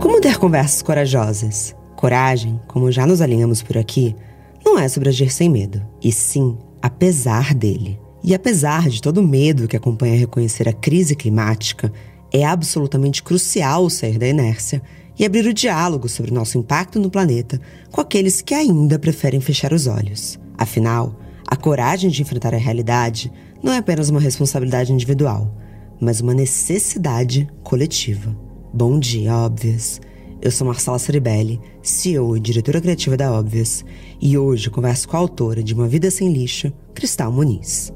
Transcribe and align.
Como 0.00 0.18
ter 0.18 0.38
conversas 0.38 0.80
corajosas? 0.80 1.76
Coragem, 1.94 2.58
como 2.66 2.90
já 2.90 3.06
nos 3.06 3.20
alinhamos 3.20 3.62
por 3.62 3.76
aqui, 3.76 4.16
não 4.64 4.78
é 4.78 4.88
sobre 4.88 5.10
agir 5.10 5.30
sem 5.30 5.46
medo, 5.50 5.86
e 6.02 6.10
sim 6.10 6.56
apesar 6.80 7.52
dele. 7.52 8.00
E 8.24 8.34
apesar 8.34 8.88
de 8.88 9.02
todo 9.02 9.18
o 9.18 9.26
medo 9.26 9.68
que 9.68 9.76
acompanha 9.76 10.18
reconhecer 10.18 10.66
a 10.66 10.72
crise 10.72 11.14
climática, 11.14 11.92
é 12.32 12.46
absolutamente 12.46 13.22
crucial 13.22 13.90
sair 13.90 14.16
da 14.16 14.26
inércia 14.26 14.80
e 15.18 15.24
abrir 15.26 15.46
o 15.46 15.52
diálogo 15.52 16.08
sobre 16.08 16.32
nosso 16.32 16.56
impacto 16.56 16.98
no 16.98 17.10
planeta 17.10 17.60
com 17.92 18.00
aqueles 18.00 18.40
que 18.40 18.54
ainda 18.54 18.98
preferem 18.98 19.38
fechar 19.38 19.70
os 19.70 19.86
olhos. 19.86 20.40
Afinal, 20.56 21.14
a 21.46 21.56
coragem 21.56 22.08
de 22.08 22.22
enfrentar 22.22 22.54
a 22.54 22.58
realidade 22.58 23.30
não 23.62 23.70
é 23.70 23.76
apenas 23.76 24.08
uma 24.08 24.20
responsabilidade 24.20 24.94
individual, 24.94 25.54
mas 26.00 26.22
uma 26.22 26.32
necessidade 26.32 27.46
coletiva. 27.62 28.34
Bom 28.72 29.00
dia, 29.00 29.34
óbvias! 29.34 30.00
Eu 30.40 30.48
sou 30.52 30.64
Marcela 30.64 30.96
Ceribelli, 30.96 31.60
CEO 31.82 32.36
e 32.36 32.40
diretora 32.40 32.80
criativa 32.80 33.16
da 33.16 33.32
Óbvias, 33.32 33.84
e 34.20 34.38
hoje 34.38 34.70
converso 34.70 35.08
com 35.08 35.16
a 35.16 35.20
autora 35.20 35.60
de 35.60 35.74
Uma 35.74 35.88
Vida 35.88 36.08
Sem 36.08 36.32
Lixo, 36.32 36.72
Cristal 36.94 37.32
Muniz. 37.32 37.92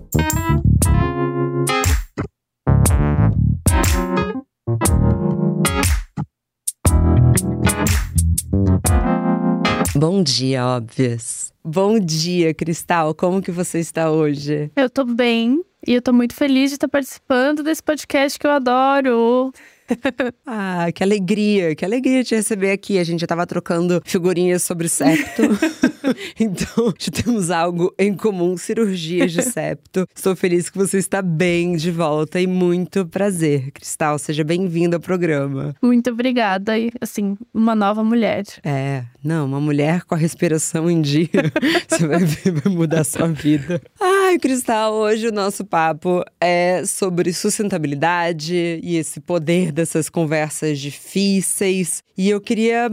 Bom 9.94 10.24
dia, 10.24 10.66
óbvias. 10.66 11.52
Bom 11.64 12.00
dia, 12.00 12.52
Cristal. 12.52 13.14
Como 13.14 13.40
que 13.40 13.52
você 13.52 13.78
está 13.78 14.10
hoje? 14.10 14.72
Eu 14.74 14.90
tô 14.90 15.04
bem 15.04 15.64
e 15.86 15.94
eu 15.94 16.02
tô 16.02 16.12
muito 16.12 16.34
feliz 16.34 16.70
de 16.70 16.74
estar 16.74 16.88
participando 16.88 17.62
desse 17.62 17.82
podcast 17.82 18.36
que 18.36 18.46
eu 18.46 18.50
adoro. 18.50 19.52
ah, 20.46 20.86
que 20.94 21.02
alegria, 21.02 21.74
que 21.74 21.84
alegria 21.84 22.24
te 22.24 22.34
receber 22.34 22.70
aqui. 22.70 22.98
A 22.98 23.04
gente 23.04 23.20
já 23.20 23.26
tava 23.26 23.46
trocando 23.46 24.02
figurinhas 24.04 24.62
sobre 24.62 24.88
septo. 24.88 25.42
então, 26.38 26.92
já 26.98 27.10
temos 27.10 27.50
algo 27.50 27.94
em 27.98 28.14
comum, 28.14 28.56
cirurgias 28.56 29.32
de 29.32 29.42
septo. 29.42 30.06
Estou 30.14 30.34
feliz 30.34 30.70
que 30.70 30.78
você 30.78 30.98
está 30.98 31.20
bem 31.20 31.76
de 31.76 31.90
volta 31.90 32.40
e 32.40 32.46
muito 32.46 33.06
prazer. 33.06 33.70
Cristal, 33.72 34.18
seja 34.18 34.44
bem-vinda 34.44 34.96
ao 34.96 35.00
programa. 35.00 35.74
Muito 35.82 36.10
obrigada. 36.10 36.78
E, 36.78 36.90
assim, 37.00 37.36
uma 37.52 37.74
nova 37.74 38.02
mulher. 38.02 38.44
É, 38.64 39.04
não, 39.24 39.46
uma 39.46 39.60
mulher 39.60 40.04
com 40.04 40.14
a 40.14 40.18
respiração 40.18 40.90
em 40.90 41.00
dia. 41.00 41.28
você 41.88 42.06
vai 42.06 42.24
ver, 42.24 42.52
vai 42.52 42.72
mudar 42.72 43.00
a 43.00 43.04
sua 43.04 43.26
vida. 43.28 43.80
Ai, 43.98 44.38
Cristal, 44.38 44.92
hoje 44.92 45.28
o 45.28 45.32
nosso 45.32 45.64
papo 45.64 46.22
é 46.38 46.84
sobre 46.84 47.32
sustentabilidade 47.32 48.54
e 48.82 48.96
esse 48.96 49.20
poder 49.20 49.72
dessas 49.72 50.10
conversas 50.10 50.78
difíceis. 50.78 52.02
E 52.16 52.28
eu 52.28 52.40
queria 52.40 52.90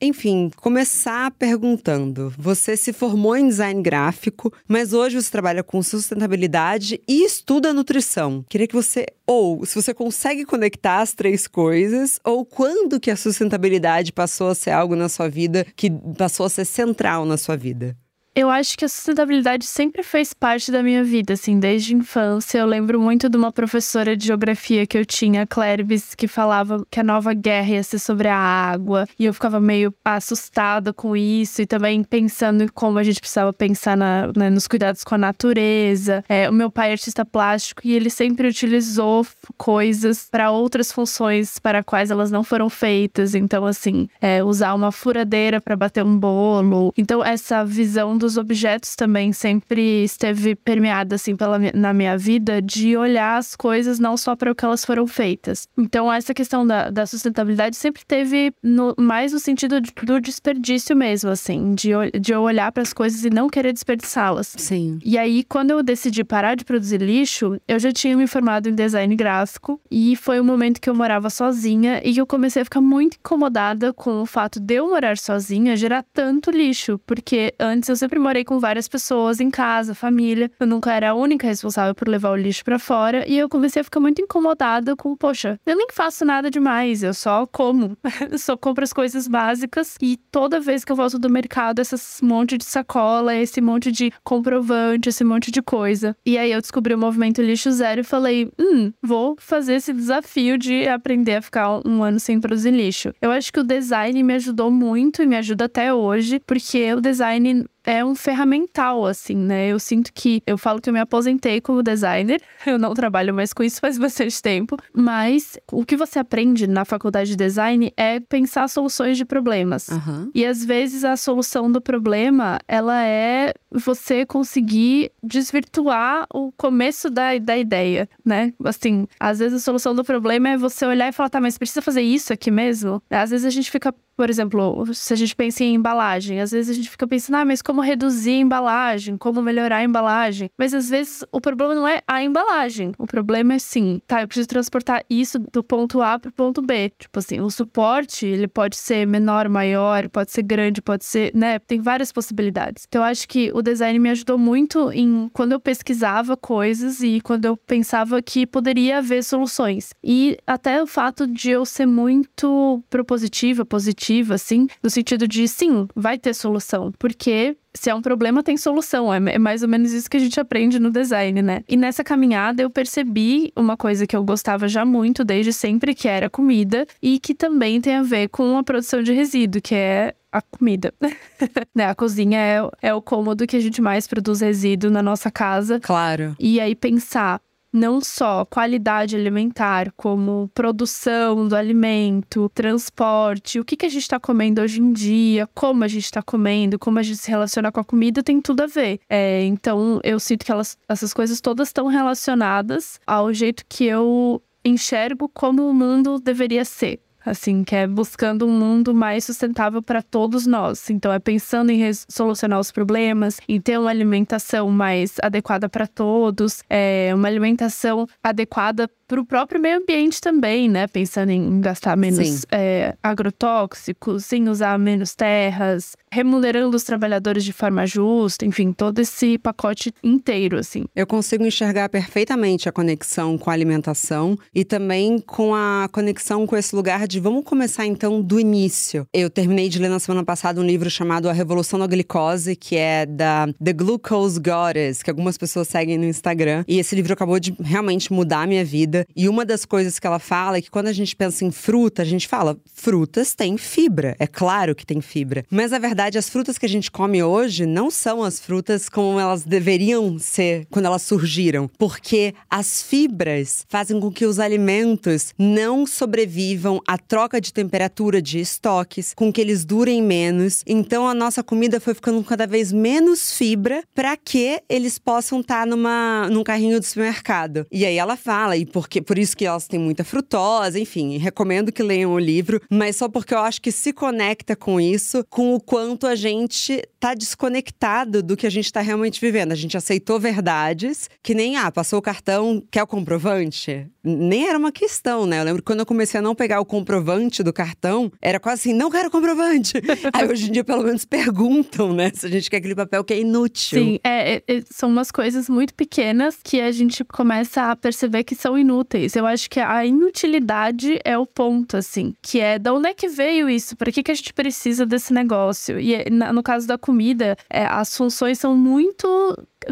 enfim, 0.00 0.50
começar 0.56 1.30
perguntando: 1.32 2.32
você 2.38 2.76
se 2.76 2.92
formou 2.92 3.36
em 3.36 3.48
design 3.48 3.82
gráfico, 3.82 4.52
mas 4.66 4.92
hoje 4.92 5.20
você 5.20 5.30
trabalha 5.30 5.62
com 5.62 5.82
sustentabilidade 5.82 7.00
e 7.06 7.24
estuda 7.24 7.72
nutrição. 7.72 8.44
Queria 8.48 8.66
que 8.66 8.74
você, 8.74 9.06
ou 9.26 9.64
se 9.66 9.74
você 9.74 9.92
consegue 9.92 10.44
conectar 10.44 11.00
as 11.00 11.12
três 11.12 11.46
coisas, 11.46 12.18
ou 12.24 12.44
quando 12.44 12.98
que 12.98 13.10
a 13.10 13.16
sustentabilidade 13.16 14.12
passou 14.12 14.48
a 14.48 14.54
ser 14.54 14.70
algo 14.70 14.96
na 14.96 15.08
sua 15.08 15.28
vida 15.28 15.66
que 15.76 15.90
passou 16.16 16.46
a 16.46 16.50
ser 16.50 16.64
central 16.64 17.24
na 17.24 17.36
sua 17.36 17.56
vida? 17.56 17.96
Eu 18.32 18.48
acho 18.48 18.78
que 18.78 18.84
a 18.84 18.88
sustentabilidade 18.88 19.66
sempre 19.66 20.04
fez 20.04 20.32
parte 20.32 20.70
da 20.70 20.84
minha 20.84 21.02
vida, 21.02 21.32
assim, 21.32 21.58
desde 21.58 21.92
a 21.92 21.98
infância. 21.98 22.58
Eu 22.58 22.66
lembro 22.66 23.00
muito 23.00 23.28
de 23.28 23.36
uma 23.36 23.50
professora 23.50 24.16
de 24.16 24.26
geografia 24.28 24.86
que 24.86 24.96
eu 24.96 25.04
tinha, 25.04 25.44
Clerbis, 25.44 26.14
que 26.14 26.28
falava 26.28 26.86
que 26.88 27.00
a 27.00 27.02
nova 27.02 27.34
guerra 27.34 27.70
ia 27.70 27.82
ser 27.82 27.98
sobre 27.98 28.28
a 28.28 28.36
água. 28.36 29.04
E 29.18 29.24
eu 29.24 29.34
ficava 29.34 29.58
meio 29.58 29.92
assustada 30.04 30.92
com 30.92 31.16
isso. 31.16 31.60
E 31.60 31.66
também 31.66 32.04
pensando 32.04 32.62
em 32.62 32.68
como 32.68 32.98
a 32.98 33.02
gente 33.02 33.20
precisava 33.20 33.52
pensar 33.52 33.96
na, 33.96 34.30
né, 34.36 34.48
nos 34.48 34.68
cuidados 34.68 35.02
com 35.02 35.16
a 35.16 35.18
natureza. 35.18 36.24
É, 36.28 36.48
o 36.48 36.52
meu 36.52 36.70
pai 36.70 36.90
é 36.90 36.92
artista 36.92 37.24
plástico 37.24 37.82
e 37.84 37.92
ele 37.92 38.10
sempre 38.10 38.46
utilizou 38.46 39.26
coisas 39.58 40.28
para 40.30 40.52
outras 40.52 40.92
funções 40.92 41.58
para 41.58 41.82
quais 41.82 42.12
elas 42.12 42.30
não 42.30 42.44
foram 42.44 42.70
feitas. 42.70 43.34
Então, 43.34 43.66
assim, 43.66 44.08
é, 44.20 44.42
usar 44.44 44.72
uma 44.74 44.92
furadeira 44.92 45.60
para 45.60 45.74
bater 45.74 46.04
um 46.04 46.16
bolo. 46.16 46.94
Então, 46.96 47.24
essa 47.24 47.64
visão 47.64 48.19
dos 48.20 48.36
objetos 48.36 48.94
também 48.94 49.32
sempre 49.32 50.04
esteve 50.04 50.54
permeada 50.54 51.16
assim 51.16 51.34
pela 51.34 51.58
na 51.74 51.92
minha 51.92 52.16
vida 52.16 52.60
de 52.62 52.96
olhar 52.96 53.38
as 53.38 53.56
coisas 53.56 53.98
não 53.98 54.16
só 54.16 54.36
para 54.36 54.52
o 54.52 54.54
que 54.54 54.64
elas 54.64 54.84
foram 54.84 55.06
feitas. 55.06 55.66
Então 55.76 56.12
essa 56.12 56.32
questão 56.32 56.66
da, 56.66 56.90
da 56.90 57.06
sustentabilidade 57.06 57.76
sempre 57.76 58.04
teve 58.04 58.52
no, 58.62 58.94
mais 58.98 59.32
no 59.32 59.38
sentido 59.38 59.80
de, 59.80 59.90
do 60.02 60.20
desperdício 60.20 60.94
mesmo, 60.94 61.30
assim, 61.30 61.74
de, 61.74 61.90
de 62.20 62.32
eu 62.32 62.42
olhar 62.42 62.70
para 62.70 62.82
as 62.82 62.92
coisas 62.92 63.24
e 63.24 63.30
não 63.30 63.48
querer 63.48 63.72
desperdiçá-las. 63.72 64.54
Sim. 64.56 64.98
E 65.04 65.16
aí 65.16 65.42
quando 65.42 65.70
eu 65.70 65.82
decidi 65.82 66.22
parar 66.22 66.54
de 66.54 66.64
produzir 66.64 67.00
lixo, 67.00 67.58
eu 67.66 67.78
já 67.78 67.90
tinha 67.90 68.16
me 68.16 68.26
formado 68.26 68.68
em 68.68 68.74
design 68.74 69.16
gráfico 69.16 69.80
e 69.90 70.14
foi 70.14 70.40
um 70.40 70.44
momento 70.44 70.80
que 70.80 70.90
eu 70.90 70.94
morava 70.94 71.30
sozinha 71.30 72.02
e 72.04 72.18
eu 72.18 72.26
comecei 72.26 72.62
a 72.62 72.64
ficar 72.64 72.82
muito 72.82 73.16
incomodada 73.16 73.92
com 73.92 74.20
o 74.20 74.26
fato 74.26 74.60
de 74.60 74.74
eu 74.74 74.88
morar 74.88 75.16
sozinha 75.16 75.76
gerar 75.76 76.04
tanto 76.12 76.50
lixo, 76.50 76.98
porque 77.06 77.54
antes 77.58 77.88
eu 77.88 77.96
sempre 77.96 78.09
sempre 78.10 78.18
morei 78.18 78.44
com 78.44 78.58
várias 78.58 78.88
pessoas 78.88 79.38
em 79.38 79.48
casa, 79.48 79.94
família. 79.94 80.50
Eu 80.58 80.66
nunca 80.66 80.92
era 80.92 81.10
a 81.10 81.14
única 81.14 81.46
responsável 81.46 81.94
por 81.94 82.08
levar 82.08 82.30
o 82.30 82.36
lixo 82.36 82.64
para 82.64 82.76
fora 82.76 83.24
e 83.28 83.38
eu 83.38 83.48
comecei 83.48 83.80
a 83.80 83.84
ficar 83.84 84.00
muito 84.00 84.20
incomodada 84.20 84.96
com, 84.96 85.16
poxa, 85.16 85.60
eu 85.64 85.76
nem 85.76 85.86
faço 85.92 86.24
nada 86.24 86.50
demais, 86.50 87.04
eu 87.04 87.14
só 87.14 87.46
como. 87.46 87.96
só 88.36 88.56
compro 88.56 88.82
as 88.82 88.92
coisas 88.92 89.28
básicas 89.28 89.96
e 90.02 90.16
toda 90.32 90.58
vez 90.58 90.84
que 90.84 90.90
eu 90.90 90.96
volto 90.96 91.20
do 91.20 91.30
mercado, 91.30 91.78
essas 91.78 92.18
monte 92.20 92.58
de 92.58 92.64
sacola, 92.64 93.36
esse 93.36 93.60
monte 93.60 93.92
de 93.92 94.12
comprovante, 94.24 95.08
esse 95.08 95.22
monte 95.22 95.52
de 95.52 95.62
coisa. 95.62 96.16
E 96.26 96.36
aí 96.36 96.50
eu 96.50 96.60
descobri 96.60 96.92
o 96.92 96.98
movimento 96.98 97.40
lixo 97.40 97.70
zero 97.70 98.00
e 98.00 98.04
falei, 98.04 98.50
hum, 98.58 98.92
vou 99.00 99.36
fazer 99.38 99.74
esse 99.74 99.92
desafio 99.92 100.58
de 100.58 100.88
aprender 100.88 101.36
a 101.36 101.42
ficar 101.42 101.86
um 101.86 102.02
ano 102.02 102.18
sem 102.18 102.40
produzir 102.40 102.72
lixo. 102.72 103.14
Eu 103.22 103.30
acho 103.30 103.52
que 103.52 103.60
o 103.60 103.64
design 103.64 104.20
me 104.20 104.34
ajudou 104.34 104.68
muito 104.68 105.22
e 105.22 105.26
me 105.26 105.36
ajuda 105.36 105.66
até 105.66 105.94
hoje, 105.94 106.40
porque 106.44 106.92
o 106.92 107.00
design 107.00 107.64
é 107.90 108.04
um 108.04 108.14
ferramental, 108.14 109.04
assim, 109.04 109.34
né? 109.34 109.68
Eu 109.68 109.80
sinto 109.80 110.12
que 110.12 110.42
eu 110.46 110.56
falo 110.56 110.80
que 110.80 110.88
eu 110.88 110.94
me 110.94 111.00
aposentei 111.00 111.60
como 111.60 111.82
designer, 111.82 112.40
eu 112.64 112.78
não 112.78 112.94
trabalho 112.94 113.34
mais 113.34 113.52
com 113.52 113.62
isso 113.62 113.80
faz 113.80 113.98
bastante 113.98 114.40
tempo, 114.40 114.76
mas 114.94 115.58
o 115.72 115.84
que 115.84 115.96
você 115.96 116.18
aprende 116.18 116.66
na 116.66 116.84
faculdade 116.84 117.30
de 117.30 117.36
design 117.36 117.92
é 117.96 118.20
pensar 118.20 118.68
soluções 118.68 119.16
de 119.16 119.24
problemas. 119.24 119.88
Uhum. 119.88 120.30
E 120.34 120.46
às 120.46 120.64
vezes 120.64 121.04
a 121.04 121.16
solução 121.16 121.70
do 121.70 121.80
problema, 121.80 122.58
ela 122.68 123.04
é 123.04 123.52
você 123.70 124.24
conseguir 124.24 125.10
desvirtuar 125.22 126.26
o 126.32 126.52
começo 126.52 127.10
da, 127.10 127.36
da 127.38 127.56
ideia, 127.56 128.08
né? 128.24 128.52
Assim, 128.64 129.06
às 129.18 129.38
vezes 129.38 129.62
a 129.62 129.64
solução 129.64 129.94
do 129.94 130.04
problema 130.04 130.50
é 130.50 130.56
você 130.56 130.86
olhar 130.86 131.08
e 131.08 131.12
falar, 131.12 131.30
tá, 131.30 131.40
mas 131.40 131.58
precisa 131.58 131.82
fazer 131.82 132.02
isso 132.02 132.32
aqui 132.32 132.50
mesmo? 132.50 133.02
Às 133.10 133.30
vezes 133.30 133.46
a 133.46 133.50
gente 133.50 133.70
fica 133.70 133.92
por 134.20 134.28
exemplo, 134.28 134.84
se 134.92 135.14
a 135.14 135.16
gente 135.16 135.34
pensa 135.34 135.64
em 135.64 135.76
embalagem, 135.76 136.42
às 136.42 136.50
vezes 136.50 136.68
a 136.68 136.74
gente 136.74 136.90
fica 136.90 137.08
pensando, 137.08 137.36
ah, 137.36 137.44
mas 137.46 137.62
como 137.62 137.80
reduzir 137.80 138.32
a 138.32 138.40
embalagem, 138.40 139.16
como 139.16 139.40
melhorar 139.40 139.78
a 139.78 139.82
embalagem. 139.82 140.50
Mas 140.58 140.74
às 140.74 140.90
vezes 140.90 141.24
o 141.32 141.40
problema 141.40 141.74
não 141.74 141.88
é 141.88 142.02
a 142.06 142.22
embalagem. 142.22 142.92
O 142.98 143.06
problema 143.06 143.54
é 143.54 143.58
sim, 143.58 143.98
tá, 144.06 144.20
eu 144.20 144.28
preciso 144.28 144.46
transportar 144.46 145.02
isso 145.08 145.38
do 145.38 145.64
ponto 145.64 146.02
A 146.02 146.18
para 146.18 146.28
o 146.28 146.32
ponto 146.32 146.60
B. 146.60 146.92
Tipo 146.98 147.18
assim, 147.18 147.40
o 147.40 147.48
suporte, 147.48 148.26
ele 148.26 148.46
pode 148.46 148.76
ser 148.76 149.06
menor, 149.06 149.48
maior, 149.48 150.06
pode 150.10 150.32
ser 150.32 150.42
grande, 150.42 150.82
pode 150.82 151.06
ser, 151.06 151.34
né? 151.34 151.58
Tem 151.58 151.80
várias 151.80 152.12
possibilidades. 152.12 152.84
Então 152.86 153.00
eu 153.00 153.06
acho 153.06 153.26
que 153.26 153.50
o 153.54 153.62
design 153.62 153.98
me 153.98 154.10
ajudou 154.10 154.36
muito 154.36 154.92
em 154.92 155.30
quando 155.32 155.52
eu 155.52 155.60
pesquisava 155.60 156.36
coisas 156.36 157.00
e 157.00 157.22
quando 157.22 157.46
eu 157.46 157.56
pensava 157.56 158.20
que 158.20 158.46
poderia 158.46 158.98
haver 158.98 159.24
soluções. 159.24 159.94
E 160.04 160.36
até 160.46 160.82
o 160.82 160.86
fato 160.86 161.26
de 161.26 161.48
eu 161.48 161.64
ser 161.64 161.86
muito 161.86 162.84
propositiva, 162.90 163.64
positiva, 163.64 164.09
positiva, 164.10 164.34
assim, 164.34 164.66
no 164.82 164.90
sentido 164.90 165.28
de 165.28 165.46
sim, 165.46 165.86
vai 165.94 166.18
ter 166.18 166.34
solução. 166.34 166.92
Porque 166.98 167.56
se 167.72 167.88
é 167.88 167.94
um 167.94 168.02
problema, 168.02 168.42
tem 168.42 168.56
solução. 168.56 169.12
É, 169.12 169.34
é 169.34 169.38
mais 169.38 169.62
ou 169.62 169.68
menos 169.68 169.92
isso 169.92 170.10
que 170.10 170.16
a 170.16 170.20
gente 170.20 170.40
aprende 170.40 170.80
no 170.80 170.90
design, 170.90 171.40
né? 171.40 171.62
E 171.68 171.76
nessa 171.76 172.02
caminhada 172.02 172.62
eu 172.62 172.70
percebi 172.70 173.52
uma 173.54 173.76
coisa 173.76 174.06
que 174.06 174.16
eu 174.16 174.24
gostava 174.24 174.66
já 174.66 174.84
muito 174.84 175.24
desde 175.24 175.52
sempre, 175.52 175.94
que 175.94 176.08
era 176.08 176.28
comida, 176.28 176.86
e 177.00 177.20
que 177.20 177.34
também 177.34 177.80
tem 177.80 177.94
a 177.94 178.02
ver 178.02 178.28
com 178.28 178.58
a 178.58 178.64
produção 178.64 179.02
de 179.02 179.12
resíduo, 179.12 179.62
que 179.62 179.74
é 179.74 180.14
a 180.32 180.42
comida. 180.42 180.92
né? 181.74 181.86
A 181.86 181.94
cozinha 181.94 182.38
é, 182.38 182.88
é 182.88 182.94
o 182.94 183.02
cômodo 183.02 183.46
que 183.46 183.56
a 183.56 183.60
gente 183.60 183.80
mais 183.80 184.06
produz 184.06 184.40
resíduo 184.40 184.90
na 184.90 185.02
nossa 185.02 185.30
casa. 185.30 185.78
Claro. 185.80 186.34
E 186.38 186.60
aí 186.60 186.74
pensar 186.74 187.40
não 187.72 188.00
só 188.00 188.44
qualidade 188.44 189.16
alimentar, 189.16 189.92
como 189.96 190.50
produção 190.54 191.46
do 191.46 191.54
alimento, 191.54 192.50
transporte, 192.54 193.60
o 193.60 193.64
que, 193.64 193.76
que 193.76 193.86
a 193.86 193.88
gente 193.88 194.02
está 194.02 194.18
comendo 194.18 194.60
hoje 194.60 194.80
em 194.80 194.92
dia, 194.92 195.48
como 195.54 195.84
a 195.84 195.88
gente 195.88 196.04
está 196.04 196.22
comendo, 196.22 196.78
como 196.78 196.98
a 196.98 197.02
gente 197.02 197.18
se 197.18 197.30
relaciona 197.30 197.70
com 197.70 197.80
a 197.80 197.84
comida, 197.84 198.22
tem 198.22 198.40
tudo 198.40 198.62
a 198.62 198.66
ver. 198.66 199.00
É, 199.08 199.44
então, 199.44 200.00
eu 200.02 200.18
sinto 200.18 200.44
que 200.44 200.52
elas, 200.52 200.76
essas 200.88 201.14
coisas 201.14 201.40
todas 201.40 201.68
estão 201.68 201.86
relacionadas 201.86 203.00
ao 203.06 203.32
jeito 203.32 203.64
que 203.68 203.84
eu 203.84 204.42
enxergo 204.64 205.28
como 205.28 205.68
o 205.68 205.74
mundo 205.74 206.18
deveria 206.18 206.64
ser 206.64 207.00
assim, 207.24 207.64
que 207.64 207.74
é 207.74 207.86
buscando 207.86 208.46
um 208.46 208.50
mundo 208.50 208.94
mais 208.94 209.24
sustentável 209.24 209.82
para 209.82 210.02
todos 210.02 210.46
nós. 210.46 210.88
Então, 210.90 211.12
é 211.12 211.18
pensando 211.18 211.70
em 211.70 211.80
solucionar 212.08 212.60
os 212.60 212.70
problemas, 212.70 213.38
em 213.48 213.60
ter 213.60 213.78
uma 213.78 213.90
alimentação 213.90 214.70
mais 214.70 215.16
adequada 215.22 215.68
para 215.68 215.86
todos, 215.86 216.62
é, 216.68 217.10
uma 217.14 217.28
alimentação 217.28 218.06
adequada 218.22 218.90
para 219.10 219.20
o 219.20 219.26
próprio 219.26 219.60
meio 219.60 219.78
ambiente 219.78 220.20
também, 220.20 220.68
né? 220.68 220.86
Pensando 220.86 221.30
em 221.30 221.60
gastar 221.60 221.96
menos 221.96 222.46
é, 222.52 222.94
agrotóxicos, 223.02 224.32
em 224.32 224.48
usar 224.48 224.78
menos 224.78 225.16
terras, 225.16 225.96
remunerando 226.12 226.76
os 226.76 226.84
trabalhadores 226.84 227.42
de 227.42 227.52
forma 227.52 227.84
justa, 227.88 228.46
enfim, 228.46 228.72
todo 228.72 229.00
esse 229.00 229.36
pacote 229.36 229.92
inteiro, 230.00 230.56
assim. 230.56 230.84
Eu 230.94 231.08
consigo 231.08 231.44
enxergar 231.44 231.88
perfeitamente 231.88 232.68
a 232.68 232.72
conexão 232.72 233.36
com 233.36 233.50
a 233.50 233.52
alimentação 233.52 234.38
e 234.54 234.64
também 234.64 235.18
com 235.18 235.56
a 235.56 235.88
conexão 235.90 236.46
com 236.46 236.56
esse 236.56 236.76
lugar 236.76 237.08
de 237.10 237.18
vamos 237.18 237.42
começar 237.44 237.84
então 237.86 238.22
do 238.22 238.38
início. 238.38 239.04
Eu 239.12 239.28
terminei 239.28 239.68
de 239.68 239.80
ler 239.80 239.88
na 239.88 239.98
semana 239.98 240.24
passada 240.24 240.60
um 240.60 240.64
livro 240.64 240.88
chamado 240.88 241.28
A 241.28 241.32
Revolução 241.32 241.76
da 241.76 241.86
Glicose, 241.88 242.54
que 242.54 242.76
é 242.76 243.04
da 243.04 243.48
The 243.62 243.72
Glucose 243.72 244.38
Goddess, 244.38 245.02
que 245.02 245.10
algumas 245.10 245.36
pessoas 245.36 245.66
seguem 245.66 245.98
no 245.98 246.04
Instagram. 246.04 246.64
E 246.68 246.78
esse 246.78 246.94
livro 246.94 247.12
acabou 247.12 247.40
de 247.40 247.52
realmente 247.60 248.12
mudar 248.12 248.42
a 248.42 248.46
minha 248.46 248.64
vida. 248.64 249.04
E 249.16 249.28
uma 249.28 249.44
das 249.44 249.64
coisas 249.64 249.98
que 249.98 250.06
ela 250.06 250.20
fala 250.20 250.58
é 250.58 250.62
que 250.62 250.70
quando 250.70 250.86
a 250.86 250.92
gente 250.92 251.16
pensa 251.16 251.44
em 251.44 251.50
fruta, 251.50 252.02
a 252.02 252.04
gente 252.04 252.28
fala, 252.28 252.56
frutas 252.72 253.34
têm 253.34 253.58
fibra. 253.58 254.14
É 254.20 254.28
claro 254.28 254.72
que 254.76 254.86
tem 254.86 255.00
fibra. 255.00 255.44
Mas 255.50 255.72
na 255.72 255.80
verdade, 255.80 256.16
as 256.16 256.28
frutas 256.28 256.58
que 256.58 256.66
a 256.66 256.68
gente 256.68 256.92
come 256.92 257.24
hoje 257.24 257.66
não 257.66 257.90
são 257.90 258.22
as 258.22 258.38
frutas 258.38 258.88
como 258.88 259.18
elas 259.18 259.42
deveriam 259.42 260.16
ser 260.16 260.64
quando 260.70 260.86
elas 260.86 261.02
surgiram. 261.02 261.68
Porque 261.76 262.34
as 262.48 262.80
fibras 262.80 263.66
fazem 263.68 263.98
com 263.98 264.12
que 264.12 264.26
os 264.26 264.38
alimentos 264.38 265.34
não 265.36 265.84
sobrevivam 265.88 266.80
à 266.86 266.99
troca 267.06 267.40
de 267.40 267.52
temperatura 267.52 268.20
de 268.20 268.40
estoques, 268.40 269.12
com 269.14 269.32
que 269.32 269.40
eles 269.40 269.64
durem 269.64 270.02
menos. 270.02 270.62
Então 270.66 271.08
a 271.08 271.14
nossa 271.14 271.42
comida 271.42 271.80
foi 271.80 271.94
ficando 271.94 272.22
cada 272.24 272.46
vez 272.46 272.72
menos 272.72 273.36
fibra 273.36 273.82
para 273.94 274.16
que 274.16 274.60
eles 274.68 274.98
possam 274.98 275.40
estar 275.40 275.60
tá 275.60 275.66
numa 275.66 276.28
num 276.30 276.44
carrinho 276.44 276.78
do 276.78 276.84
supermercado. 276.84 277.66
E 277.70 277.84
aí 277.84 277.96
ela 277.96 278.16
fala, 278.16 278.56
e 278.56 278.64
porque 278.66 279.00
por 279.00 279.18
isso 279.18 279.36
que 279.36 279.44
elas 279.44 279.66
têm 279.66 279.80
muita 279.80 280.04
frutose, 280.04 280.80
enfim, 280.80 281.16
recomendo 281.16 281.72
que 281.72 281.82
leiam 281.82 282.12
o 282.12 282.18
livro, 282.18 282.60
mas 282.70 282.96
só 282.96 283.08
porque 283.08 283.34
eu 283.34 283.38
acho 283.38 283.60
que 283.60 283.72
se 283.72 283.92
conecta 283.92 284.54
com 284.56 284.80
isso, 284.80 285.24
com 285.28 285.54
o 285.54 285.60
quanto 285.60 286.06
a 286.06 286.14
gente 286.14 286.82
tá 286.98 287.14
desconectado 287.14 288.22
do 288.22 288.36
que 288.36 288.46
a 288.46 288.50
gente 288.50 288.72
tá 288.72 288.80
realmente 288.80 289.20
vivendo. 289.20 289.52
A 289.52 289.56
gente 289.56 289.76
aceitou 289.76 290.20
verdades 290.20 291.08
que 291.22 291.34
nem, 291.34 291.56
ah, 291.56 291.70
passou 291.70 291.98
o 291.98 292.02
cartão, 292.02 292.62
quer 292.70 292.82
o 292.82 292.86
comprovante? 292.86 293.86
Nem 294.02 294.48
era 294.48 294.58
uma 294.58 294.72
questão, 294.72 295.26
né? 295.26 295.40
Eu 295.40 295.44
lembro 295.44 295.62
que 295.62 295.66
quando 295.66 295.80
eu 295.80 295.86
comecei 295.86 296.18
a 296.18 296.22
não 296.22 296.34
pegar 296.34 296.60
o 296.60 296.64
comprovante 296.64 297.42
do 297.42 297.52
cartão, 297.52 298.10
era 298.20 298.40
quase 298.40 298.60
assim, 298.60 298.74
não 298.74 298.90
quero 298.90 299.10
comprovante. 299.10 299.74
Aí 300.12 300.28
hoje 300.28 300.48
em 300.48 300.52
dia, 300.52 300.64
pelo 300.64 300.82
menos, 300.82 301.04
perguntam, 301.04 301.92
né? 301.92 302.10
Se 302.14 302.26
a 302.26 302.30
gente 302.30 302.50
quer 302.50 302.58
aquele 302.58 302.74
papel 302.74 303.04
que 303.04 303.14
é 303.14 303.20
inútil. 303.20 303.82
Sim, 303.82 304.00
é, 304.02 304.34
é, 304.34 304.42
é 304.46 304.62
são 304.70 304.88
umas 304.88 305.10
coisas 305.10 305.48
muito 305.48 305.74
pequenas 305.74 306.38
que 306.42 306.60
a 306.60 306.72
gente 306.72 307.04
começa 307.04 307.70
a 307.70 307.76
perceber 307.76 308.24
que 308.24 308.34
são 308.34 308.58
inúteis. 308.58 309.14
Eu 309.16 309.26
acho 309.26 309.48
que 309.50 309.60
a 309.60 309.84
inutilidade 309.84 310.98
é 311.04 311.16
o 311.18 311.26
ponto, 311.26 311.76
assim, 311.76 312.14
que 312.22 312.40
é 312.40 312.58
da 312.58 312.72
onde 312.72 312.88
é 312.88 312.94
que 312.94 313.08
veio 313.08 313.48
isso? 313.48 313.76
Para 313.76 313.92
que, 313.92 314.02
que 314.02 314.10
a 314.10 314.14
gente 314.14 314.32
precisa 314.32 314.86
desse 314.86 315.12
negócio? 315.12 315.78
E 315.78 316.08
no 316.10 316.42
caso 316.42 316.66
da 316.66 316.78
comida, 316.78 317.36
é, 317.48 317.64
as 317.64 317.96
funções 317.96 318.38
são 318.38 318.56
muito 318.56 319.08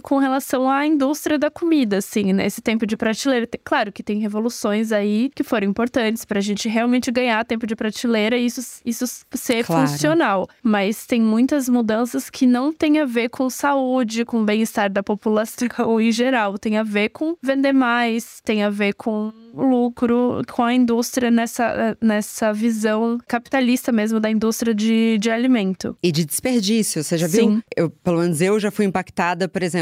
com 0.03 0.19
relação 0.19 0.69
à 0.71 0.87
indústria 0.87 1.39
da 1.39 1.51
comida, 1.51 1.99
assim, 1.99 2.33
nesse 2.33 2.61
né? 2.61 2.63
tempo 2.63 2.87
de 2.87 2.97
prateleira. 2.97 3.49
Claro 3.65 3.93
que 3.93 4.03
tem 4.03 4.19
revoluções 4.19 4.93
aí 4.93 5.31
que 5.35 5.43
foram 5.43 5.67
importantes 5.67 6.25
para 6.25 6.39
a 6.39 6.43
gente 6.43 6.69
realmente 6.69 7.11
ganhar 7.11 7.45
tempo 7.45 7.67
de 7.67 7.75
prateleira 7.75 8.37
e 8.37 8.47
isso, 8.47 8.81
isso 8.85 9.07
ser 9.35 9.65
claro. 9.65 9.89
funcional. 9.89 10.49
Mas 10.63 11.07
tem 11.07 11.21
muitas 11.21 11.69
mudanças 11.69 12.29
que 12.29 12.47
não 12.47 12.73
têm 12.73 12.99
a 12.99 13.05
ver 13.05 13.29
com 13.29 13.49
saúde, 13.49 14.25
com 14.25 14.45
bem-estar 14.45 14.91
da 14.91 15.03
população 15.03 15.49
em 16.01 16.13
geral. 16.13 16.59
Tem 16.59 16.77
a 16.77 16.83
ver 16.83 17.11
com 17.11 17.37
vender 17.43 17.73
mais, 17.73 18.41
tem 18.45 18.63
a 18.63 18.71
ver 18.71 18.95
com 18.95 19.33
lucro 19.55 20.43
com 20.53 20.63
a 20.63 20.73
indústria 20.73 21.31
nessa, 21.31 21.97
nessa 22.01 22.53
visão 22.53 23.19
capitalista 23.27 23.91
mesmo 23.91 24.21
da 24.21 24.31
indústria 24.31 24.75
de, 24.75 25.19
de 25.19 25.31
alimento. 25.31 25.97
E 26.03 26.13
de 26.13 26.25
desperdício. 26.25 27.03
Você 27.03 27.17
já 27.17 27.27
viu? 27.27 27.61
Eu, 27.77 27.91
pelo 27.91 28.19
menos 28.19 28.41
eu 28.41 28.59
já 28.61 28.71
fui 28.71 28.85
impactada, 28.85 29.49
por 29.49 29.63
exemplo, 29.63 29.78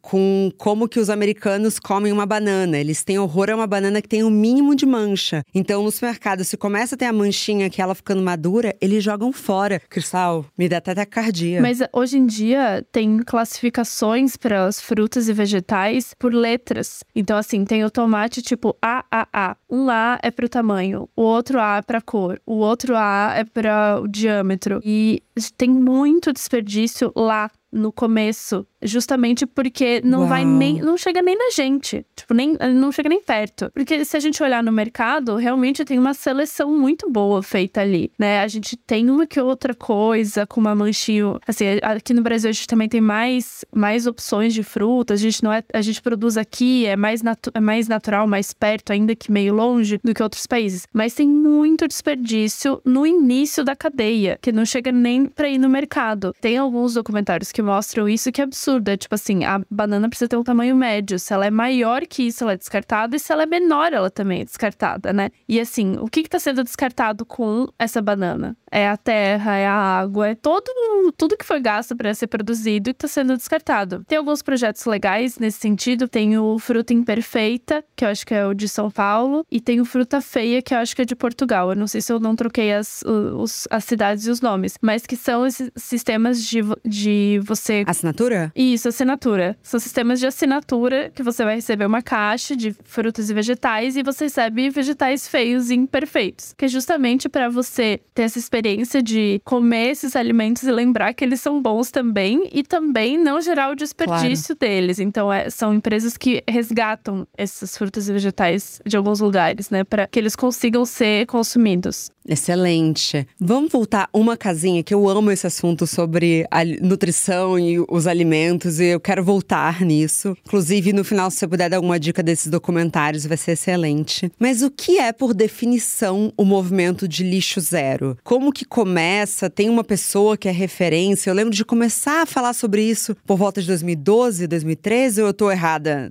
com 0.00 0.50
como 0.56 0.88
que 0.88 0.98
os 0.98 1.10
americanos 1.10 1.78
comem 1.78 2.12
uma 2.12 2.26
banana. 2.26 2.78
Eles 2.78 3.04
têm 3.04 3.18
horror 3.18 3.50
a 3.50 3.54
uma 3.54 3.66
banana 3.66 4.02
que 4.02 4.08
tem 4.08 4.22
o 4.22 4.26
um 4.26 4.30
mínimo 4.30 4.74
de 4.74 4.86
mancha. 4.86 5.44
Então, 5.54 5.82
no 5.82 5.90
supermercado, 5.90 6.44
se 6.44 6.56
começa 6.56 6.94
a 6.94 6.98
ter 6.98 7.06
a 7.06 7.12
manchinha 7.12 7.70
que 7.70 7.80
ela 7.80 7.94
ficando 7.94 8.22
madura, 8.22 8.74
eles 8.80 9.02
jogam 9.02 9.32
fora. 9.32 9.80
Cristal, 9.88 10.44
me 10.56 10.68
dá 10.68 10.78
até 10.78 10.94
taquicardia. 10.94 11.60
Mas 11.60 11.78
hoje 11.92 12.18
em 12.18 12.26
dia 12.26 12.84
tem 12.92 13.18
classificações 13.18 14.36
para 14.36 14.66
as 14.66 14.80
frutas 14.80 15.28
e 15.28 15.32
vegetais 15.32 16.14
por 16.18 16.34
letras. 16.34 17.04
Então, 17.14 17.36
assim, 17.36 17.64
tem 17.64 17.84
o 17.84 17.90
tomate 17.90 18.42
tipo 18.42 18.76
A, 18.82 19.04
A, 19.10 19.28
a. 19.32 19.56
Um 19.68 19.88
A 19.88 20.18
é 20.22 20.30
para 20.30 20.46
o 20.46 20.48
tamanho, 20.48 21.08
o 21.14 21.22
outro 21.22 21.60
A 21.60 21.78
é 21.78 21.82
para 21.82 22.00
cor, 22.00 22.40
o 22.44 22.56
outro 22.56 22.96
A 22.96 23.34
é 23.36 23.44
para 23.44 24.00
o 24.00 24.08
diâmetro. 24.08 24.80
E 24.84 25.22
tem 25.56 25.70
muito 25.70 26.32
desperdício 26.32 27.12
lá 27.14 27.50
no 27.72 27.92
começo 27.92 28.66
Justamente 28.82 29.46
porque 29.46 30.00
não 30.02 30.20
Uau. 30.20 30.28
vai 30.28 30.44
nem. 30.44 30.80
Não 30.80 30.96
chega 30.96 31.20
nem 31.20 31.36
na 31.36 31.50
gente. 31.50 32.04
Tipo, 32.16 32.32
nem, 32.32 32.56
não 32.74 32.90
chega 32.90 33.08
nem 33.08 33.20
perto. 33.20 33.70
Porque 33.74 34.04
se 34.04 34.16
a 34.16 34.20
gente 34.20 34.42
olhar 34.42 34.62
no 34.62 34.72
mercado, 34.72 35.36
realmente 35.36 35.84
tem 35.84 35.98
uma 35.98 36.14
seleção 36.14 36.76
muito 36.76 37.10
boa 37.10 37.42
feita 37.42 37.80
ali, 37.80 38.10
né? 38.18 38.40
A 38.40 38.48
gente 38.48 38.76
tem 38.76 39.10
uma 39.10 39.26
que 39.26 39.40
outra 39.40 39.74
coisa 39.74 40.46
com 40.46 40.60
uma 40.60 40.74
manchinha. 40.74 41.38
Assim, 41.46 41.64
aqui 41.82 42.14
no 42.14 42.22
Brasil 42.22 42.48
a 42.48 42.52
gente 42.52 42.66
também 42.66 42.88
tem 42.88 43.00
mais, 43.00 43.64
mais 43.74 44.06
opções 44.06 44.54
de 44.54 44.62
frutas. 44.62 45.20
A 45.20 45.22
gente 45.22 45.42
não 45.44 45.52
é. 45.52 45.62
A 45.72 45.82
gente 45.82 46.00
produz 46.00 46.36
aqui, 46.36 46.86
é 46.86 46.96
mais, 46.96 47.22
natu 47.22 47.50
é 47.52 47.60
mais 47.60 47.86
natural, 47.86 48.26
mais 48.26 48.54
perto, 48.54 48.92
ainda 48.92 49.14
que 49.14 49.30
meio 49.30 49.54
longe 49.54 50.00
do 50.02 50.14
que 50.14 50.22
outros 50.22 50.46
países. 50.46 50.86
Mas 50.92 51.12
tem 51.12 51.28
muito 51.28 51.86
desperdício 51.86 52.80
no 52.84 53.06
início 53.06 53.62
da 53.62 53.76
cadeia, 53.76 54.38
que 54.40 54.52
não 54.52 54.64
chega 54.64 54.90
nem 54.90 55.26
para 55.26 55.48
ir 55.48 55.58
no 55.58 55.68
mercado. 55.68 56.34
Tem 56.40 56.56
alguns 56.56 56.94
documentários 56.94 57.52
que 57.52 57.60
mostram 57.60 58.08
isso 58.08 58.32
que 58.32 58.40
é 58.40 58.44
absurdo 58.44 58.69
absurda. 58.70 58.96
Tipo 58.96 59.14
assim, 59.14 59.44
a 59.44 59.60
banana 59.70 60.08
precisa 60.08 60.28
ter 60.28 60.36
um 60.36 60.44
tamanho 60.44 60.76
médio. 60.76 61.18
Se 61.18 61.32
ela 61.32 61.46
é 61.46 61.50
maior 61.50 62.06
que 62.06 62.24
isso, 62.24 62.44
ela 62.44 62.52
é 62.52 62.56
descartada. 62.56 63.16
E 63.16 63.18
se 63.18 63.32
ela 63.32 63.42
é 63.42 63.46
menor, 63.46 63.92
ela 63.92 64.10
também 64.10 64.42
é 64.42 64.44
descartada, 64.44 65.12
né? 65.12 65.30
E 65.48 65.58
assim, 65.58 65.96
o 65.98 66.06
que 66.06 66.20
está 66.20 66.38
sendo 66.38 66.62
descartado 66.62 67.26
com 67.26 67.66
essa 67.78 68.00
banana? 68.00 68.56
É 68.70 68.88
a 68.88 68.96
terra, 68.96 69.56
é 69.56 69.66
a 69.66 69.74
água, 69.74 70.28
é 70.28 70.34
todo 70.34 70.70
tudo 71.16 71.36
que 71.36 71.44
foi 71.44 71.60
gasto 71.60 71.96
para 71.96 72.14
ser 72.14 72.26
produzido 72.26 72.90
e 72.90 72.92
está 72.92 73.08
sendo 73.08 73.36
descartado. 73.36 74.04
Tem 74.06 74.18
alguns 74.18 74.42
projetos 74.42 74.84
legais 74.84 75.38
nesse 75.38 75.58
sentido. 75.58 76.08
Tem 76.08 76.38
o 76.38 76.58
Fruta 76.58 76.92
Imperfeita, 76.92 77.84
que 77.96 78.04
eu 78.04 78.08
acho 78.08 78.26
que 78.26 78.34
é 78.34 78.46
o 78.46 78.54
de 78.54 78.68
São 78.68 78.90
Paulo, 78.90 79.44
e 79.50 79.60
tem 79.60 79.80
o 79.80 79.84
Fruta 79.84 80.20
Feia, 80.20 80.62
que 80.62 80.74
eu 80.74 80.78
acho 80.78 80.94
que 80.94 81.02
é 81.02 81.04
de 81.04 81.16
Portugal. 81.16 81.70
Eu 81.70 81.76
não 81.76 81.86
sei 81.86 82.00
se 82.00 82.12
eu 82.12 82.20
não 82.20 82.36
troquei 82.36 82.72
as, 82.72 83.02
os, 83.02 83.66
as 83.70 83.84
cidades 83.84 84.26
e 84.26 84.30
os 84.30 84.40
nomes, 84.40 84.74
mas 84.80 85.06
que 85.06 85.16
são 85.16 85.46
esses 85.46 85.70
sistemas 85.76 86.44
de, 86.44 86.60
de 86.84 87.40
você. 87.44 87.84
Assinatura? 87.86 88.52
Isso, 88.54 88.88
assinatura. 88.88 89.56
São 89.62 89.80
sistemas 89.80 90.20
de 90.20 90.26
assinatura 90.26 91.10
que 91.14 91.22
você 91.22 91.44
vai 91.44 91.56
receber 91.56 91.86
uma 91.86 92.02
caixa 92.02 92.54
de 92.54 92.74
frutas 92.84 93.30
e 93.30 93.34
vegetais 93.34 93.96
e 93.96 94.02
você 94.02 94.24
recebe 94.24 94.70
vegetais 94.70 95.26
feios 95.26 95.70
e 95.70 95.74
imperfeitos. 95.74 96.54
Que 96.56 96.66
é 96.66 96.68
justamente 96.68 97.28
para 97.28 97.48
você 97.48 98.00
ter 98.14 98.22
essa 98.22 98.38
experiência 98.38 98.59
de 99.02 99.40
comer 99.44 99.90
esses 99.90 100.16
alimentos 100.16 100.62
e 100.62 100.70
lembrar 100.70 101.12
que 101.14 101.24
eles 101.24 101.40
são 101.40 101.60
bons 101.60 101.90
também 101.90 102.48
e 102.52 102.62
também 102.62 103.18
não 103.18 103.40
gerar 103.40 103.70
o 103.70 103.74
desperdício 103.74 104.56
claro. 104.56 104.74
deles. 104.74 104.98
Então, 104.98 105.32
é, 105.32 105.50
são 105.50 105.74
empresas 105.74 106.16
que 106.16 106.42
resgatam 106.48 107.26
essas 107.36 107.76
frutas 107.76 108.08
e 108.08 108.12
vegetais 108.12 108.80
de 108.84 108.96
alguns 108.96 109.20
lugares, 109.20 109.70
né? 109.70 109.84
Para 109.84 110.06
que 110.06 110.18
eles 110.18 110.36
consigam 110.36 110.84
ser 110.84 111.26
consumidos. 111.26 112.10
Excelente. 112.28 113.26
Vamos 113.40 113.72
voltar 113.72 114.08
uma 114.12 114.36
casinha 114.36 114.82
que 114.82 114.94
eu 114.94 115.08
amo 115.08 115.30
esse 115.30 115.46
assunto 115.46 115.86
sobre 115.86 116.46
a 116.50 116.64
nutrição 116.64 117.58
e 117.58 117.84
os 117.88 118.06
alimentos 118.06 118.78
e 118.78 118.86
eu 118.86 119.00
quero 119.00 119.24
voltar 119.24 119.80
nisso. 119.80 120.36
Inclusive, 120.46 120.92
no 120.92 121.02
final, 121.02 121.30
se 121.30 121.38
você 121.38 121.48
puder 121.48 121.68
dar 121.68 121.76
alguma 121.78 121.98
dica 121.98 122.22
desses 122.22 122.46
documentários, 122.48 123.26
vai 123.26 123.36
ser 123.36 123.52
excelente. 123.52 124.30
Mas 124.38 124.62
o 124.62 124.70
que 124.70 124.98
é, 124.98 125.12
por 125.12 125.34
definição, 125.34 126.32
o 126.36 126.44
movimento 126.44 127.08
de 127.08 127.24
lixo 127.24 127.60
zero? 127.60 128.16
Como 128.22 128.49
como 128.50 128.52
que 128.52 128.64
começa? 128.64 129.48
Tem 129.48 129.70
uma 129.70 129.84
pessoa 129.84 130.36
que 130.36 130.48
é 130.48 130.50
referência? 130.50 131.30
Eu 131.30 131.34
lembro 131.34 131.54
de 131.54 131.64
começar 131.64 132.22
a 132.22 132.26
falar 132.26 132.52
sobre 132.52 132.82
isso 132.82 133.14
por 133.24 133.36
volta 133.36 133.60
de 133.60 133.66
2012, 133.68 134.46
2013, 134.48 135.22
ou 135.22 135.28
eu 135.28 135.34
tô 135.34 135.50
errada 135.50 136.10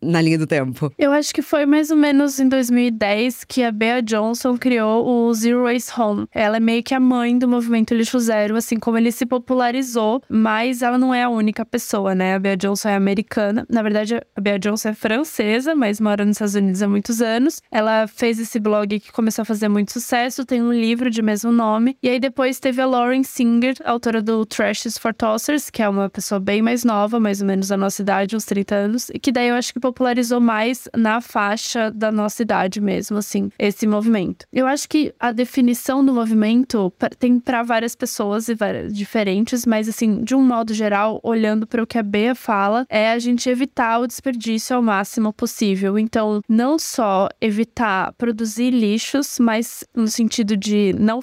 na 0.00 0.20
linha 0.20 0.38
do 0.38 0.46
tempo? 0.46 0.92
Eu 0.96 1.10
acho 1.10 1.34
que 1.34 1.42
foi 1.42 1.66
mais 1.66 1.90
ou 1.90 1.96
menos 1.96 2.38
em 2.38 2.48
2010 2.48 3.44
que 3.44 3.62
a 3.64 3.72
Bea 3.72 4.00
Johnson 4.00 4.56
criou 4.56 5.04
o 5.04 5.34
Zero 5.34 5.64
Waste 5.64 5.98
Home. 5.98 6.26
Ela 6.32 6.58
é 6.58 6.60
meio 6.60 6.82
que 6.82 6.94
a 6.94 7.00
mãe 7.00 7.36
do 7.36 7.48
movimento 7.48 7.92
lixo 7.92 8.20
zero, 8.20 8.56
assim 8.56 8.78
como 8.78 8.96
ele 8.96 9.10
se 9.10 9.26
popularizou, 9.26 10.22
mas 10.28 10.82
ela 10.82 10.96
não 10.98 11.12
é 11.12 11.24
a 11.24 11.28
única 11.28 11.64
pessoa, 11.64 12.14
né? 12.14 12.34
A 12.34 12.38
Bea 12.38 12.56
Johnson 12.56 12.88
é 12.90 12.94
americana. 12.94 13.66
Na 13.68 13.82
verdade, 13.82 14.14
a 14.14 14.40
Bea 14.40 14.58
Johnson 14.58 14.90
é 14.90 14.94
francesa, 14.94 15.74
mas 15.74 16.00
mora 16.00 16.24
nos 16.24 16.36
Estados 16.36 16.54
Unidos 16.54 16.82
há 16.82 16.88
muitos 16.88 17.20
anos. 17.20 17.60
Ela 17.70 18.06
fez 18.06 18.38
esse 18.38 18.60
blog 18.60 19.00
que 19.00 19.10
começou 19.10 19.42
a 19.42 19.44
fazer 19.44 19.68
muito 19.68 19.92
sucesso, 19.92 20.44
tem 20.44 20.62
um 20.62 20.72
livro 20.72 21.10
de 21.10 21.20
mesmo 21.20 21.50
nome. 21.50 21.79
E 22.02 22.08
aí 22.08 22.20
depois 22.20 22.60
teve 22.60 22.80
a 22.80 22.86
Lauren 22.86 23.22
Singer, 23.22 23.74
autora 23.84 24.22
do 24.22 24.44
Trashes 24.44 24.98
for 24.98 25.14
Tossers, 25.14 25.70
que 25.70 25.82
é 25.82 25.88
uma 25.88 26.08
pessoa 26.08 26.40
bem 26.40 26.62
mais 26.62 26.84
nova, 26.84 27.18
mais 27.18 27.40
ou 27.40 27.46
menos 27.46 27.68
da 27.68 27.76
nossa 27.76 28.02
idade, 28.02 28.36
uns 28.36 28.44
30 28.44 28.74
anos, 28.74 29.10
e 29.10 29.18
que 29.18 29.32
daí 29.32 29.48
eu 29.48 29.54
acho 29.54 29.72
que 29.72 29.80
popularizou 29.80 30.40
mais 30.40 30.88
na 30.96 31.20
faixa 31.20 31.90
da 31.90 32.10
nossa 32.10 32.42
idade 32.42 32.80
mesmo, 32.80 33.18
assim, 33.18 33.50
esse 33.58 33.86
movimento. 33.86 34.46
Eu 34.52 34.66
acho 34.66 34.88
que 34.88 35.14
a 35.18 35.32
definição 35.32 36.04
do 36.04 36.12
movimento 36.12 36.92
tem 37.18 37.38
para 37.38 37.62
várias 37.62 37.94
pessoas 37.94 38.48
e 38.48 38.54
várias, 38.54 38.92
diferentes, 38.92 39.64
mas 39.66 39.88
assim, 39.88 40.22
de 40.22 40.34
um 40.34 40.42
modo 40.42 40.74
geral, 40.74 41.20
olhando 41.22 41.66
para 41.66 41.82
o 41.82 41.86
que 41.86 41.98
a 41.98 42.02
Bea 42.02 42.34
fala, 42.34 42.86
é 42.88 43.10
a 43.10 43.18
gente 43.18 43.48
evitar 43.48 43.98
o 44.00 44.06
desperdício 44.06 44.76
ao 44.76 44.82
máximo 44.82 45.32
possível. 45.32 45.98
Então, 45.98 46.40
não 46.48 46.78
só 46.78 47.28
evitar 47.40 48.12
produzir 48.14 48.70
lixos, 48.70 49.38
mas 49.38 49.84
no 49.94 50.08
sentido 50.08 50.56
de 50.56 50.94
não 50.98 51.22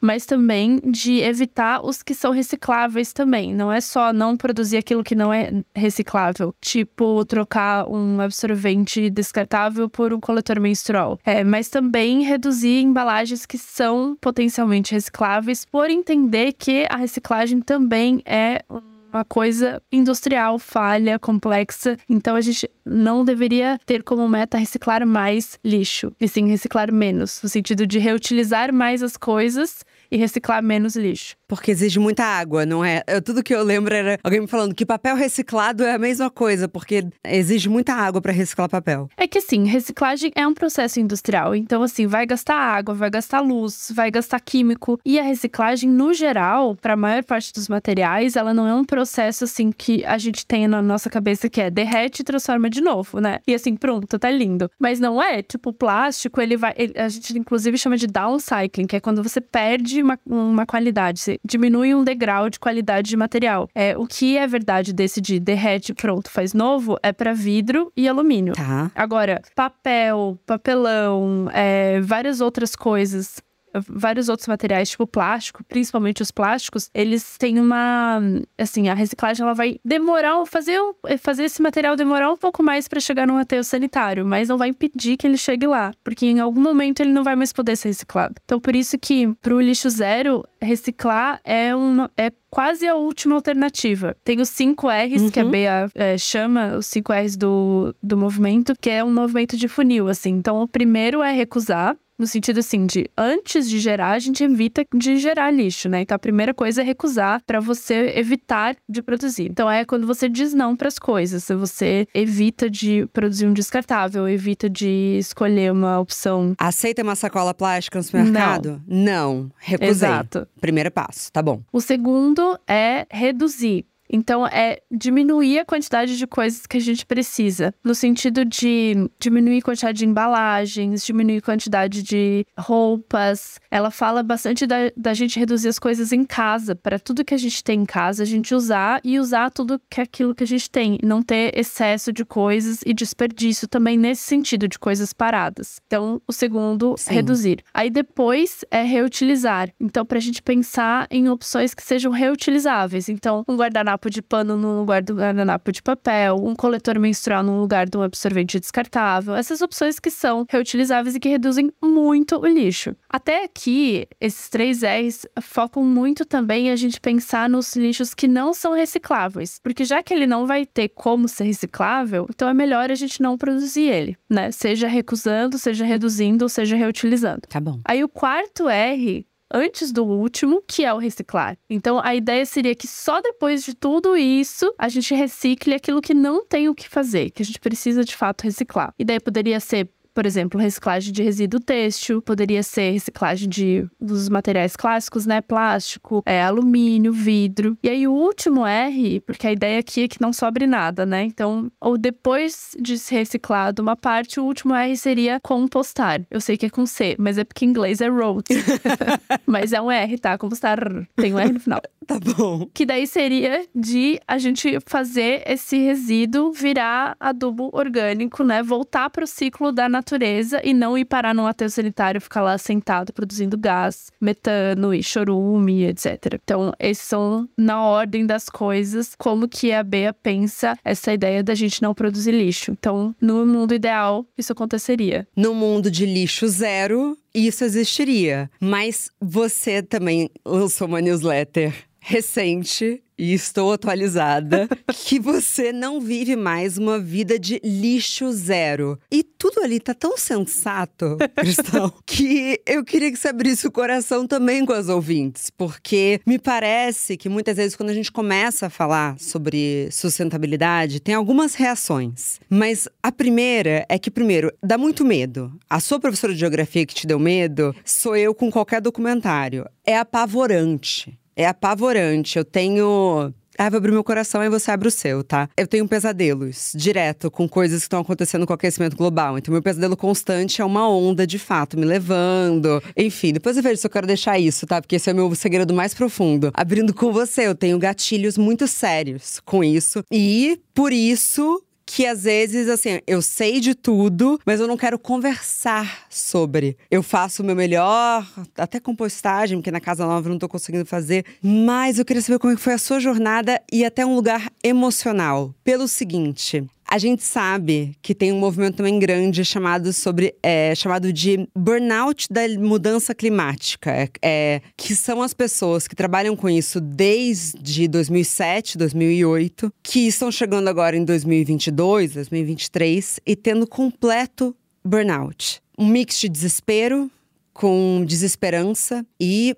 mas 0.00 0.26
também 0.26 0.80
de 0.84 1.20
evitar 1.20 1.84
os 1.84 2.02
que 2.02 2.14
são 2.14 2.32
recicláveis 2.32 3.12
também. 3.12 3.54
Não 3.54 3.70
é 3.72 3.80
só 3.80 4.12
não 4.12 4.36
produzir 4.36 4.76
aquilo 4.76 5.04
que 5.04 5.14
não 5.14 5.32
é 5.32 5.62
reciclável, 5.74 6.54
tipo 6.60 7.24
trocar 7.24 7.88
um 7.88 8.20
absorvente 8.20 9.10
descartável 9.10 9.88
por 9.88 10.12
um 10.12 10.20
coletor 10.20 10.60
menstrual. 10.60 11.18
É, 11.24 11.44
mas 11.44 11.68
também 11.68 12.22
reduzir 12.22 12.82
embalagens 12.82 13.46
que 13.46 13.58
são 13.58 14.16
potencialmente 14.20 14.92
recicláveis, 14.92 15.64
por 15.64 15.90
entender 15.90 16.52
que 16.52 16.86
a 16.90 16.96
reciclagem 16.96 17.60
também 17.60 18.22
é 18.24 18.64
uma 19.12 19.24
coisa 19.24 19.82
industrial, 19.90 20.58
falha, 20.58 21.18
complexa. 21.18 21.96
Então 22.08 22.34
a 22.34 22.40
gente 22.40 22.68
não 22.84 23.24
deveria 23.24 23.78
ter 23.84 24.02
como 24.02 24.28
meta 24.28 24.56
reciclar 24.56 25.06
mais 25.06 25.58
lixo, 25.64 26.12
e 26.20 26.26
sim 26.26 26.48
reciclar 26.48 26.92
menos, 26.92 27.40
no 27.42 27.48
sentido 27.48 27.86
de 27.86 27.98
reutilizar 27.98 28.72
mais 28.72 29.02
as 29.02 29.16
coisas 29.16 29.84
e 30.10 30.16
reciclar 30.16 30.62
menos 30.62 30.96
lixo. 30.96 31.36
Porque 31.52 31.70
exige 31.70 31.98
muita 31.98 32.24
água, 32.24 32.64
não 32.64 32.82
é? 32.82 33.02
Eu, 33.06 33.20
tudo 33.20 33.42
que 33.42 33.54
eu 33.54 33.62
lembro 33.62 33.94
era 33.94 34.18
alguém 34.24 34.40
me 34.40 34.46
falando 34.46 34.74
que 34.74 34.86
papel 34.86 35.14
reciclado 35.14 35.84
é 35.84 35.92
a 35.92 35.98
mesma 35.98 36.30
coisa, 36.30 36.66
porque 36.66 37.04
exige 37.22 37.68
muita 37.68 37.92
água 37.92 38.22
para 38.22 38.32
reciclar 38.32 38.70
papel. 38.70 39.06
É 39.18 39.26
que 39.26 39.36
assim, 39.36 39.66
reciclagem 39.66 40.32
é 40.34 40.46
um 40.46 40.54
processo 40.54 40.98
industrial. 40.98 41.54
Então, 41.54 41.82
assim, 41.82 42.06
vai 42.06 42.24
gastar 42.24 42.56
água, 42.56 42.94
vai 42.94 43.10
gastar 43.10 43.40
luz, 43.40 43.92
vai 43.94 44.10
gastar 44.10 44.40
químico. 44.40 44.98
E 45.04 45.20
a 45.20 45.22
reciclagem, 45.22 45.90
no 45.90 46.14
geral, 46.14 46.74
para 46.74 46.94
a 46.94 46.96
maior 46.96 47.22
parte 47.22 47.52
dos 47.52 47.68
materiais, 47.68 48.34
ela 48.34 48.54
não 48.54 48.66
é 48.66 48.74
um 48.74 48.82
processo 48.82 49.44
assim 49.44 49.70
que 49.70 50.02
a 50.06 50.16
gente 50.16 50.46
tem 50.46 50.66
na 50.66 50.80
nossa 50.80 51.10
cabeça 51.10 51.50
que 51.50 51.60
é 51.60 51.68
derrete 51.68 52.22
e 52.22 52.24
transforma 52.24 52.70
de 52.70 52.80
novo, 52.80 53.20
né? 53.20 53.40
E 53.46 53.54
assim, 53.54 53.76
pronto, 53.76 54.18
tá 54.18 54.30
lindo. 54.30 54.70
Mas 54.80 54.98
não 54.98 55.22
é, 55.22 55.42
tipo, 55.42 55.68
o 55.68 55.74
plástico, 55.74 56.40
ele 56.40 56.56
vai. 56.56 56.72
Ele, 56.78 56.94
a 56.96 57.10
gente 57.10 57.38
inclusive 57.38 57.76
chama 57.76 57.98
de 57.98 58.06
downcycling, 58.06 58.86
que 58.86 58.96
é 58.96 59.00
quando 59.00 59.22
você 59.22 59.38
perde 59.38 60.02
uma, 60.02 60.18
uma 60.24 60.64
qualidade, 60.64 61.20
você 61.20 61.41
diminui 61.44 61.94
um 61.94 62.04
degrau 62.04 62.48
de 62.48 62.58
qualidade 62.58 63.08
de 63.08 63.16
material. 63.16 63.68
É, 63.74 63.96
o 63.96 64.06
que 64.06 64.36
é 64.36 64.46
verdade 64.46 64.92
desse 64.92 65.20
de 65.20 65.40
derrete, 65.40 65.92
pronto, 65.94 66.30
faz 66.30 66.54
novo, 66.54 66.96
é 67.02 67.12
para 67.12 67.32
vidro 67.32 67.92
e 67.96 68.08
alumínio. 68.08 68.54
Tá. 68.54 68.90
Agora, 68.94 69.42
papel, 69.54 70.38
papelão, 70.46 71.48
é, 71.52 72.00
várias 72.00 72.40
outras 72.40 72.76
coisas 72.76 73.40
vários 73.88 74.28
outros 74.28 74.48
materiais, 74.48 74.90
tipo 74.90 75.06
plástico, 75.06 75.64
principalmente 75.64 76.22
os 76.22 76.30
plásticos, 76.30 76.90
eles 76.94 77.36
têm 77.38 77.60
uma. 77.60 78.20
Assim, 78.58 78.88
a 78.88 78.94
reciclagem 78.94 79.44
ela 79.44 79.54
vai 79.54 79.78
demorar, 79.84 80.44
fazer, 80.46 80.78
fazer 81.18 81.44
esse 81.44 81.62
material 81.62 81.96
demorar 81.96 82.30
um 82.30 82.36
pouco 82.36 82.62
mais 82.62 82.88
para 82.88 83.00
chegar 83.00 83.26
no 83.26 83.36
aterro 83.36 83.64
sanitário, 83.64 84.24
mas 84.24 84.48
não 84.48 84.58
vai 84.58 84.68
impedir 84.68 85.16
que 85.16 85.26
ele 85.26 85.36
chegue 85.36 85.66
lá, 85.66 85.92
porque 86.02 86.26
em 86.26 86.40
algum 86.40 86.60
momento 86.60 87.00
ele 87.00 87.12
não 87.12 87.24
vai 87.24 87.36
mais 87.36 87.52
poder 87.52 87.76
ser 87.76 87.88
reciclado. 87.88 88.34
Então, 88.44 88.60
por 88.60 88.74
isso 88.74 88.98
que 88.98 89.32
pro 89.40 89.60
lixo 89.60 89.88
zero, 89.90 90.44
reciclar 90.60 91.40
é, 91.44 91.74
um, 91.74 92.04
é 92.16 92.30
quase 92.50 92.86
a 92.86 92.94
última 92.94 93.34
alternativa. 93.34 94.16
Tem 94.22 94.40
os 94.40 94.50
5 94.50 94.86
R's, 94.88 95.22
uhum. 95.22 95.30
que 95.30 95.40
a 95.40 95.44
uhum. 95.44 95.50
Bea 95.50 95.90
é, 95.94 96.18
chama, 96.18 96.76
os 96.76 96.86
5 96.86 97.12
R's 97.12 97.36
do, 97.36 97.94
do 98.02 98.16
movimento, 98.16 98.74
que 98.80 98.90
é 98.90 99.02
um 99.02 99.12
movimento 99.12 99.56
de 99.56 99.68
funil, 99.68 100.08
assim. 100.08 100.30
Então, 100.30 100.60
o 100.60 100.68
primeiro 100.68 101.22
é 101.22 101.32
recusar, 101.32 101.96
no 102.22 102.26
sentido 102.28 102.60
assim 102.60 102.86
de 102.86 103.10
antes 103.18 103.68
de 103.68 103.80
gerar, 103.80 104.12
a 104.12 104.18
gente 104.20 104.44
evita 104.44 104.86
de 104.94 105.16
gerar 105.16 105.50
lixo, 105.50 105.88
né? 105.88 106.02
Então 106.02 106.14
a 106.14 106.18
primeira 106.18 106.54
coisa 106.54 106.80
é 106.80 106.84
recusar 106.84 107.42
para 107.44 107.58
você 107.58 108.12
evitar 108.16 108.76
de 108.88 109.02
produzir. 109.02 109.48
Então 109.50 109.68
é 109.68 109.84
quando 109.84 110.06
você 110.06 110.28
diz 110.28 110.54
não 110.54 110.76
para 110.76 110.86
as 110.86 111.00
coisas, 111.00 111.48
você 111.48 112.06
evita 112.14 112.70
de 112.70 113.06
produzir 113.12 113.46
um 113.46 113.52
descartável, 113.52 114.28
evita 114.28 114.70
de 114.70 115.16
escolher 115.18 115.72
uma 115.72 115.98
opção. 115.98 116.54
Aceita 116.58 117.02
uma 117.02 117.16
sacola 117.16 117.52
plástica 117.52 117.98
no 117.98 118.04
supermercado? 118.04 118.80
Não, 118.86 119.34
não 119.34 119.50
recusei. 119.58 119.90
Exato. 119.90 120.46
Primeiro 120.60 120.92
passo, 120.92 121.32
tá 121.32 121.42
bom. 121.42 121.60
O 121.72 121.80
segundo 121.80 122.56
é 122.68 123.04
reduzir. 123.10 123.84
Então, 124.12 124.46
é 124.46 124.80
diminuir 124.90 125.60
a 125.60 125.64
quantidade 125.64 126.18
de 126.18 126.26
coisas 126.26 126.66
que 126.66 126.76
a 126.76 126.80
gente 126.80 127.06
precisa, 127.06 127.74
no 127.82 127.94
sentido 127.94 128.44
de 128.44 129.08
diminuir 129.18 129.58
a 129.58 129.62
quantidade 129.62 129.98
de 129.98 130.06
embalagens, 130.06 131.04
diminuir 131.04 131.38
a 131.38 131.42
quantidade 131.42 132.02
de 132.02 132.46
roupas. 132.58 133.58
Ela 133.70 133.90
fala 133.90 134.22
bastante 134.22 134.66
da, 134.66 134.76
da 134.96 135.14
gente 135.14 135.38
reduzir 135.38 135.68
as 135.68 135.78
coisas 135.78 136.12
em 136.12 136.24
casa, 136.24 136.74
para 136.74 136.98
tudo 136.98 137.24
que 137.24 137.34
a 137.34 137.38
gente 137.38 137.64
tem 137.64 137.80
em 137.80 137.86
casa, 137.86 138.22
a 138.22 138.26
gente 138.26 138.54
usar 138.54 139.00
e 139.02 139.18
usar 139.18 139.50
tudo 139.50 139.80
que 139.88 140.00
é 140.00 140.04
aquilo 140.04 140.34
que 140.34 140.44
a 140.44 140.46
gente 140.46 140.70
tem, 140.70 140.98
não 141.02 141.22
ter 141.22 141.58
excesso 141.58 142.12
de 142.12 142.24
coisas 142.24 142.80
e 142.84 142.92
desperdício 142.92 143.66
também 143.66 143.96
nesse 143.96 144.22
sentido 144.22 144.68
de 144.68 144.78
coisas 144.78 145.12
paradas. 145.12 145.80
Então, 145.86 146.20
o 146.28 146.32
segundo, 146.32 146.94
Sim. 146.98 147.14
reduzir. 147.14 147.62
Aí 147.72 147.88
depois 147.88 148.64
é 148.70 148.82
reutilizar. 148.82 149.70
Então, 149.80 150.04
para 150.04 150.18
a 150.18 150.20
gente 150.20 150.42
pensar 150.42 151.06
em 151.10 151.28
opções 151.28 151.74
que 151.74 151.82
sejam 151.82 152.12
reutilizáveis. 152.12 153.08
Então, 153.08 153.44
um 153.48 153.56
guardanapo 153.56 154.01
guardanapo 154.02 154.10
de 154.10 154.22
pano 154.22 154.56
no 154.56 154.80
lugar 154.80 155.02
do 155.02 155.14
guardanapo 155.14 155.70
de 155.70 155.82
papel, 155.82 156.36
um 156.36 156.54
coletor 156.54 156.98
menstrual 156.98 157.42
no 157.42 157.60
lugar 157.60 157.88
de 157.88 157.96
um 157.96 158.02
absorvente 158.02 158.58
descartável. 158.58 159.34
Essas 159.34 159.60
opções 159.60 159.98
que 159.98 160.10
são 160.10 160.44
reutilizáveis 160.48 161.14
e 161.14 161.20
que 161.20 161.28
reduzem 161.28 161.70
muito 161.82 162.38
o 162.38 162.46
lixo. 162.46 162.96
Até 163.08 163.44
aqui, 163.44 164.06
esses 164.20 164.48
três 164.48 164.82
R's 164.82 165.26
focam 165.40 165.84
muito 165.84 166.24
também 166.24 166.70
a 166.70 166.76
gente 166.76 167.00
pensar 167.00 167.48
nos 167.48 167.76
lixos 167.76 168.14
que 168.14 168.26
não 168.26 168.52
são 168.52 168.72
recicláveis. 168.72 169.60
Porque 169.62 169.84
já 169.84 170.02
que 170.02 170.12
ele 170.12 170.26
não 170.26 170.46
vai 170.46 170.66
ter 170.66 170.88
como 170.88 171.28
ser 171.28 171.44
reciclável, 171.44 172.26
então 172.28 172.48
é 172.48 172.54
melhor 172.54 172.90
a 172.90 172.94
gente 172.94 173.22
não 173.22 173.36
produzir 173.36 173.88
ele, 173.88 174.16
né? 174.28 174.50
Seja 174.50 174.88
recusando, 174.88 175.58
seja 175.58 175.84
reduzindo, 175.84 176.44
ou 176.44 176.48
seja 176.48 176.76
reutilizando. 176.76 177.42
Tá 177.48 177.60
bom. 177.60 177.80
Aí 177.84 178.02
o 178.02 178.08
quarto 178.08 178.68
R 178.68 179.26
antes 179.52 179.92
do 179.92 180.04
último, 180.04 180.62
que 180.66 180.84
é 180.84 180.92
o 180.92 180.98
reciclar. 180.98 181.58
Então 181.68 182.00
a 182.02 182.14
ideia 182.14 182.44
seria 182.46 182.74
que 182.74 182.88
só 182.88 183.20
depois 183.20 183.64
de 183.64 183.74
tudo 183.74 184.16
isso 184.16 184.72
a 184.78 184.88
gente 184.88 185.14
recicle 185.14 185.74
aquilo 185.74 186.00
que 186.00 186.14
não 186.14 186.44
tem 186.44 186.68
o 186.68 186.74
que 186.74 186.88
fazer, 186.88 187.30
que 187.30 187.42
a 187.42 187.44
gente 187.44 187.60
precisa 187.60 188.04
de 188.04 188.16
fato 188.16 188.42
reciclar. 188.42 188.94
E 188.98 189.04
daí 189.04 189.20
poderia 189.20 189.60
ser 189.60 189.88
por 190.14 190.26
exemplo, 190.26 190.60
reciclagem 190.60 191.12
de 191.12 191.22
resíduo 191.22 191.60
têxtil, 191.60 192.22
poderia 192.22 192.62
ser 192.62 192.92
reciclagem 192.92 193.48
de, 193.48 193.86
dos 194.00 194.28
materiais 194.28 194.76
clássicos, 194.76 195.26
né? 195.26 195.40
Plástico, 195.40 196.22
é, 196.26 196.42
alumínio, 196.42 197.12
vidro. 197.12 197.76
E 197.82 197.88
aí 197.88 198.06
o 198.06 198.12
último 198.12 198.66
R, 198.66 199.20
porque 199.20 199.46
a 199.46 199.52
ideia 199.52 199.80
aqui 199.80 200.04
é 200.04 200.08
que 200.08 200.20
não 200.20 200.32
sobre 200.32 200.66
nada, 200.66 201.06
né? 201.06 201.24
Então, 201.24 201.70
ou 201.80 201.96
depois 201.96 202.76
de 202.78 202.98
se 202.98 203.14
reciclado 203.14 203.82
uma 203.82 203.96
parte, 203.96 204.38
o 204.38 204.44
último 204.44 204.74
R 204.74 204.96
seria 204.96 205.40
compostar. 205.40 206.22
Eu 206.30 206.40
sei 206.40 206.56
que 206.56 206.66
é 206.66 206.70
com 206.70 206.86
C, 206.86 207.16
mas 207.18 207.38
é 207.38 207.44
porque 207.44 207.64
em 207.64 207.68
inglês 207.68 208.00
é 208.00 208.08
wrote. 208.08 208.54
mas 209.46 209.72
é 209.72 209.80
um 209.80 209.90
R, 209.90 210.18
tá? 210.18 210.36
Compostar. 210.36 210.78
Tem 211.16 211.32
um 211.34 211.38
R 211.38 211.52
no 211.52 211.60
final. 211.60 211.80
Tá 212.04 212.18
bom. 212.18 212.68
Que 212.74 212.84
daí 212.84 213.06
seria 213.06 213.64
de 213.72 214.20
a 214.26 214.36
gente 214.36 214.76
fazer 214.86 215.44
esse 215.46 215.78
resíduo 215.78 216.52
virar 216.52 217.16
adubo 217.20 217.70
orgânico, 217.72 218.42
né? 218.42 218.60
Voltar 218.60 219.08
para 219.08 219.22
o 219.22 219.26
ciclo 219.26 219.70
da 219.70 219.88
natureza 219.88 220.01
natureza 220.02 220.60
e 220.64 220.74
não 220.74 220.98
ir 220.98 221.04
parar 221.04 221.32
num 221.32 221.46
aterro 221.46 221.70
sanitário, 221.70 222.20
ficar 222.20 222.42
lá 222.42 222.58
sentado 222.58 223.12
produzindo 223.12 223.56
gás, 223.56 224.10
metano 224.20 224.92
e 224.92 225.02
chorume, 225.02 225.84
etc. 225.84 226.38
Então, 226.42 226.72
esses 226.78 227.06
são 227.06 227.48
na 227.56 227.82
ordem 227.82 228.26
das 228.26 228.48
coisas, 228.48 229.14
como 229.16 229.48
que 229.48 229.72
a 229.72 229.82
Bea 229.82 230.12
pensa 230.12 230.76
essa 230.84 231.12
ideia 231.12 231.42
da 231.42 231.54
gente 231.54 231.80
não 231.80 231.94
produzir 231.94 232.32
lixo. 232.32 232.72
Então, 232.72 233.14
no 233.20 233.46
mundo 233.46 233.74
ideal, 233.74 234.26
isso 234.36 234.52
aconteceria. 234.52 235.26
No 235.36 235.54
mundo 235.54 235.90
de 235.90 236.04
lixo 236.04 236.48
zero, 236.48 237.16
isso 237.32 237.62
existiria. 237.62 238.50
Mas 238.60 239.08
você 239.20 239.82
também 239.82 240.28
lançou 240.44 240.88
uma 240.88 241.00
newsletter 241.00 241.72
recente 242.02 243.00
e 243.16 243.32
estou 243.32 243.72
atualizada 243.72 244.68
que 245.06 245.20
você 245.20 245.72
não 245.72 246.00
vive 246.00 246.34
mais 246.34 246.76
uma 246.76 246.98
vida 246.98 247.38
de 247.38 247.60
lixo 247.62 248.32
zero. 248.32 248.98
E 249.10 249.22
tudo 249.22 249.60
ali 249.60 249.78
tá 249.78 249.94
tão 249.94 250.16
sensato, 250.16 251.16
Cristão, 251.36 251.92
que 252.04 252.60
eu 252.66 252.84
queria 252.84 253.12
que 253.12 253.16
você 253.16 253.28
abrisse 253.28 253.66
o 253.66 253.70
coração 253.70 254.26
também 254.26 254.66
com 254.66 254.72
as 254.72 254.88
ouvintes, 254.88 255.50
porque 255.50 256.20
me 256.26 256.36
parece 256.38 257.16
que 257.16 257.28
muitas 257.28 257.56
vezes 257.56 257.76
quando 257.76 257.90
a 257.90 257.94
gente 257.94 258.10
começa 258.10 258.66
a 258.66 258.70
falar 258.70 259.16
sobre 259.20 259.88
sustentabilidade, 259.92 260.98
tem 260.98 261.14
algumas 261.14 261.54
reações. 261.54 262.40
Mas 262.50 262.88
a 263.00 263.12
primeira 263.12 263.86
é 263.88 263.98
que 263.98 264.10
primeiro, 264.10 264.52
dá 264.60 264.76
muito 264.76 265.04
medo. 265.04 265.52
A 265.70 265.78
sua 265.78 266.00
professora 266.00 266.32
de 266.32 266.40
geografia 266.40 266.84
que 266.84 266.94
te 266.94 267.06
deu 267.06 267.20
medo, 267.20 267.72
sou 267.84 268.16
eu 268.16 268.34
com 268.34 268.50
qualquer 268.50 268.80
documentário. 268.80 269.64
É 269.86 269.96
apavorante 269.96 271.16
é 271.36 271.46
apavorante. 271.46 272.38
Eu 272.38 272.44
tenho. 272.44 273.32
Ah, 273.58 273.68
vou 273.68 273.76
abrir 273.76 273.92
meu 273.92 274.02
coração 274.02 274.42
e 274.42 274.48
você 274.48 274.70
abre 274.70 274.88
o 274.88 274.90
seu, 274.90 275.22
tá? 275.22 275.48
Eu 275.56 275.66
tenho 275.66 275.86
pesadelos 275.86 276.72
direto 276.74 277.30
com 277.30 277.46
coisas 277.46 277.80
que 277.80 277.84
estão 277.84 278.00
acontecendo 278.00 278.46
com 278.46 278.52
o 278.52 278.54
aquecimento 278.54 278.96
global. 278.96 279.36
Então, 279.36 279.52
meu 279.52 279.62
pesadelo 279.62 279.96
constante 279.96 280.62
é 280.62 280.64
uma 280.64 280.88
onda 280.88 281.26
de 281.26 281.38
fato 281.38 281.78
me 281.78 281.84
levando. 281.84 282.82
Enfim, 282.96 283.32
depois 283.32 283.56
eu 283.56 283.62
vejo 283.62 283.76
se 283.76 283.86
eu 283.86 283.90
quero 283.90 284.06
deixar 284.06 284.38
isso, 284.38 284.66
tá? 284.66 284.80
Porque 284.80 284.96
esse 284.96 285.10
é 285.10 285.12
o 285.12 285.16
meu 285.16 285.34
segredo 285.34 285.74
mais 285.74 285.92
profundo. 285.92 286.50
Abrindo 286.54 286.94
com 286.94 287.12
você, 287.12 287.46
eu 287.46 287.54
tenho 287.54 287.78
gatilhos 287.78 288.38
muito 288.38 288.66
sérios 288.66 289.38
com 289.44 289.62
isso. 289.62 290.02
E 290.10 290.58
por 290.74 290.90
isso 290.90 291.62
que 291.94 292.06
às 292.06 292.24
vezes, 292.24 292.70
assim, 292.70 293.00
eu 293.06 293.20
sei 293.20 293.60
de 293.60 293.74
tudo, 293.74 294.40
mas 294.46 294.60
eu 294.60 294.66
não 294.66 294.78
quero 294.78 294.98
conversar 294.98 296.06
sobre. 296.08 296.74
Eu 296.90 297.02
faço 297.02 297.42
o 297.42 297.44
meu 297.44 297.54
melhor, 297.54 298.26
até 298.56 298.80
compostagem, 298.80 299.58
porque 299.58 299.70
na 299.70 299.78
casa 299.80 300.06
nova 300.06 300.26
eu 300.26 300.30
não 300.30 300.38
tô 300.38 300.48
conseguindo 300.48 300.86
fazer. 300.86 301.22
Mas 301.42 301.98
eu 301.98 302.04
queria 302.06 302.22
saber 302.22 302.38
como 302.38 302.54
é 302.54 302.56
foi 302.56 302.72
a 302.72 302.78
sua 302.78 302.98
jornada 302.98 303.60
e 303.70 303.84
até 303.84 304.06
um 304.06 304.14
lugar 304.14 304.50
emocional. 304.64 305.54
Pelo 305.62 305.86
seguinte, 305.86 306.64
a 306.92 306.98
gente 306.98 307.22
sabe 307.22 307.96
que 308.02 308.14
tem 308.14 308.30
um 308.30 308.38
movimento 308.38 308.76
também 308.76 308.98
grande 308.98 309.42
chamado 309.46 309.94
sobre 309.94 310.34
é, 310.42 310.74
chamado 310.74 311.10
de 311.10 311.48
burnout 311.56 312.26
da 312.30 312.46
mudança 312.60 313.14
climática, 313.14 313.90
é, 313.90 314.10
é, 314.22 314.60
que 314.76 314.94
são 314.94 315.22
as 315.22 315.32
pessoas 315.32 315.88
que 315.88 315.96
trabalham 315.96 316.36
com 316.36 316.50
isso 316.50 316.82
desde 316.82 317.88
2007, 317.88 318.76
2008, 318.76 319.72
que 319.82 320.00
estão 320.00 320.30
chegando 320.30 320.68
agora 320.68 320.94
em 320.94 321.02
2022, 321.02 322.12
2023 322.12 323.20
e 323.24 323.34
tendo 323.36 323.66
completo 323.66 324.54
burnout. 324.84 325.62
Um 325.78 325.86
mix 325.86 326.20
de 326.20 326.28
desespero, 326.28 327.10
com 327.52 328.04
desesperança 328.06 329.04
e 329.20 329.56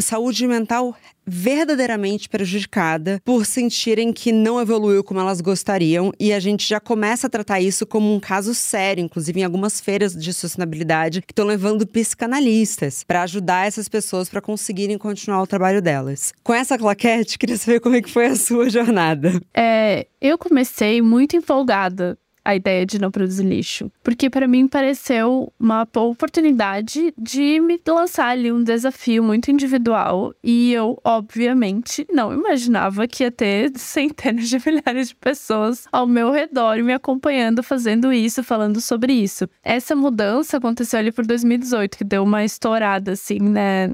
saúde 0.00 0.46
mental 0.46 0.96
verdadeiramente 1.26 2.28
prejudicada 2.28 3.20
por 3.24 3.44
sentirem 3.44 4.12
que 4.12 4.30
não 4.30 4.60
evoluiu 4.60 5.02
como 5.02 5.18
elas 5.18 5.40
gostariam 5.40 6.12
e 6.20 6.32
a 6.32 6.38
gente 6.38 6.66
já 6.66 6.78
começa 6.78 7.26
a 7.26 7.30
tratar 7.30 7.60
isso 7.60 7.84
como 7.84 8.14
um 8.14 8.20
caso 8.20 8.54
sério, 8.54 9.04
inclusive 9.04 9.40
em 9.40 9.44
algumas 9.44 9.80
feiras 9.80 10.14
de 10.14 10.32
sustentabilidade 10.32 11.22
que 11.22 11.32
estão 11.32 11.44
levando 11.44 11.86
psicanalistas 11.86 13.02
para 13.02 13.22
ajudar 13.22 13.66
essas 13.66 13.88
pessoas 13.88 14.28
para 14.28 14.40
conseguirem 14.40 14.96
continuar 14.98 15.42
o 15.42 15.46
trabalho 15.46 15.82
delas. 15.82 16.32
Com 16.44 16.54
essa 16.54 16.78
claquete, 16.78 17.38
queria 17.38 17.56
saber 17.56 17.80
como 17.80 17.96
é 17.96 18.02
que 18.02 18.10
foi 18.10 18.26
a 18.26 18.36
sua 18.36 18.70
jornada. 18.70 19.40
É, 19.54 20.06
eu 20.20 20.38
comecei 20.38 21.02
muito 21.02 21.36
empolgada 21.36 22.16
a 22.46 22.54
ideia 22.54 22.86
de 22.86 23.00
não 23.00 23.10
produzir 23.10 23.42
lixo. 23.44 23.90
Porque 24.04 24.30
para 24.30 24.46
mim 24.46 24.68
pareceu 24.68 25.52
uma 25.58 25.86
oportunidade 25.96 27.12
de 27.18 27.60
me 27.60 27.80
lançar 27.88 28.28
ali 28.28 28.52
um 28.52 28.62
desafio 28.62 29.22
muito 29.22 29.50
individual. 29.50 30.32
E 30.44 30.72
eu, 30.72 30.96
obviamente, 31.04 32.06
não 32.12 32.32
imaginava 32.32 33.08
que 33.08 33.24
ia 33.24 33.32
ter 33.32 33.72
centenas 33.76 34.48
de 34.48 34.58
milhares 34.64 35.08
de 35.08 35.16
pessoas 35.16 35.88
ao 35.90 36.06
meu 36.06 36.30
redor 36.30 36.76
me 36.84 36.92
acompanhando, 36.92 37.64
fazendo 37.64 38.12
isso, 38.12 38.44
falando 38.44 38.80
sobre 38.80 39.12
isso. 39.12 39.48
Essa 39.64 39.96
mudança 39.96 40.58
aconteceu 40.58 41.00
ali 41.00 41.10
por 41.10 41.26
2018, 41.26 41.98
que 41.98 42.04
deu 42.04 42.22
uma 42.22 42.44
estourada, 42.44 43.12
assim, 43.12 43.40
né, 43.40 43.90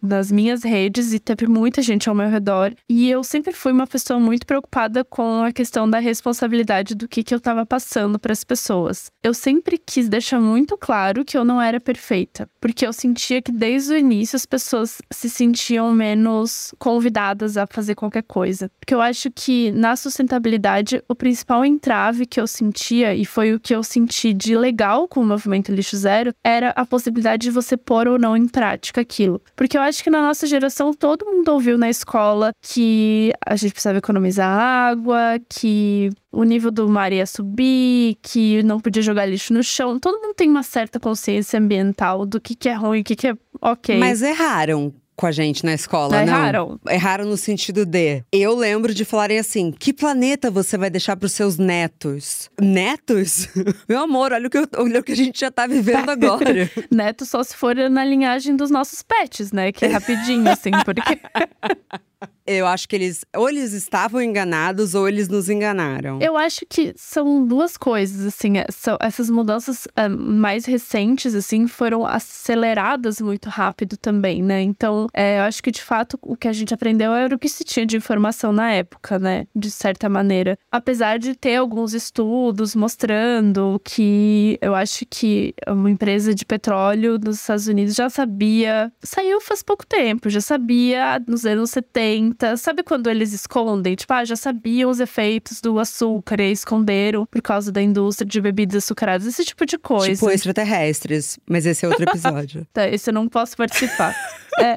nas 0.00 0.30
minhas 0.30 0.62
redes 0.62 1.12
e 1.12 1.18
teve 1.18 1.48
muita 1.48 1.82
gente 1.82 2.08
ao 2.08 2.14
meu 2.14 2.28
redor. 2.28 2.72
E 2.88 3.10
eu 3.10 3.24
sempre 3.24 3.52
fui 3.52 3.72
uma 3.72 3.88
pessoa 3.88 4.20
muito 4.20 4.46
preocupada 4.46 5.04
com 5.04 5.42
a 5.42 5.50
questão 5.50 5.90
da 5.90 5.98
responsabilidade 5.98 6.94
do 6.94 7.08
que, 7.08 7.24
que 7.24 7.34
eu 7.34 7.40
tava 7.40 7.66
passando 7.66 7.87
passando 7.88 8.18
para 8.18 8.32
as 8.32 8.44
pessoas. 8.44 9.10
Eu 9.22 9.32
sempre 9.32 9.78
quis 9.78 10.10
deixar 10.10 10.38
muito 10.38 10.76
claro 10.76 11.24
que 11.24 11.38
eu 11.38 11.44
não 11.44 11.60
era 11.60 11.80
perfeita, 11.80 12.48
porque 12.60 12.86
eu 12.86 12.92
sentia 12.92 13.40
que 13.40 13.50
desde 13.50 13.94
o 13.94 13.96
início 13.96 14.36
as 14.36 14.44
pessoas 14.44 14.98
se 15.10 15.30
sentiam 15.30 15.90
menos 15.92 16.74
convidadas 16.78 17.56
a 17.56 17.66
fazer 17.66 17.94
qualquer 17.94 18.24
coisa. 18.24 18.70
Porque 18.78 18.94
eu 18.94 19.00
acho 19.00 19.30
que 19.30 19.72
na 19.72 19.96
sustentabilidade 19.96 21.02
o 21.08 21.14
principal 21.14 21.64
entrave 21.64 22.26
que 22.26 22.38
eu 22.38 22.46
sentia 22.46 23.14
e 23.14 23.24
foi 23.24 23.54
o 23.54 23.60
que 23.60 23.74
eu 23.74 23.82
senti 23.82 24.34
de 24.34 24.54
legal 24.54 25.08
com 25.08 25.20
o 25.20 25.26
movimento 25.26 25.72
lixo 25.72 25.96
zero 25.96 26.34
era 26.44 26.70
a 26.70 26.84
possibilidade 26.84 27.44
de 27.44 27.50
você 27.50 27.74
pôr 27.74 28.06
ou 28.06 28.18
não 28.18 28.36
em 28.36 28.46
prática 28.46 29.00
aquilo. 29.00 29.40
Porque 29.56 29.78
eu 29.78 29.82
acho 29.82 30.04
que 30.04 30.10
na 30.10 30.20
nossa 30.20 30.46
geração 30.46 30.92
todo 30.92 31.24
mundo 31.24 31.48
ouviu 31.48 31.78
na 31.78 31.88
escola 31.88 32.52
que 32.60 33.32
a 33.46 33.56
gente 33.56 33.72
precisava 33.72 33.96
economizar 33.96 34.50
água, 34.50 35.40
que 35.48 36.10
o 36.32 36.42
nível 36.44 36.70
do 36.70 36.88
mar 36.88 37.12
ia 37.12 37.26
subir, 37.26 38.18
que 38.22 38.62
não 38.62 38.80
podia 38.80 39.02
jogar 39.02 39.26
lixo 39.26 39.52
no 39.52 39.62
chão. 39.62 39.98
Todo 39.98 40.20
mundo 40.20 40.34
tem 40.34 40.48
uma 40.48 40.62
certa 40.62 41.00
consciência 41.00 41.58
ambiental 41.58 42.26
do 42.26 42.40
que, 42.40 42.54
que 42.54 42.68
é 42.68 42.74
ruim 42.74 42.98
e 42.98 43.00
o 43.00 43.04
que, 43.04 43.16
que 43.16 43.28
é 43.28 43.34
ok. 43.60 43.98
Mas 43.98 44.22
erraram 44.22 44.92
com 45.18 45.26
a 45.26 45.32
gente 45.32 45.64
na 45.64 45.74
escola, 45.74 46.14
não? 46.14 46.22
Erraram. 46.22 46.80
Erraram 46.88 47.24
no 47.24 47.36
sentido 47.36 47.84
de. 47.84 48.22
Eu 48.30 48.54
lembro 48.54 48.94
de 48.94 49.04
falarem 49.04 49.38
assim: 49.38 49.72
que 49.72 49.92
planeta 49.92 50.48
você 50.48 50.78
vai 50.78 50.88
deixar 50.88 51.16
para 51.16 51.26
os 51.26 51.32
seus 51.32 51.58
netos? 51.58 52.48
Netos? 52.60 53.48
Meu 53.88 53.98
amor, 54.00 54.32
olha 54.32 54.46
o, 54.46 54.50
que 54.50 54.58
eu, 54.58 54.68
olha 54.76 55.00
o 55.00 55.02
que 55.02 55.12
a 55.12 55.16
gente 55.16 55.40
já 55.40 55.50
tá 55.50 55.66
vivendo 55.66 56.08
agora. 56.08 56.70
Neto 56.88 57.26
só 57.26 57.42
se 57.42 57.56
for 57.56 57.74
na 57.74 58.04
linhagem 58.04 58.54
dos 58.54 58.70
nossos 58.70 59.02
pets, 59.02 59.50
né? 59.50 59.72
Que 59.72 59.86
é 59.86 59.88
rapidinho, 59.88 60.48
assim, 60.48 60.70
porque. 60.84 61.02
Eu 62.46 62.66
acho 62.66 62.88
que 62.88 62.96
eles 62.96 63.24
ou 63.36 63.48
eles 63.48 63.72
estavam 63.72 64.22
enganados 64.22 64.94
ou 64.94 65.06
eles 65.06 65.28
nos 65.28 65.50
enganaram. 65.50 66.18
Eu 66.20 66.36
acho 66.36 66.64
que 66.68 66.94
são 66.96 67.46
duas 67.46 67.76
coisas, 67.76 68.26
assim, 68.26 68.56
é, 68.56 68.66
são, 68.70 68.96
essas 69.00 69.28
mudanças 69.28 69.86
um, 69.98 70.38
mais 70.38 70.64
recentes, 70.64 71.34
assim, 71.34 71.68
foram 71.68 72.06
aceleradas 72.06 73.20
muito 73.20 73.50
rápido 73.50 73.96
também, 73.98 74.42
né? 74.42 74.62
Então, 74.62 75.08
é, 75.12 75.38
eu 75.38 75.42
acho 75.42 75.62
que 75.62 75.70
de 75.70 75.82
fato 75.82 76.18
o 76.22 76.36
que 76.36 76.48
a 76.48 76.52
gente 76.52 76.72
aprendeu 76.72 77.12
era 77.12 77.34
o 77.34 77.38
que 77.38 77.48
se 77.48 77.64
tinha 77.64 77.84
de 77.84 77.98
informação 77.98 78.50
na 78.50 78.72
época, 78.72 79.18
né? 79.18 79.46
De 79.54 79.70
certa 79.70 80.08
maneira. 80.08 80.58
Apesar 80.72 81.18
de 81.18 81.34
ter 81.34 81.56
alguns 81.56 81.92
estudos 81.92 82.74
mostrando 82.74 83.78
que 83.84 84.58
eu 84.62 84.74
acho 84.74 85.04
que 85.08 85.54
uma 85.68 85.90
empresa 85.90 86.34
de 86.34 86.46
petróleo 86.46 87.18
dos 87.18 87.40
Estados 87.40 87.68
Unidos 87.68 87.94
já 87.94 88.08
sabia, 88.08 88.90
saiu 89.02 89.38
faz 89.40 89.62
pouco 89.62 89.86
tempo, 89.86 90.30
já 90.30 90.40
sabia 90.40 91.22
nos 91.26 91.44
anos 91.44 91.70
70 91.70 92.07
Sabe 92.56 92.82
quando 92.82 93.08
eles 93.08 93.32
escondem? 93.32 93.94
Tipo, 93.94 94.12
ah, 94.12 94.24
já 94.24 94.36
sabiam 94.36 94.90
os 94.90 95.00
efeitos 95.00 95.60
do 95.60 95.78
açúcar 95.78 96.40
e 96.40 96.52
esconderam 96.52 97.26
por 97.26 97.40
causa 97.42 97.70
da 97.72 97.82
indústria 97.82 98.26
de 98.26 98.40
bebidas 98.40 98.84
açucaradas, 98.84 99.26
esse 99.26 99.44
tipo 99.44 99.64
de 99.66 99.78
coisa. 99.78 100.12
Tipo 100.12 100.30
extraterrestres, 100.30 101.38
mas 101.48 101.66
esse 101.66 101.84
é 101.84 101.88
outro 101.88 102.04
episódio. 102.08 102.66
tá, 102.72 102.88
esse 102.88 103.10
eu 103.10 103.14
não 103.14 103.28
posso 103.28 103.56
participar. 103.56 104.14
é. 104.60 104.76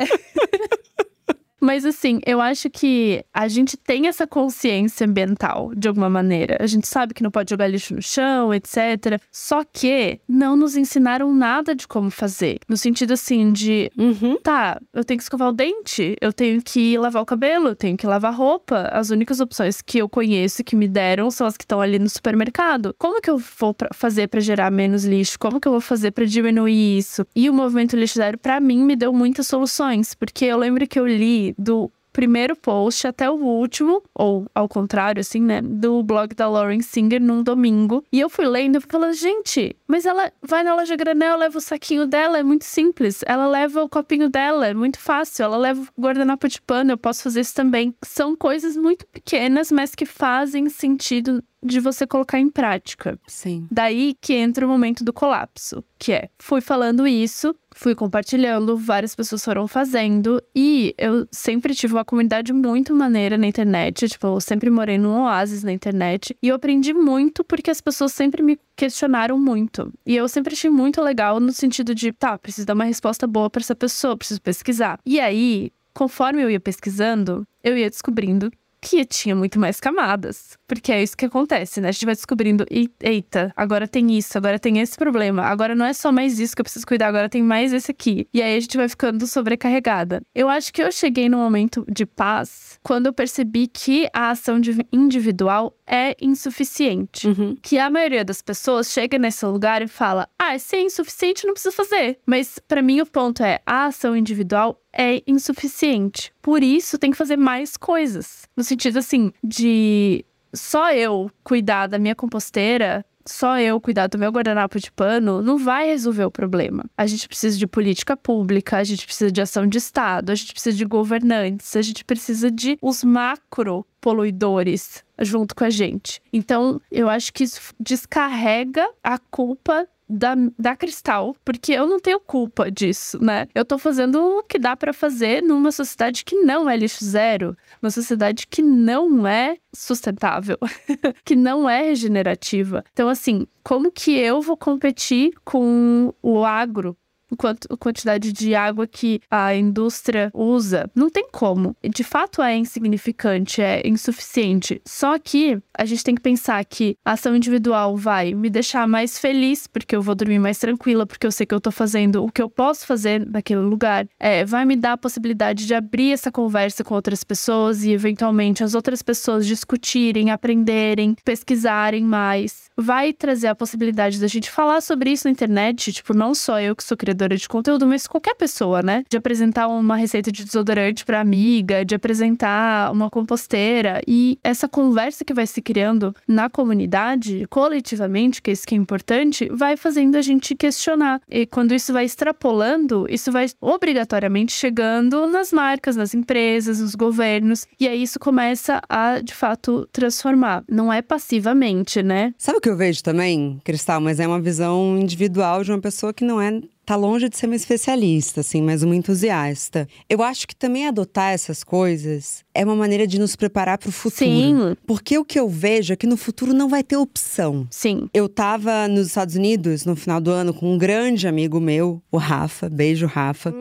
Mas 1.62 1.86
assim, 1.86 2.20
eu 2.26 2.42
acho 2.42 2.72
que 2.72 3.24
a 3.32 3.48
gente 3.48 3.78
tem 3.78 4.08
essa 4.08 4.26
consciência 4.26 5.06
ambiental 5.06 5.72
de 5.76 5.88
alguma 5.88 6.10
maneira. 6.10 6.58
A 6.60 6.66
gente 6.66 6.88
sabe 6.88 7.14
que 7.14 7.22
não 7.22 7.30
pode 7.30 7.52
jogar 7.52 7.68
lixo 7.68 7.94
no 7.94 8.02
chão, 8.02 8.52
etc. 8.52 9.22
Só 9.32 9.64
que 9.64 10.20
não 10.28 10.56
nos 10.56 10.76
ensinaram 10.76 11.32
nada 11.32 11.76
de 11.76 11.88
como 11.88 12.10
fazer. 12.10 12.58
No 12.68 12.76
sentido 12.76 13.14
assim 13.14 13.52
de, 13.52 13.92
uhum. 13.96 14.38
tá, 14.42 14.82
eu 14.92 15.04
tenho 15.04 15.20
que 15.20 15.24
escovar 15.24 15.50
o 15.50 15.54
dente, 15.54 16.16
eu 16.20 16.34
tenho 16.34 16.60
que 16.64 16.98
lavar 16.98 17.22
o 17.22 17.26
cabelo, 17.26 17.70
eu 17.70 17.76
tenho 17.76 17.96
que 17.96 18.08
lavar 18.08 18.34
roupa. 18.34 18.90
As 18.92 19.12
únicas 19.12 19.40
opções 19.40 19.84
que 19.84 20.00
eu 20.00 20.10
conheço 20.10 20.64
que 20.64 20.76
me 20.76 20.88
deram 20.88 21.30
são 21.30 21.46
as 21.46 21.56
que 21.56 21.64
estão 21.64 21.80
ali 21.80 22.00
no 22.00 22.10
supermercado. 22.10 22.96
Como 22.98 23.22
que 23.22 23.30
eu 23.30 23.38
vou 23.38 23.72
pra 23.72 23.90
fazer 23.94 24.28
para 24.30 24.40
gerar 24.40 24.72
menos 24.72 25.06
lixo? 25.06 25.38
Como 25.38 25.62
que 25.62 25.68
eu 25.68 25.74
vou 25.74 25.82
fazer 25.82 26.10
para 26.10 26.26
diminuir 26.26 26.98
isso? 26.98 27.24
E 27.36 27.52
o 27.52 27.54
movimento 27.54 27.96
lixo 27.96 28.16
zero 28.16 28.40
para 28.40 28.60
mim 28.60 28.84
me 28.84 28.96
deu 28.96 29.14
muitas 29.14 29.46
soluções, 29.46 30.16
porque 30.16 30.46
eu 30.46 30.58
lembro 30.58 30.88
que 30.88 31.00
eu 31.00 31.06
li 31.06 31.51
do 31.58 31.92
primeiro 32.12 32.56
post 32.56 33.08
até 33.08 33.30
o 33.30 33.36
último, 33.36 34.04
ou 34.14 34.46
ao 34.54 34.68
contrário, 34.68 35.22
assim, 35.22 35.42
né, 35.42 35.62
do 35.62 36.04
blog 36.04 36.36
da 36.36 36.48
Lauren 36.48 36.82
Singer 36.82 37.22
num 37.22 37.42
domingo. 37.42 38.04
E 38.12 38.20
eu 38.20 38.30
fui 38.30 38.46
lendo 38.46 38.78
e 38.78 38.82
falando, 38.82 39.14
gente, 39.14 39.76
mas 39.88 40.06
ela 40.06 40.32
vai 40.42 40.64
na 40.64 40.76
loja 40.76 40.96
granel, 40.96 41.38
leva 41.38 41.58
o 41.58 41.62
saquinho 41.62 42.06
dela, 42.06 42.38
é 42.38 42.44
muito 42.44 42.66
simples. 42.66 43.24
Ela 43.26 43.48
leva 43.48 43.84
o 43.84 43.90
copinho 43.90 44.30
dela, 44.30 44.68
é 44.68 44.74
muito 44.74 45.00
fácil. 45.00 45.44
Ela 45.44 45.58
leva 45.58 45.82
o 45.82 46.02
guardanapo 46.02 46.48
de 46.48 46.62
pano, 46.62 46.92
eu 46.92 46.98
posso 46.98 47.24
fazer 47.24 47.42
isso 47.42 47.56
também. 47.56 47.96
São 48.04 48.36
coisas 48.36 48.76
muito 48.76 49.06
pequenas, 49.08 49.72
mas 49.72 49.96
que 49.96 50.06
fazem 50.06 50.70
sentido 50.70 51.44
de 51.64 51.80
você 51.80 52.08
colocar 52.08 52.40
em 52.40 52.50
prática. 52.50 53.20
Sim. 53.28 53.68
Daí 53.70 54.16
que 54.20 54.34
entra 54.34 54.66
o 54.66 54.70
momento 54.70 55.04
do 55.04 55.14
colapso, 55.14 55.84
que 56.00 56.12
é, 56.12 56.30
fui 56.40 56.62
falando 56.62 57.08
isso, 57.08 57.56
fui 57.74 57.94
compartilhando, 57.96 58.76
várias 58.76 59.16
pessoas 59.16 59.44
foram 59.44 59.68
fazendo 59.68 60.42
e 60.56 60.96
eu 60.98 61.28
sempre 61.32 61.76
tive 61.76 61.94
uma 61.94 62.04
comunidade 62.06 62.52
muito 62.52 62.96
maneira 62.96 63.38
na 63.38 63.48
internet, 63.48 64.08
tipo, 64.10 64.28
eu 64.28 64.42
sempre 64.42 64.70
morei 64.70 64.98
num 64.98 65.22
oásis 65.22 65.64
na 65.64 65.72
internet 65.72 66.36
e 66.42 66.48
eu 66.48 66.56
aprendi 66.56 66.94
muito 66.94 67.44
porque 67.44 67.70
as 67.70 67.80
pessoas 67.80 68.12
sempre 68.14 68.42
me 68.42 68.60
questionaram 68.76 69.40
muito. 69.40 69.94
E 70.06 70.16
eu 70.16 70.28
sempre 70.28 70.54
achei 70.54 70.70
muito 70.70 71.02
legal 71.02 71.40
no 71.40 71.52
sentido 71.52 71.94
de, 71.94 72.12
tá, 72.12 72.38
preciso 72.38 72.66
dar 72.66 72.74
uma 72.74 72.86
resposta 72.86 73.28
boa 73.28 73.50
para 73.50 73.62
essa 73.62 73.76
pessoa, 73.76 74.18
preciso 74.18 74.42
pesquisar. 74.42 75.00
E 75.06 75.20
aí, 75.20 75.72
conforme 75.94 76.42
eu 76.42 76.50
ia 76.50 76.60
pesquisando, 76.60 77.46
eu 77.64 77.78
ia 77.78 77.90
descobrindo 77.90 78.52
que 78.82 79.06
tinha 79.06 79.36
muito 79.36 79.60
mais 79.60 79.80
camadas. 79.80 80.58
Porque 80.68 80.92
é 80.92 81.04
isso 81.04 81.16
que 81.16 81.26
acontece, 81.26 81.80
né? 81.80 81.90
A 81.90 81.92
gente 81.92 82.06
vai 82.06 82.16
descobrindo, 82.16 82.66
eita, 83.00 83.54
agora 83.56 83.88
tem 83.88 84.18
isso, 84.18 84.38
agora 84.38 84.58
tem 84.58 84.80
esse 84.80 84.98
problema, 84.98 85.44
agora 85.44 85.76
não 85.76 85.86
é 85.86 85.94
só 85.94 86.12
mais 86.12 86.40
isso 86.40 86.56
que 86.56 86.62
eu 86.62 86.64
preciso 86.64 86.88
cuidar, 86.88 87.08
agora 87.08 87.30
tem 87.30 87.44
mais 87.44 87.74
esse 87.74 87.92
aqui. 87.92 88.28
E 88.34 88.42
aí 88.42 88.58
a 88.58 88.60
gente 88.60 88.76
vai 88.76 88.90
ficando 88.90 89.28
sobrecarregada. 89.28 90.22
Eu 90.34 90.50
acho 90.50 90.74
que 90.74 90.82
eu 90.82 90.92
cheguei 90.92 91.30
num 91.30 91.38
momento 91.38 91.86
de 91.88 92.06
paz 92.06 92.80
quando 92.82 93.06
eu 93.06 93.14
percebi 93.14 93.68
que 93.68 94.10
a 94.14 94.32
ação 94.32 94.60
individual 94.92 95.76
é 95.86 96.16
insuficiente. 96.22 97.28
Uhum. 97.28 97.56
Que 97.62 97.78
a 97.78 97.90
maioria 97.90 98.24
das 98.24 98.42
pessoas 98.42 98.90
chega 98.92 99.20
nesse 99.20 99.46
lugar 99.46 99.82
e 99.82 99.88
fala: 99.88 100.28
ah, 100.40 100.58
se 100.58 100.78
é 100.78 100.82
insuficiente, 100.82 101.46
não 101.46 101.54
precisa 101.54 101.76
fazer. 101.76 102.18
Mas 102.26 102.58
para 102.60 102.82
mim 102.82 103.02
o 103.02 103.06
ponto 103.06 103.44
é: 103.44 103.60
a 103.66 103.86
ação 103.86 104.16
individual 104.16 104.81
é 104.94 105.22
insuficiente. 105.26 106.34
Por 106.42 106.64
isso, 106.64 106.98
tem 106.98 107.12
que 107.12 107.18
fazer 107.18 107.38
mais 107.38 107.78
coisas. 107.78 108.48
No 108.56 108.64
sentido 108.64 109.00
assim, 109.00 109.32
de 109.44 110.26
só 110.54 110.92
eu 110.92 111.32
cuidar 111.44 111.88
da 111.88 111.98
minha 111.98 112.16
composteira 112.16 113.06
só 113.26 113.60
eu 113.60 113.80
cuidar 113.80 114.08
do 114.08 114.18
meu 114.18 114.32
guardanapo 114.32 114.80
de 114.80 114.92
pano 114.92 115.42
não 115.42 115.58
vai 115.58 115.88
resolver 115.88 116.26
o 116.26 116.32
problema. 116.32 116.86
A 116.98 117.06
gente 117.06 117.28
precisa 117.28 117.58
de 117.58 117.68
política 117.68 118.18
pública, 118.18 118.78
a 118.78 118.84
gente 118.84 119.06
precisa 119.06 119.32
de 119.32 119.42
ação 119.42 119.68
de 119.68 119.78
Estado, 119.78 120.32
a 120.32 120.36
gente 120.36 120.54
precisa 120.54 120.76
de 120.76 120.86
governantes, 120.86 121.76
a 121.76 121.82
gente 121.82 122.04
precisa 122.04 122.50
de 122.50 122.78
os 122.82 123.04
macro 123.04 123.86
poluidores 124.00 125.04
junto 125.20 125.56
com 125.56 125.64
a 125.64 125.70
gente. 125.70 126.22
Então, 126.34 126.82
eu 126.92 127.08
acho 127.08 127.32
que 127.32 127.44
isso 127.44 127.74
descarrega 127.80 128.88
a 129.04 129.18
culpa 129.20 129.88
da, 130.12 130.36
da 130.60 130.76
Cristal, 130.76 131.36
porque 131.46 131.72
eu 131.72 131.88
não 131.88 132.00
tenho 132.00 132.20
culpa 132.20 132.70
disso, 132.70 133.24
né? 133.24 133.48
Eu 133.56 133.64
tô 133.64 133.78
fazendo 133.78 134.16
o 134.40 134.44
que 134.44 134.60
dá 134.60 134.76
para 134.76 134.92
fazer 134.92 135.42
numa 135.42 135.72
sociedade 135.72 136.26
que 136.26 136.36
não 136.36 136.70
é 136.70 136.76
lixo 136.76 137.04
zero, 137.04 137.56
uma 137.82 137.90
sociedade 137.90 138.46
que 138.48 138.62
não 138.62 139.26
é 139.26 139.58
sustentável, 139.74 140.58
que 141.24 141.36
não 141.36 141.70
é 141.70 141.84
regenerativa. 141.84 142.84
Então, 142.92 143.08
assim, 143.08 143.48
como 143.64 143.92
que 143.92 144.18
eu 144.18 144.42
vou 144.42 144.58
competir 144.58 145.34
com 145.46 146.14
o 146.22 146.44
agro 146.44 146.98
quanto, 147.36 147.68
a 147.72 147.78
quantidade 147.78 148.32
de 148.32 148.56
água 148.56 148.88
que 148.88 149.22
a 149.30 149.56
indústria 149.56 150.32
usa. 150.34 150.90
Não 150.96 151.10
tem 151.10 151.28
como. 151.32 151.76
De 151.84 152.04
fato 152.04 152.42
é 152.42 152.56
insignificante, 152.56 153.62
é 153.62 153.88
insuficiente. 153.88 154.82
Só 154.86 155.18
que 155.18 155.60
a 155.78 155.86
gente 155.86 156.04
tem 156.04 156.16
que 156.16 156.22
pensar 156.22 156.64
que 156.66 156.98
a 157.06 157.14
ação 157.14 157.36
individual 157.36 157.96
vai 157.96 158.34
me 158.34 158.50
deixar 158.50 158.88
mais 158.88 159.18
feliz, 159.18 159.68
porque 159.68 159.96
eu 159.96 160.02
vou 160.02 160.16
dormir 160.16 160.40
mais 160.40 160.58
tranquila, 160.58 161.06
porque 161.06 161.26
eu 161.26 161.32
sei 161.32 161.46
que 161.46 161.54
eu 161.54 161.62
tô 161.62 161.72
fazendo 161.72 162.24
o 162.24 162.32
que 162.32 162.42
eu 162.42 162.50
posso 162.50 162.86
fazer 162.86 163.26
naquele 163.26 163.62
lugar. 163.62 164.08
É, 164.20 164.44
vai 164.46 164.66
me 164.66 164.76
dar 164.76 164.94
a 164.94 164.98
possibilidade 164.98 165.66
de 165.66 165.74
abrir 165.74 166.12
essa 166.12 166.32
conversa 166.32 166.84
com 166.84 166.94
outras 166.94 167.24
pessoas 167.24 167.84
e, 167.84 167.92
eventualmente, 167.92 168.64
as 168.64 168.76
outras 168.76 169.02
pessoas 169.02 169.46
discutirem, 169.46 170.32
aprenderem, 170.32 171.16
pesquisarem 171.24 172.04
mais. 172.04 172.70
Vai 172.78 173.14
trazer 173.14 173.48
a 173.48 173.56
possibilidade 173.56 174.20
da 174.20 174.28
gente 174.28 174.50
falar 174.50 174.82
sobre 174.82 175.12
isso 175.12 175.28
na 175.28 175.32
internet, 175.32 175.94
tipo, 175.94 176.14
não 176.14 176.34
só 176.34 176.60
eu 176.60 176.76
que 176.76 176.84
sou 176.84 176.98
criadora 176.98 177.21
criadora 177.22 177.38
de 177.38 177.48
conteúdo, 177.48 177.88
mas 177.88 178.08
qualquer 178.08 178.36
pessoa, 178.36 178.82
né? 178.82 179.04
De 179.10 179.18
apresentar 179.18 179.68
uma 179.68 179.96
receita 179.96 180.32
de 180.32 180.44
desodorante 180.44 181.06
para 181.06 181.20
amiga, 181.20 181.86
de 181.86 181.94
apresentar 181.94 182.92
uma 182.92 183.10
composteira 183.10 184.02
e 184.08 184.40
essa 184.44 184.68
conversa 184.68 185.24
que 185.24 185.34
vai 185.34 185.46
se 185.46 185.62
criando 185.62 186.16
na 186.28 186.50
comunidade, 186.50 187.46
coletivamente, 187.50 188.42
que 188.42 188.50
é 188.50 188.54
isso 188.54 188.66
que 188.66 188.74
é 188.74 188.78
importante, 188.78 189.48
vai 189.52 189.78
fazendo 189.78 190.16
a 190.16 190.22
gente 190.22 190.56
questionar. 190.56 191.22
E 191.30 191.46
quando 191.46 191.76
isso 191.76 191.94
vai 191.94 192.06
extrapolando, 192.06 193.06
isso 193.10 193.32
vai 193.32 193.48
obrigatoriamente 193.60 194.52
chegando 194.52 195.28
nas 195.28 195.52
marcas, 195.52 195.96
nas 195.96 196.14
empresas, 196.14 196.80
nos 196.80 196.96
governos, 196.96 197.68
e 197.80 197.88
aí 197.88 198.02
isso 198.02 198.20
começa 198.20 198.82
a, 198.90 199.20
de 199.22 199.34
fato, 199.34 199.88
transformar. 199.92 200.64
Não 200.68 200.92
é 200.92 201.02
passivamente, 201.02 202.02
né? 202.02 202.34
Sabe 202.38 202.58
o 202.58 202.62
que 202.62 202.70
eu 202.70 202.78
vejo 202.78 203.04
também, 203.04 203.60
Cristal? 203.64 204.02
Mas 204.02 204.20
é 204.20 204.28
uma 204.28 204.42
visão 204.42 204.98
individual 204.98 205.64
de 205.64 205.72
uma 205.72 205.80
pessoa 205.80 206.14
que 206.14 206.26
não 206.26 206.42
é 206.42 206.62
tá 206.92 206.98
longe 206.98 207.30
de 207.30 207.38
ser 207.38 207.46
uma 207.46 207.56
especialista, 207.56 208.42
assim, 208.42 208.62
mas 208.62 208.84
uma 208.84 208.94
entusiasta. 208.94 209.88
Eu 210.10 210.22
acho 210.22 210.46
que 210.46 210.54
também 210.54 210.90
adotar 210.90 211.32
essas 211.32 211.64
coisas 211.64 212.44
é 212.54 212.66
uma 212.66 212.76
maneira 212.76 213.08
de 213.08 213.18
nos 213.18 213.34
preparar 213.34 213.78
para 213.78 213.88
o 213.88 213.94
futuro. 213.94 214.30
Sim. 214.30 214.76
Porque 214.86 215.18
o 215.18 215.24
que 215.24 215.40
eu 215.40 215.48
vejo 215.48 215.94
é 215.94 215.96
que 215.96 216.06
no 216.06 216.18
futuro 216.18 216.54
não 216.54 216.68
vai 216.68 216.84
ter 216.84 216.98
opção. 216.98 217.66
Sim. 217.72 218.10
Eu 218.14 218.28
tava 218.28 218.90
nos 218.90 219.08
Estados 219.08 219.36
Unidos 219.36 219.86
no 219.86 219.96
final 219.96 220.20
do 220.20 220.32
ano 220.32 220.54
com 220.54 220.74
um 220.74 220.78
grande 220.78 221.30
amigo 221.30 221.62
meu, 221.62 222.02
o 222.12 222.18
Rafa. 222.18 222.68
Beijo, 222.68 223.06
Rafa. 223.06 223.54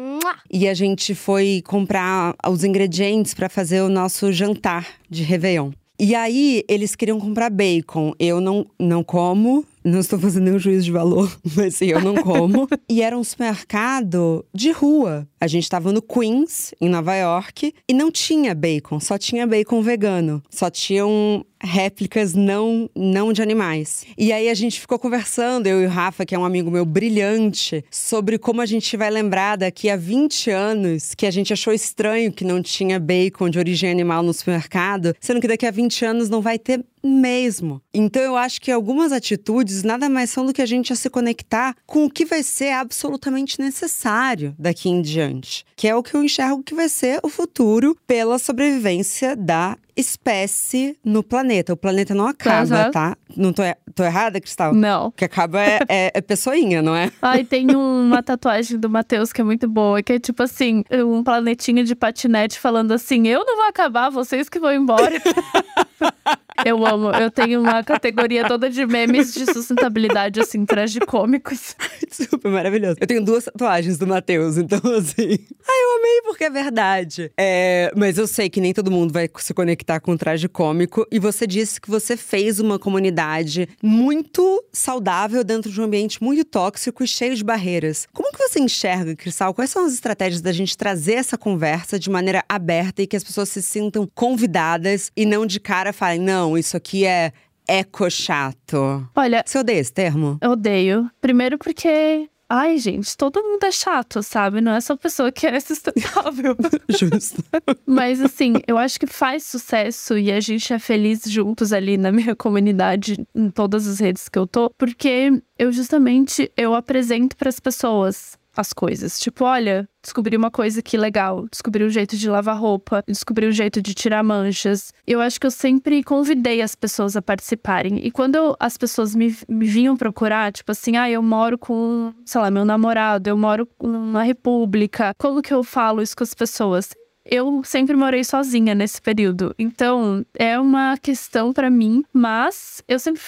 E 0.50 0.66
a 0.66 0.74
gente 0.74 1.14
foi 1.14 1.62
comprar 1.64 2.34
os 2.48 2.64
ingredientes 2.64 3.32
para 3.32 3.48
fazer 3.48 3.80
o 3.80 3.88
nosso 3.88 4.32
jantar 4.32 4.88
de 5.08 5.22
Réveillon. 5.22 5.70
E 6.02 6.14
aí, 6.14 6.64
eles 6.66 6.96
queriam 6.96 7.20
comprar 7.20 7.50
bacon. 7.50 8.14
Eu 8.18 8.40
não, 8.40 8.66
não 8.78 9.04
como, 9.04 9.66
não 9.84 10.00
estou 10.00 10.18
fazendo 10.18 10.44
nenhum 10.44 10.58
juízo 10.58 10.84
de 10.84 10.92
valor, 10.92 11.30
mas 11.56 11.80
eu 11.80 12.00
não 12.00 12.14
como. 12.16 12.68
e 12.88 13.02
era 13.02 13.16
um 13.16 13.24
supermercado 13.24 14.44
de 14.54 14.70
rua. 14.70 15.26
A 15.40 15.46
gente 15.46 15.62
estava 15.62 15.92
no 15.92 16.02
Queens, 16.02 16.74
em 16.80 16.88
Nova 16.88 17.14
York, 17.16 17.72
e 17.88 17.94
não 17.94 18.10
tinha 18.10 18.54
bacon, 18.54 19.00
só 19.00 19.16
tinha 19.16 19.46
bacon 19.46 19.80
vegano. 19.82 20.42
Só 20.50 20.68
tinham 20.70 21.44
réplicas 21.62 22.34
não, 22.34 22.88
não 22.94 23.32
de 23.32 23.42
animais. 23.42 24.06
E 24.16 24.32
aí 24.32 24.48
a 24.48 24.54
gente 24.54 24.80
ficou 24.80 24.98
conversando, 24.98 25.66
eu 25.66 25.82
e 25.82 25.86
o 25.86 25.88
Rafa, 25.88 26.24
que 26.24 26.34
é 26.34 26.38
um 26.38 26.44
amigo 26.44 26.70
meu 26.70 26.84
brilhante, 26.84 27.84
sobre 27.90 28.38
como 28.38 28.60
a 28.60 28.66
gente 28.66 28.96
vai 28.96 29.10
lembrar 29.10 29.56
daqui 29.56 29.90
a 29.90 29.96
20 29.96 30.50
anos 30.50 31.14
que 31.14 31.26
a 31.26 31.30
gente 31.30 31.52
achou 31.52 31.72
estranho 31.72 32.32
que 32.32 32.44
não 32.44 32.62
tinha 32.62 32.98
bacon 32.98 33.50
de 33.50 33.58
origem 33.58 33.90
animal 33.90 34.22
no 34.22 34.32
supermercado, 34.32 35.14
sendo 35.20 35.40
que 35.40 35.48
daqui 35.48 35.66
a 35.66 35.70
20 35.70 36.04
anos 36.04 36.28
não 36.30 36.40
vai 36.40 36.58
ter 36.58 36.84
mesmo. 37.02 37.80
Então 37.92 38.22
eu 38.22 38.36
acho 38.36 38.60
que 38.60 38.70
algumas 38.70 39.12
atitudes 39.12 39.82
nada 39.82 40.08
mais 40.08 40.30
são 40.30 40.44
do 40.44 40.52
que 40.52 40.62
a 40.62 40.66
gente 40.66 40.92
a 40.92 40.96
se 40.96 41.08
conectar 41.10 41.74
com 41.86 42.04
o 42.04 42.10
que 42.10 42.24
vai 42.24 42.42
ser 42.42 42.72
absolutamente 42.72 43.60
necessário 43.60 44.54
daqui 44.58 44.88
em 44.88 45.02
diante, 45.02 45.64
que 45.80 45.88
é 45.88 45.96
o 45.96 46.02
que 46.02 46.14
eu 46.14 46.22
enxergo 46.22 46.62
que 46.62 46.74
vai 46.74 46.90
ser 46.90 47.20
o 47.22 47.30
futuro 47.30 47.96
pela 48.06 48.38
sobrevivência 48.38 49.34
da 49.34 49.78
espécie 49.96 50.94
no 51.02 51.22
planeta. 51.22 51.72
O 51.72 51.76
planeta 51.76 52.14
não 52.14 52.26
acaba, 52.26 52.84
uhum. 52.84 52.90
tá? 52.90 53.16
Não 53.34 53.50
tô, 53.50 53.62
tô 53.94 54.04
errada, 54.04 54.38
Cristal? 54.42 54.74
Não. 54.74 55.06
O 55.06 55.12
que 55.12 55.24
acaba 55.24 55.58
é, 55.58 55.80
é, 55.88 56.10
é 56.12 56.20
pessoinha, 56.20 56.82
não 56.82 56.94
é? 56.94 57.10
Ai, 57.22 57.44
tem 57.44 57.74
uma 57.74 58.22
tatuagem 58.22 58.78
do 58.78 58.90
Matheus 58.90 59.32
que 59.32 59.40
é 59.40 59.44
muito 59.44 59.66
boa, 59.66 60.02
que 60.02 60.12
é 60.12 60.18
tipo 60.18 60.42
assim, 60.42 60.84
um 60.92 61.24
planetinha 61.24 61.82
de 61.82 61.94
patinete 61.94 62.58
falando 62.58 62.92
assim: 62.92 63.26
eu 63.26 63.42
não 63.46 63.56
vou 63.56 63.66
acabar, 63.66 64.10
vocês 64.10 64.50
que 64.50 64.60
vão 64.60 64.74
embora. 64.74 65.10
Eu 66.64 66.86
amo. 66.86 67.10
Eu 67.10 67.30
tenho 67.30 67.60
uma 67.60 67.82
categoria 67.82 68.46
toda 68.46 68.68
de 68.68 68.84
memes 68.86 69.32
de 69.32 69.46
sustentabilidade, 69.46 70.40
assim, 70.40 70.64
tragicômicos. 70.66 71.74
Super 72.10 72.50
maravilhoso. 72.50 72.96
Eu 73.00 73.06
tenho 73.06 73.24
duas 73.24 73.44
tatuagens 73.44 73.98
do 73.98 74.06
Matheus, 74.06 74.58
então 74.58 74.80
assim. 74.94 75.38
Eu 75.72 75.98
amei 75.98 76.22
porque 76.22 76.44
é 76.44 76.50
verdade. 76.50 77.30
É, 77.38 77.92
mas 77.96 78.18
eu 78.18 78.26
sei 78.26 78.50
que 78.50 78.60
nem 78.60 78.72
todo 78.72 78.90
mundo 78.90 79.12
vai 79.12 79.28
se 79.38 79.54
conectar 79.54 80.00
com 80.00 80.12
o 80.12 80.18
traje 80.18 80.48
cômico. 80.48 81.06
E 81.10 81.18
você 81.18 81.46
disse 81.46 81.80
que 81.80 81.90
você 81.90 82.16
fez 82.16 82.58
uma 82.58 82.78
comunidade 82.78 83.68
muito 83.82 84.64
saudável 84.72 85.44
dentro 85.44 85.70
de 85.70 85.80
um 85.80 85.84
ambiente 85.84 86.22
muito 86.22 86.44
tóxico 86.44 87.04
e 87.04 87.08
cheio 87.08 87.36
de 87.36 87.44
barreiras. 87.44 88.06
Como 88.12 88.32
que 88.32 88.38
você 88.38 88.60
enxerga, 88.60 89.14
Cristal? 89.14 89.54
Quais 89.54 89.70
são 89.70 89.86
as 89.86 89.94
estratégias 89.94 90.40
da 90.40 90.52
gente 90.52 90.76
trazer 90.76 91.14
essa 91.14 91.38
conversa 91.38 91.98
de 91.98 92.10
maneira 92.10 92.44
aberta 92.48 93.02
e 93.02 93.06
que 93.06 93.16
as 93.16 93.24
pessoas 93.24 93.48
se 93.48 93.62
sintam 93.62 94.08
convidadas 94.14 95.10
e 95.16 95.24
não 95.24 95.46
de 95.46 95.60
cara 95.60 95.92
falem, 95.92 96.20
não, 96.20 96.40
não, 96.40 96.56
isso 96.56 96.76
aqui 96.76 97.04
é 97.04 97.32
eco 97.68 98.10
chato. 98.10 99.06
Olha. 99.14 99.44
Você 99.46 99.58
odeia 99.58 99.78
esse 99.78 99.92
termo? 99.92 100.38
Eu 100.40 100.52
odeio. 100.52 101.10
Primeiro 101.20 101.58
porque 101.58 102.28
ai, 102.50 102.78
gente, 102.78 103.16
todo 103.16 103.40
mundo 103.40 103.62
é 103.62 103.70
chato, 103.70 104.24
sabe? 104.24 104.60
Não 104.60 104.72
é 104.72 104.80
só 104.80 104.96
pessoa 104.96 105.30
que 105.30 105.46
é 105.46 105.60
sustentável. 105.60 106.56
Justo. 106.90 107.44
Mas 107.86 108.20
assim, 108.20 108.54
eu 108.66 108.76
acho 108.76 108.98
que 108.98 109.06
faz 109.06 109.44
sucesso 109.44 110.18
e 110.18 110.32
a 110.32 110.40
gente 110.40 110.72
é 110.72 110.78
feliz 110.80 111.22
juntos 111.26 111.72
ali 111.72 111.96
na 111.96 112.10
minha 112.10 112.34
comunidade, 112.34 113.24
em 113.32 113.48
todas 113.50 113.86
as 113.86 114.00
redes 114.00 114.28
que 114.28 114.38
eu 114.38 114.48
tô, 114.48 114.68
porque 114.76 115.40
eu 115.56 115.70
justamente 115.70 116.50
eu 116.56 116.74
apresento 116.74 117.36
para 117.36 117.48
as 117.48 117.60
pessoas 117.60 118.39
as 118.60 118.72
coisas. 118.72 119.18
Tipo, 119.18 119.44
olha, 119.44 119.88
descobri 120.02 120.36
uma 120.36 120.50
coisa 120.50 120.82
que 120.82 120.96
legal, 120.96 121.46
descobri 121.50 121.84
um 121.84 121.90
jeito 121.90 122.16
de 122.16 122.28
lavar 122.28 122.58
roupa, 122.58 123.02
descobri 123.06 123.46
um 123.46 123.52
jeito 123.52 123.82
de 123.82 123.94
tirar 123.94 124.22
manchas. 124.22 124.92
Eu 125.06 125.20
acho 125.20 125.40
que 125.40 125.46
eu 125.46 125.50
sempre 125.50 126.02
convidei 126.02 126.62
as 126.62 126.74
pessoas 126.74 127.16
a 127.16 127.22
participarem. 127.22 128.04
E 128.04 128.10
quando 128.10 128.36
eu, 128.36 128.56
as 128.60 128.76
pessoas 128.76 129.14
me, 129.14 129.36
me 129.48 129.66
vinham 129.66 129.96
procurar, 129.96 130.52
tipo 130.52 130.72
assim, 130.72 130.96
ah, 130.96 131.10
eu 131.10 131.22
moro 131.22 131.58
com, 131.58 132.12
sei 132.24 132.40
lá, 132.40 132.50
meu 132.50 132.64
namorado, 132.64 133.28
eu 133.28 133.36
moro 133.36 133.68
numa 133.82 134.22
república, 134.22 135.14
como 135.18 135.42
que 135.42 135.52
eu 135.52 135.62
falo 135.62 136.02
isso 136.02 136.16
com 136.16 136.24
as 136.24 136.34
pessoas? 136.34 136.90
eu 137.30 137.62
sempre 137.64 137.94
morei 137.94 138.24
sozinha 138.24 138.74
nesse 138.74 139.00
período. 139.00 139.54
Então, 139.58 140.24
é 140.34 140.58
uma 140.58 140.96
questão 140.96 141.52
para 141.52 141.70
mim, 141.70 142.04
mas 142.12 142.82
eu 142.88 142.98
sempre 142.98 143.22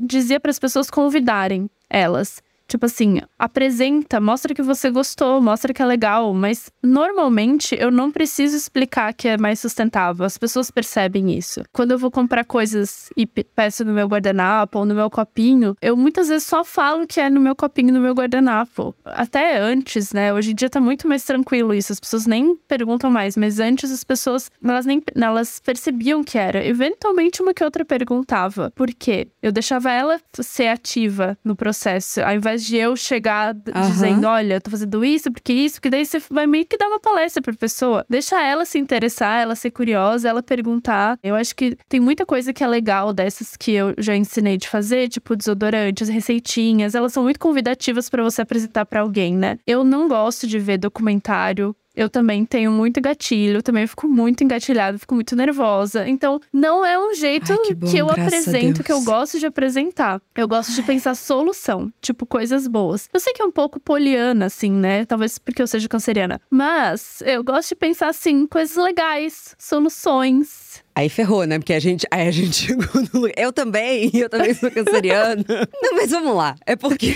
dizia 0.00 0.40
para 0.40 0.50
as 0.50 0.58
pessoas 0.58 0.90
convidarem 0.90 1.68
elas. 1.88 2.42
Tipo 2.68 2.86
assim, 2.86 3.20
apresenta, 3.38 4.20
mostra 4.20 4.52
que 4.54 4.62
você 4.62 4.90
gostou, 4.90 5.40
mostra 5.40 5.72
que 5.72 5.80
é 5.80 5.86
legal, 5.86 6.34
mas 6.34 6.70
normalmente 6.82 7.76
eu 7.78 7.90
não 7.90 8.10
preciso 8.10 8.56
explicar 8.56 9.14
que 9.14 9.28
é 9.28 9.38
mais 9.38 9.60
sustentável. 9.60 10.24
As 10.24 10.36
pessoas 10.36 10.70
percebem 10.70 11.36
isso. 11.36 11.62
Quando 11.72 11.92
eu 11.92 11.98
vou 11.98 12.10
comprar 12.10 12.44
coisas 12.44 13.10
e 13.16 13.26
peço 13.26 13.84
no 13.84 13.92
meu 13.92 14.08
guardanapo 14.08 14.80
ou 14.80 14.84
no 14.84 14.94
meu 14.94 15.08
copinho, 15.08 15.76
eu 15.80 15.96
muitas 15.96 16.28
vezes 16.28 16.44
só 16.46 16.64
falo 16.64 17.06
que 17.06 17.20
é 17.20 17.30
no 17.30 17.40
meu 17.40 17.54
copinho, 17.54 17.92
no 17.92 18.00
meu 18.00 18.14
guardanapo. 18.14 18.94
Até 19.04 19.58
antes, 19.58 20.12
né? 20.12 20.32
Hoje 20.32 20.52
em 20.52 20.54
dia 20.54 20.68
tá 20.68 20.80
muito 20.80 21.06
mais 21.06 21.24
tranquilo 21.24 21.72
isso. 21.72 21.92
As 21.92 22.00
pessoas 22.00 22.26
nem 22.26 22.56
perguntam 22.68 23.10
mais, 23.10 23.36
mas 23.36 23.60
antes 23.60 23.90
as 23.92 24.02
pessoas, 24.02 24.50
elas 24.62 24.86
nem 24.86 25.02
elas 25.14 25.60
percebiam 25.60 26.24
que 26.24 26.36
era. 26.38 26.64
Eventualmente 26.64 27.42
uma 27.42 27.54
que 27.54 27.62
outra 27.62 27.84
perguntava. 27.84 28.72
Por 28.74 28.92
quê? 28.92 29.28
Eu 29.42 29.52
deixava 29.52 29.92
ela 29.92 30.20
ser 30.40 30.68
ativa 30.68 31.38
no 31.44 31.54
processo, 31.54 32.20
ao 32.20 32.34
invés 32.34 32.55
de 32.64 32.76
eu 32.76 32.96
chegar 32.96 33.54
uhum. 33.54 33.90
dizendo, 33.90 34.26
olha, 34.26 34.60
tô 34.60 34.70
fazendo 34.70 35.04
isso, 35.04 35.30
porque 35.30 35.52
isso, 35.52 35.76
porque 35.76 35.90
daí 35.90 36.04
você 36.04 36.20
vai 36.30 36.46
meio 36.46 36.66
que 36.66 36.76
dar 36.76 36.88
uma 36.88 37.00
palestra 37.00 37.42
pra 37.42 37.54
pessoa. 37.54 38.04
Deixa 38.08 38.42
ela 38.42 38.64
se 38.64 38.78
interessar, 38.78 39.42
ela 39.42 39.54
ser 39.54 39.70
curiosa, 39.70 40.28
ela 40.28 40.42
perguntar. 40.42 41.18
Eu 41.22 41.34
acho 41.34 41.54
que 41.54 41.76
tem 41.88 42.00
muita 42.00 42.24
coisa 42.24 42.52
que 42.52 42.62
é 42.62 42.66
legal 42.66 43.12
dessas 43.12 43.56
que 43.56 43.72
eu 43.72 43.94
já 43.98 44.16
ensinei 44.16 44.56
de 44.56 44.68
fazer, 44.68 45.08
tipo 45.08 45.36
desodorantes, 45.36 46.08
receitinhas, 46.08 46.94
elas 46.94 47.12
são 47.12 47.22
muito 47.22 47.40
convidativas 47.40 48.08
para 48.08 48.22
você 48.22 48.42
apresentar 48.42 48.86
para 48.86 49.00
alguém, 49.00 49.36
né? 49.36 49.58
Eu 49.66 49.84
não 49.84 50.08
gosto 50.08 50.46
de 50.46 50.58
ver 50.58 50.78
documentário 50.78 51.74
eu 51.96 52.10
também 52.10 52.44
tenho 52.44 52.70
muito 52.70 53.00
gatilho, 53.00 53.62
também 53.62 53.86
fico 53.86 54.06
muito 54.06 54.44
engatilhada, 54.44 54.98
fico 54.98 55.14
muito 55.14 55.34
nervosa. 55.34 56.06
Então, 56.06 56.38
não 56.52 56.84
é 56.84 56.98
um 56.98 57.14
jeito 57.14 57.50
Ai, 57.52 57.58
que, 57.58 57.74
bom, 57.74 57.86
que, 57.86 57.96
eu 57.96 58.10
apresento, 58.10 58.84
que 58.84 58.92
eu 58.92 59.02
gosto 59.02 59.38
de 59.38 59.46
apresentar. 59.46 60.20
Eu 60.34 60.46
gosto 60.46 60.72
de 60.72 60.82
pensar 60.82 61.14
solução, 61.14 61.90
tipo 62.00 62.26
coisas 62.26 62.68
boas. 62.68 63.08
Eu 63.12 63.18
sei 63.18 63.32
que 63.32 63.40
é 63.40 63.44
um 63.44 63.50
pouco 63.50 63.80
poliana, 63.80 64.46
assim, 64.46 64.70
né? 64.70 65.06
Talvez 65.06 65.38
porque 65.38 65.62
eu 65.62 65.66
seja 65.66 65.88
canceriana. 65.88 66.40
Mas 66.50 67.22
eu 67.24 67.42
gosto 67.42 67.70
de 67.70 67.76
pensar, 67.76 68.08
assim, 68.08 68.46
coisas 68.46 68.76
legais, 68.76 69.56
soluções. 69.58 70.84
Aí 70.96 71.10
ferrou, 71.10 71.44
né? 71.44 71.58
Porque 71.58 71.74
a 71.74 71.78
gente. 71.78 72.06
Aí 72.10 72.26
a 72.26 72.30
gente 72.30 72.54
chegou 72.66 73.02
no 73.12 73.20
lugar. 73.20 73.34
Eu 73.36 73.52
também, 73.52 74.10
eu 74.14 74.30
também 74.30 74.54
sou 74.54 74.70
canceriana. 74.70 75.44
Não, 75.82 75.94
mas 75.94 76.10
vamos 76.10 76.34
lá. 76.34 76.56
É 76.64 76.74
porque 76.74 77.14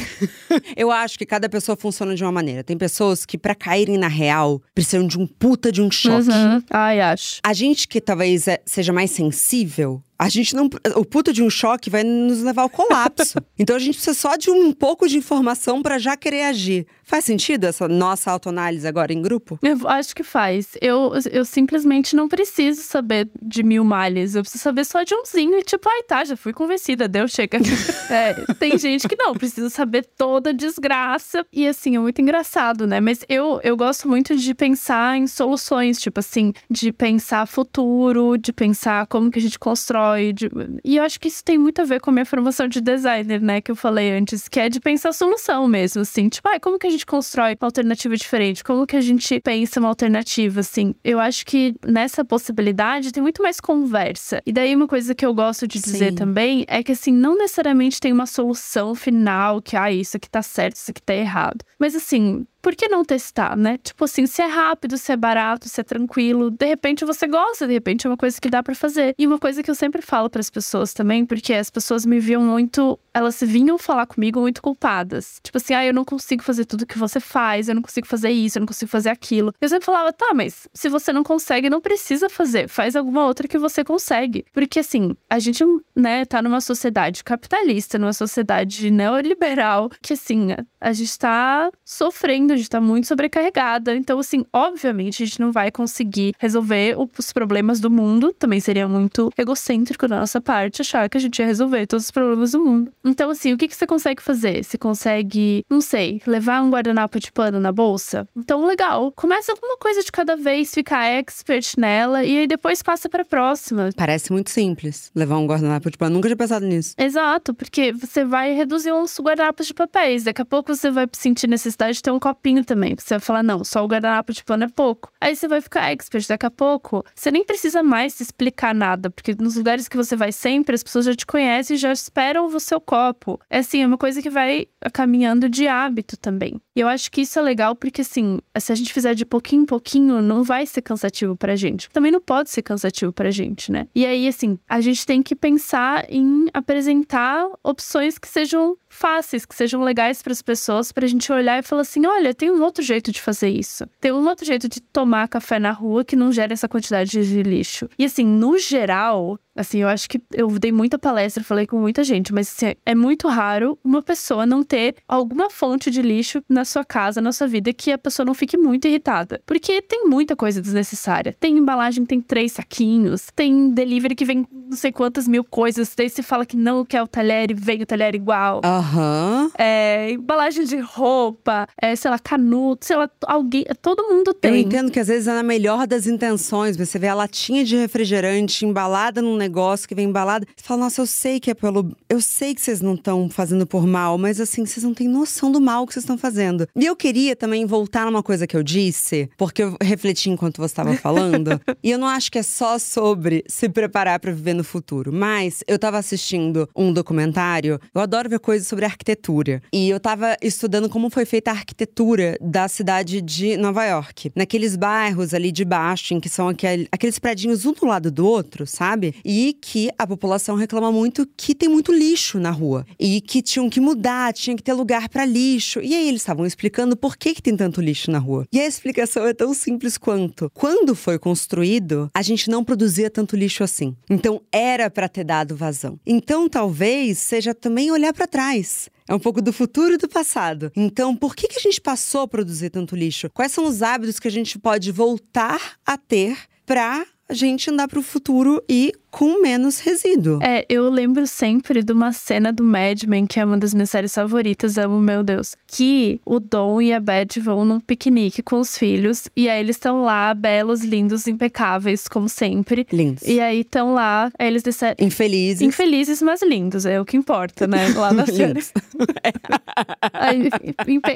eu 0.77 0.91
acho 0.91 1.19
que 1.19 1.25
cada 1.25 1.49
pessoa 1.49 1.75
funciona 1.75 2.15
de 2.15 2.23
uma 2.23 2.31
maneira. 2.31 2.63
Tem 2.63 2.77
pessoas 2.77 3.25
que, 3.25 3.39
para 3.39 3.55
caírem 3.55 3.97
na 3.97 4.07
real, 4.07 4.61
precisam 4.75 5.07
de 5.07 5.19
um 5.19 5.27
puta 5.27 5.73
de 5.73 5.81
um 5.81 5.91
choque. 5.91 6.29
Uhum. 6.29 6.63
Ai, 6.69 7.01
acho. 7.01 7.41
A 7.43 7.55
gente 7.55 7.89
que 7.89 8.03
talvez 8.03 8.47
é, 8.47 8.61
seja 8.67 8.93
mais 8.93 9.13
sensível, 9.13 10.03
a 10.21 10.29
gente 10.29 10.55
não. 10.55 10.69
O 10.97 11.05
puto 11.05 11.33
de 11.33 11.43
um 11.43 11.49
choque 11.49 11.89
vai 11.89 12.05
nos 12.05 12.43
levar 12.43 12.61
ao 12.61 12.69
colapso. 12.69 13.39
então 13.59 13.75
a 13.75 13.79
gente 13.79 13.95
precisa 13.95 14.13
só 14.13 14.37
de 14.37 14.51
um 14.51 14.71
pouco 14.71 15.09
de 15.09 15.17
informação 15.17 15.81
para 15.81 15.99
já 15.99 16.15
querer 16.15 16.43
agir. 16.43 16.87
Faz 17.03 17.25
sentido 17.25 17.65
essa 17.65 17.89
nossa 17.89 18.31
autoanálise 18.31 18.87
agora 18.87 19.15
em 19.15 19.23
grupo? 19.23 19.59
Eu 19.63 19.89
acho 19.89 20.15
que 20.15 20.23
faz. 20.23 20.77
Eu, 20.81 21.13
eu 21.33 21.45
simplesmente 21.47 22.15
não 22.15 22.29
preciso 22.29 22.83
saber 22.83 23.31
de 23.41 23.63
mil 23.63 23.83
males. 23.83 24.35
Eu 24.35 24.43
preciso 24.43 24.63
saber 24.63 24.85
só 24.85 25.03
de 25.03 25.15
umzinho 25.15 25.59
e 25.59 25.63
tipo, 25.63 25.89
ai 25.89 26.03
tá, 26.03 26.23
já 26.23 26.37
fui 26.37 26.53
convencida, 26.53 27.09
deu, 27.09 27.27
chega. 27.27 27.57
é, 28.11 28.35
tem 28.59 28.79
gente 28.79 29.09
que 29.09 29.17
não, 29.17 29.33
precisa 29.33 29.71
saber 29.71 30.07
toda 30.19 30.51
a 30.51 30.53
desgraça. 30.53 31.47
E 31.51 31.67
assim, 31.67 31.97
é 31.97 31.99
muito 31.99 32.21
engraçado, 32.21 32.87
né? 32.87 33.01
Mas 33.01 33.25
eu, 33.27 33.59
eu 33.65 33.75
gosto 33.75 34.07
muito 34.07 34.37
de 34.37 34.55
pensar 34.55 35.17
em 35.17 35.27
soluções, 35.27 35.99
tipo 35.99 36.21
assim, 36.21 36.53
de 36.71 36.93
pensar 36.93 37.47
futuro, 37.47 38.37
de 38.37 38.53
pensar 38.53 39.07
como 39.07 39.31
que 39.31 39.39
a 39.39 39.43
gente 39.43 39.59
constrói. 39.59 40.10
E 40.19 40.97
eu 40.97 41.03
acho 41.03 41.19
que 41.21 41.29
isso 41.29 41.45
tem 41.45 41.59
muito 41.59 41.81
a 41.81 41.85
ver 41.85 42.01
com 42.01 42.11
a 42.11 42.13
minha 42.13 42.25
formação 42.25 42.69
de 42.69 42.81
designer, 42.81 43.41
né? 43.41 43.61
Que 43.61 43.71
eu 43.71 43.77
falei 43.77 44.13
antes, 44.13 44.49
que 44.49 44.61
é 44.61 44.69
de 44.69 44.81
pensar 44.81 45.13
solução 45.13 45.67
mesmo, 45.67 46.03
assim. 46.03 46.29
Tipo, 46.29 46.49
ai, 46.49 46.61
como 46.61 46.79
que 46.79 46.87
a 46.87 46.91
gente 46.91 47.07
constrói 47.07 47.57
uma 47.61 47.67
alternativa 47.67 48.17
diferente? 48.17 48.65
Como 48.65 48.87
que 48.87 48.97
a 48.97 49.01
gente 49.01 49.41
pensa 49.41 49.81
uma 49.81 49.89
alternativa, 49.89 50.61
assim? 50.61 50.95
Eu 51.05 51.21
acho 51.21 51.45
que 51.45 51.75
nessa 51.87 52.25
possibilidade 52.25 53.13
tem 53.13 53.23
muito 53.23 53.43
mais 53.43 53.61
conversa. 53.61 54.43
E 54.47 54.53
daí 54.53 54.75
uma 54.75 54.87
coisa 54.87 55.15
que 55.15 55.25
eu 55.25 55.35
gosto 55.35 55.67
de 55.67 55.81
dizer 55.81 56.11
Sim. 56.11 56.15
também 56.15 56.65
é 56.69 56.83
que, 56.83 56.93
assim, 56.93 57.13
não 57.13 57.37
necessariamente 57.37 58.01
tem 58.01 58.13
uma 58.13 58.27
solução 58.27 58.95
final 58.95 59.61
que, 59.61 59.77
ah, 59.77 59.93
isso 59.93 60.17
aqui 60.17 60.29
tá 60.29 60.43
certo, 60.43 60.77
isso 60.77 60.91
aqui 60.91 61.03
tá 61.03 61.15
errado. 61.15 61.65
Mas, 61.79 61.95
assim, 61.95 62.47
por 62.61 62.75
que 62.75 62.89
não 62.89 63.05
testar, 63.05 63.57
né? 63.57 63.79
Tipo 63.79 64.05
assim, 64.05 64.27
se 64.27 64.43
é 64.43 64.47
rápido, 64.47 64.97
se 64.99 65.13
é 65.13 65.17
barato, 65.17 65.69
se 65.69 65.81
é 65.81 65.85
tranquilo, 65.85 66.51
de 66.51 66.67
repente 66.67 67.05
você 67.05 67.27
gosta, 67.27 67.67
de 67.67 67.73
repente 67.73 68.07
é 68.07 68.11
uma 68.11 68.17
coisa 68.17 68.41
que 68.41 68.51
dá 68.51 68.63
para 68.63 68.75
fazer. 68.75 69.15
E 69.19 69.27
uma 69.27 69.39
coisa 69.39 69.63
que 69.63 69.71
eu 69.71 69.75
sempre 69.75 70.03
falo 70.03 70.29
para 70.29 70.41
as 70.41 70.51
pessoas 70.51 70.93
também, 70.93 71.25
porque 71.25 71.53
as 71.55 71.71
pessoas 71.71 72.05
me 72.05 72.21
viam 72.21 72.43
muito, 72.43 72.99
elas 73.15 73.41
vinham 73.41 73.79
falar 73.79 74.07
comigo 74.07 74.41
muito 74.41 74.63
culpadas. 74.63 75.41
Tipo 75.43 75.59
assim, 75.59 75.75
ah, 75.75 75.85
eu 75.85 75.95
não 75.95 76.05
consigo 76.05 76.43
fazer 76.43 76.65
tudo 76.65 76.87
que 76.87 76.99
você 76.99 77.21
faz, 77.21 77.69
eu 77.69 77.75
não 77.75 77.83
consigo 77.83 78.07
fazer 78.07 78.31
isso, 78.31 78.59
eu 78.59 78.61
não 78.61 78.67
consigo 78.67 78.91
fazer 78.91 79.11
aquilo. 79.11 79.53
Eu 79.61 79.69
sempre 79.69 79.87
falava, 79.87 80.13
tá, 80.13 80.33
mas 80.35 80.69
se 80.75 80.89
você 80.89 81.13
não 81.13 81.23
consegue, 81.23 81.71
não 81.71 81.81
precisa 81.81 82.29
fazer, 82.29 82.69
faz 82.69 82.97
alguma 82.97 83.27
outra 83.27 83.49
que 83.49 83.59
você 83.59 83.83
consegue. 83.85 84.45
Porque 84.53 84.81
assim, 84.81 85.17
a 85.29 85.39
gente, 85.39 85.65
né, 85.95 86.25
tá 86.25 86.43
numa 86.43 86.61
sociedade 86.61 87.25
capitalista, 87.25 87.99
numa 87.99 88.13
sociedade 88.13 88.91
neoliberal, 88.91 89.91
que 90.03 90.13
assim, 90.13 90.49
a 90.81 90.93
gente 90.93 91.19
tá 91.19 91.71
sofrendo 91.91 92.53
a 92.53 92.57
gente 92.57 92.71
tá 92.71 92.81
muito 92.81 93.09
sobrecarregada. 93.09 93.97
Então, 93.97 94.21
assim, 94.21 94.45
obviamente, 94.53 95.23
a 95.23 95.27
gente 95.27 95.41
não 95.41 95.51
vai 95.51 95.73
conseguir 95.73 96.33
resolver 96.39 96.97
os 97.19 97.33
problemas 97.33 97.81
do 97.81 97.91
mundo. 97.91 98.33
Também 98.39 98.61
seria 98.61 98.87
muito 98.87 99.31
egocêntrico 99.37 100.07
da 100.07 100.21
nossa 100.21 100.41
parte 100.41 100.83
achar 100.83 101.09
que 101.11 101.19
a 101.19 101.21
gente 101.21 101.41
ia 101.41 101.47
resolver 101.47 101.87
todos 101.87 102.05
os 102.05 102.11
problemas 102.13 102.53
do 102.53 102.65
mundo. 102.65 102.93
Então, 103.05 103.29
assim, 103.31 103.53
o 103.53 103.59
que, 103.59 103.67
que 103.67 103.75
você 103.75 103.89
consegue 103.89 104.23
fazer? 104.23 104.63
Você 104.63 104.79
consegue, 104.79 105.65
não 105.69 105.81
sei, 105.81 106.23
levar 106.27 106.63
um 106.63 106.71
guardanapo 106.71 107.19
de 107.19 107.33
pano 107.33 107.59
na 107.59 107.73
bolsa? 107.73 108.27
Então, 108.37 108.65
legal. 108.65 109.13
Começa 109.17 109.51
alguma 109.51 109.77
coisa 109.77 110.03
de 110.03 110.13
cada 110.13 110.37
vez, 110.37 110.73
ficar 110.73 111.05
expert 111.07 111.75
nela 111.77 112.23
e 112.25 112.39
aí 112.39 112.47
depois 112.47 112.83
passa 112.85 113.09
pra 113.09 113.25
próxima. 113.25 113.91
Parece 113.97 114.33
muito 114.33 114.51
simples 114.51 115.11
levar 115.13 115.39
um 115.39 115.47
guardanapo 115.47 115.91
de 115.91 115.99
pano. 115.99 116.15
Nunca 116.15 116.29
tinha 116.29 116.37
pensado 116.37 116.65
nisso. 116.65 116.95
Exato, 116.97 117.53
porque 117.53 117.93
você 117.93 118.25
vai 118.25 118.55
reduzir 118.55 118.93
os 118.93 119.19
guardanapos 119.19 119.67
de 119.67 119.75
papéis. 119.75 120.23
Daqui 120.23 120.43
a 120.43 120.45
pouco 120.45 120.75
você 120.75 120.89
vai 120.91 121.09
sentir 121.13 121.49
necessidade 121.49 121.80
de 121.89 122.03
ter 122.03 122.11
um 122.11 122.19
copinho 122.19 122.65
também. 122.65 122.95
Você 122.97 123.15
vai 123.15 123.21
falar, 123.21 123.43
não, 123.43 123.65
só 123.65 123.85
o 123.85 123.89
guardanapo 123.89 124.33
de 124.33 124.45
pano 124.45 124.65
é 124.65 124.69
pouco. 124.69 125.11
Aí 125.21 125.35
você 125.35 125.49
vai 125.49 125.61
ficar 125.61 125.91
expert. 125.91 126.27
Daqui 126.29 126.47
a 126.47 126.51
pouco, 126.51 127.05
você 127.15 127.31
nem 127.31 127.45
precisa 127.45 127.83
mais 127.83 128.15
se 128.15 128.23
explicar 128.23 128.75
nada, 128.75 129.11
porque 129.11 129.35
nos 129.39 129.57
lugares 129.57 129.89
que 129.89 129.97
você 129.97 130.17
vai 130.17 130.33
sempre, 130.33 130.75
as 130.75 130.83
pessoas 130.83 131.07
já 131.07 131.15
te 131.15 131.27
conhecem 131.27 131.75
e 131.77 131.79
já 131.79 131.93
esperam 131.93 132.47
o 132.47 132.61
seu 132.61 132.81
copo. 132.81 133.41
É 133.49 133.59
assim, 133.59 133.83
é 133.83 133.87
uma 133.87 133.99
coisa 133.99 134.21
que 134.21 134.31
vai 134.31 134.67
caminhando 134.93 135.49
de 135.49 135.67
hábito 135.67 136.17
também. 136.17 136.61
E 136.75 136.81
eu 136.81 136.89
acho 136.89 137.11
que 137.11 137.23
isso 137.23 137.39
é 137.39 137.43
legal 137.43 137.75
porque, 137.75 138.03
assim, 138.03 138.39
se 138.59 138.73
a 138.73 138.75
gente 138.75 138.93
fizer 138.93 139.15
de 139.15 139.25
pouquinho 139.25 139.63
em 139.63 139.67
pouquinho, 139.67 140.23
não 140.23 140.43
vai 140.43 140.67
ser 140.67 140.83
cansativo 140.83 141.37
pra 141.37 141.57
gente. 141.57 141.89
Também 141.91 142.13
não 142.13 142.21
pode 142.21 142.51
ser 142.51 142.63
cansativo 142.63 143.13
pra 143.13 143.31
gente, 143.31 143.71
né? 143.71 143.87
E 143.95 144.07
aí, 144.07 144.27
assim, 144.29 144.59
a 144.69 144.81
gente 144.81 145.05
tem 145.07 145.23
que 145.23 145.35
pensar 145.35 146.07
em 146.09 146.47
apresentar 146.53 147.47
opções 147.63 148.19
que 148.19 148.29
sejam 148.29 148.77
fáceis, 148.89 149.47
que 149.47 149.55
sejam 149.55 149.83
legais 149.83 150.23
para 150.23 150.33
as 150.33 150.43
pessoas, 150.43 150.93
para 150.93 151.05
a 151.05 151.09
gente 151.09 151.31
olhar 151.33 151.59
e 151.59 151.63
falar 151.71 151.83
assim: 151.83 152.05
olha, 152.07 152.35
tem 152.35 152.51
um 152.51 152.63
outro 152.63 152.83
jeito 152.83 153.13
de 153.13 153.21
fazer 153.21 153.49
isso. 153.49 153.87
Tem 154.01 154.13
um 154.13 154.27
outro 154.29 154.45
jeito 154.45 154.69
de 154.69 154.81
tomar 154.81 155.29
café 155.29 155.59
na 155.59 155.71
rua 155.71 156.05
que 156.05 156.17
não 156.17 156.33
gera 156.33 156.53
essa 156.53 156.69
quantidade 156.69 157.11
de 157.11 157.43
lixo. 157.43 157.89
E 157.99 158.05
assim, 158.05 158.25
no 158.25 158.59
geral, 158.59 159.39
Assim, 159.61 159.83
eu 159.83 159.89
acho 159.89 160.09
que 160.09 160.19
eu 160.33 160.49
dei 160.59 160.73
muita 160.73 160.99
palestra, 160.99 161.45
falei 161.45 161.67
com 161.67 161.79
muita 161.79 162.05
gente, 162.05 162.33
mas 162.33 162.49
assim, 162.49 162.75
é 162.87 162.95
muito 162.95 163.29
raro 163.29 163.79
uma 163.85 164.01
pessoa 164.01 164.47
não 164.47 164.63
ter 164.63 164.95
alguma 165.07 165.51
fonte 165.51 165.91
de 165.91 166.01
lixo 166.01 166.43
na, 166.49 166.65
sua 166.65 166.83
casa, 166.83 167.21
na 167.21 167.31
sua 167.31 167.47
vida, 167.47 167.71
que 167.73 167.93
a 167.93 167.99
pessoa 167.99 168.25
não 168.25 168.33
fique 168.33 168.57
muito 168.57 168.87
irritada. 168.87 169.43
Porque 169.45 169.83
tem 169.83 170.07
muita 170.07 170.35
coisa 170.37 170.63
desnecessária. 170.63 171.37
Tem 171.39 171.59
embalagem, 171.59 172.07
tem 172.07 172.21
três 172.21 172.53
saquinhos, 172.53 173.27
tem 173.37 173.71
delivery 173.71 174.15
que 174.15 174.25
vem 174.25 174.47
não 174.51 174.77
sei 174.77 174.93
quantas 174.93 175.29
mil 175.29 175.45
coisas. 175.45 175.93
Daí 175.95 176.09
você 176.09 176.23
fala 176.23 176.47
que 176.47 176.57
não 176.57 176.85
quer 176.85 177.03
o 177.03 177.09
talher 177.09 177.51
e 177.51 177.55
vem 177.55 177.83
o 177.83 177.87
talher 177.87 178.15
igual. 178.15 178.63
Aham. 178.65 179.43
Uhum. 179.43 179.51
É, 179.59 180.13
embalagem 180.13 180.65
de 180.65 180.79
roupa, 180.79 181.60
é, 181.81 181.95
sei 181.97 182.11
lá, 182.11 182.19
canuto, 182.19 182.87
sei 182.87 182.97
lá, 182.97 183.11
alguém. 183.27 183.65
Todo 183.81 184.03
mundo 184.09 184.35
tem. 184.35 184.51
Eu 184.51 184.57
entendo 184.57 184.91
que 184.91 185.01
às 185.01 185.09
vezes 185.09 185.29
é 185.29 185.35
na 185.35 185.43
melhor 185.43 185.87
das 185.87 186.07
intenções. 186.07 186.77
Você 186.77 186.99
vê 186.99 187.09
a 187.09 187.15
latinha 187.15 187.65
de 187.65 187.77
refrigerante 187.77 188.65
embalada 188.65 189.23
num 189.23 189.37
negócio 189.37 189.89
que 189.89 189.95
vem 189.95 190.09
embalada. 190.09 190.47
Você 190.57 190.65
fala, 190.65 190.85
nossa, 190.85 191.01
eu 191.01 191.07
sei 191.07 191.41
que 191.41 191.51
é 191.51 191.55
pelo. 191.55 191.97
Eu 192.09 192.21
sei 192.21 192.55
que 192.55 192.61
vocês 192.61 192.81
não 192.81 192.95
estão 192.95 193.29
fazendo 193.29 193.67
por 193.67 193.87
mal, 193.87 194.19
mas 194.19 194.41
assim, 194.41 194.65
vocês 194.65 194.85
não 194.85 194.95
têm 194.95 195.09
noção 195.09 195.51
do 195.51 195.61
mal 195.61 195.87
que 195.87 195.93
vocês 195.93 196.05
estão 196.05 196.19
fazendo. 196.19 196.69
E 196.77 196.87
eu 196.87 196.97
queria 196.97 197.35
também 197.35 197.65
voltar 197.67 198.07
numa 198.07 198.23
coisa 198.23 198.47
que 198.47 198.57
eu 198.57 198.63
disse, 198.63 199.29
porque 199.37 199.63
eu 199.63 199.77
refleti 199.81 200.31
enquanto 200.31 200.59
você 200.59 200.73
estava 200.73 200.95
falando. 200.95 201.61
e 201.83 201.91
eu 201.91 201.99
não 201.99 202.07
acho 202.07 202.31
que 202.31 202.39
é 202.39 202.43
só 202.43 202.79
sobre 202.79 203.45
se 203.47 203.69
preparar 203.69 204.19
para 204.21 204.33
viver 204.33 204.55
no 204.55 204.65
futuro. 204.65 205.13
Mas 205.13 205.63
eu 205.67 205.77
estava 205.77 205.99
assistindo 205.99 206.69
um 206.75 206.93
documentário. 206.93 207.81
Eu 207.95 208.01
adoro 208.01 208.29
ver 208.29 208.41
coisas 208.41 208.67
sobre 208.67 208.85
arquitetura. 208.85 209.63
E 209.73 209.89
eu 209.89 209.97
estava 209.97 210.37
estudando 210.43 210.89
como 210.89 211.11
foi 211.11 211.25
feita 211.25 211.50
a 211.51 211.53
arquitetura 211.53 212.37
da 212.41 212.69
cidade 212.69 213.21
de 213.21 213.57
Nova 213.57 213.85
York. 213.85 214.31
Naqueles 214.35 214.77
bairros 214.77 215.35
ali 215.35 215.51
de 215.51 215.65
baixo, 215.65 216.15
em 216.15 216.21
que 216.21 216.29
são 216.29 216.49
aquel, 216.49 216.87
aqueles 216.93 217.19
predinhos 217.19 217.67
um 217.67 217.73
do 217.73 217.87
lado 217.87 218.11
do 218.11 218.27
outro, 218.27 218.67
sabe? 218.67 219.15
E 219.25 219.57
que 219.61 219.91
a 219.99 220.07
população 220.07 220.57
reclama 220.57 220.93
muito 220.93 221.29
que 221.37 221.55
tem 221.55 221.69
muito 221.69 221.93
lixo 221.93 222.39
na 222.39 222.51
rua. 222.51 222.87
E 222.99 223.21
que 223.21 223.43
tinham 223.43 223.69
que 223.69 223.81
mudar, 223.81 224.33
tinha 224.33 224.57
que 224.57 224.63
ter 224.63 224.73
lugar 224.73 225.09
para 225.09 225.25
lixo. 225.25 225.81
E 225.81 225.95
aí 225.95 226.09
eles 226.09 226.21
estavam 226.21 226.47
explicando 226.47 226.97
por 226.97 227.17
que, 227.17 227.35
que 227.35 227.43
tem 227.43 227.57
tanto 227.57 227.81
lixo 227.81 228.11
na 228.11 228.19
rua. 228.19 228.47
E 228.53 228.61
a 228.61 228.67
explicação 228.67 229.27
é 229.27 229.35
tão 229.35 229.53
simples 229.53 229.99
quanto: 229.99 230.51
quando 230.55 230.95
foi 230.95 231.19
construído, 231.19 232.11
a 232.15 232.23
gente 232.23 232.49
não 232.49 232.65
produzia 232.65 233.11
tanto 233.11 233.37
lixo 233.37 233.65
assim. 233.65 233.97
Então 234.09 234.41
era 234.53 234.89
para 234.89 235.09
ter 235.09 235.25
dado 235.25 235.57
vazão. 235.57 235.99
Então 236.07 236.49
talvez 236.49 237.19
seja 237.19 237.55
também 237.55 237.91
olhar 237.91 238.13
para 238.13 238.27
trás. 238.27 238.89
É 239.11 239.15
um 239.15 239.19
pouco 239.19 239.43
do 239.43 239.53
futuro 239.53 239.95
e 239.95 239.97
do 239.97 240.09
passado. 240.09 240.71
Então, 240.77 241.17
por 241.17 241.35
que, 241.35 241.49
que 241.49 241.59
a 241.59 241.61
gente 241.61 241.81
passou 241.81 242.21
a 242.21 242.29
produzir 242.29 242.71
tanto 242.71 242.95
lixo? 242.95 243.29
Quais 243.35 243.51
são 243.51 243.67
os 243.67 243.83
hábitos 243.83 244.21
que 244.21 244.29
a 244.29 244.31
gente 244.31 244.57
pode 244.57 244.93
voltar 244.93 245.79
a 245.85 245.99
ter 245.99 246.39
para 246.65 247.05
a 247.29 247.35
gente 247.35 247.69
andar 247.69 247.89
para 247.89 247.99
o 247.99 248.05
futuro 248.05 248.63
e 248.69 248.93
com 249.11 249.41
menos 249.43 249.81
resíduo. 249.81 250.39
É, 250.43 250.65
eu 250.69 250.89
lembro 250.89 251.27
sempre 251.27 251.83
de 251.83 251.93
uma 251.93 252.13
cena 252.13 252.53
do 252.53 252.63
Mad 252.63 253.03
Men, 253.05 253.27
que 253.27 253.41
é 253.41 253.45
uma 253.45 253.59
das 253.59 253.75
minhas 253.75 253.91
séries 253.91 254.15
favoritas, 254.15 254.79
amo 254.79 255.01
meu 255.01 255.23
Deus. 255.23 255.57
Que 255.67 256.21
o 256.25 256.39
Dom 256.39 256.81
e 256.81 256.93
a 256.93 257.01
Beth 257.01 257.41
vão 257.41 257.65
num 257.65 257.81
piquenique 257.81 258.43
com 258.43 258.61
os 258.61 258.77
filhos, 258.77 259.29
e 259.37 259.49
aí 259.49 259.61
eles 259.61 259.77
estão 259.77 260.03
lá, 260.03 260.33
belos, 260.35 260.83
lindos, 260.83 261.27
impecáveis, 261.27 262.09
como 262.09 262.29
sempre. 262.29 262.87
Lindos. 262.93 263.23
E 263.27 263.41
aí 263.41 263.61
estão 263.61 263.95
lá, 263.95 264.31
aí 264.39 264.47
eles 264.47 264.63
disseram. 264.63 264.97
Infelizes. 265.01 265.63
Infelizes, 265.63 266.23
mas 266.23 266.43
lindos, 266.43 266.87
é 266.87 267.01
o 267.01 267.05
que 267.05 267.17
importa, 267.17 267.67
né? 267.67 267.89
Lá 267.97 268.13
na 268.13 268.27
série. 268.27 268.61
aí, 270.13 270.51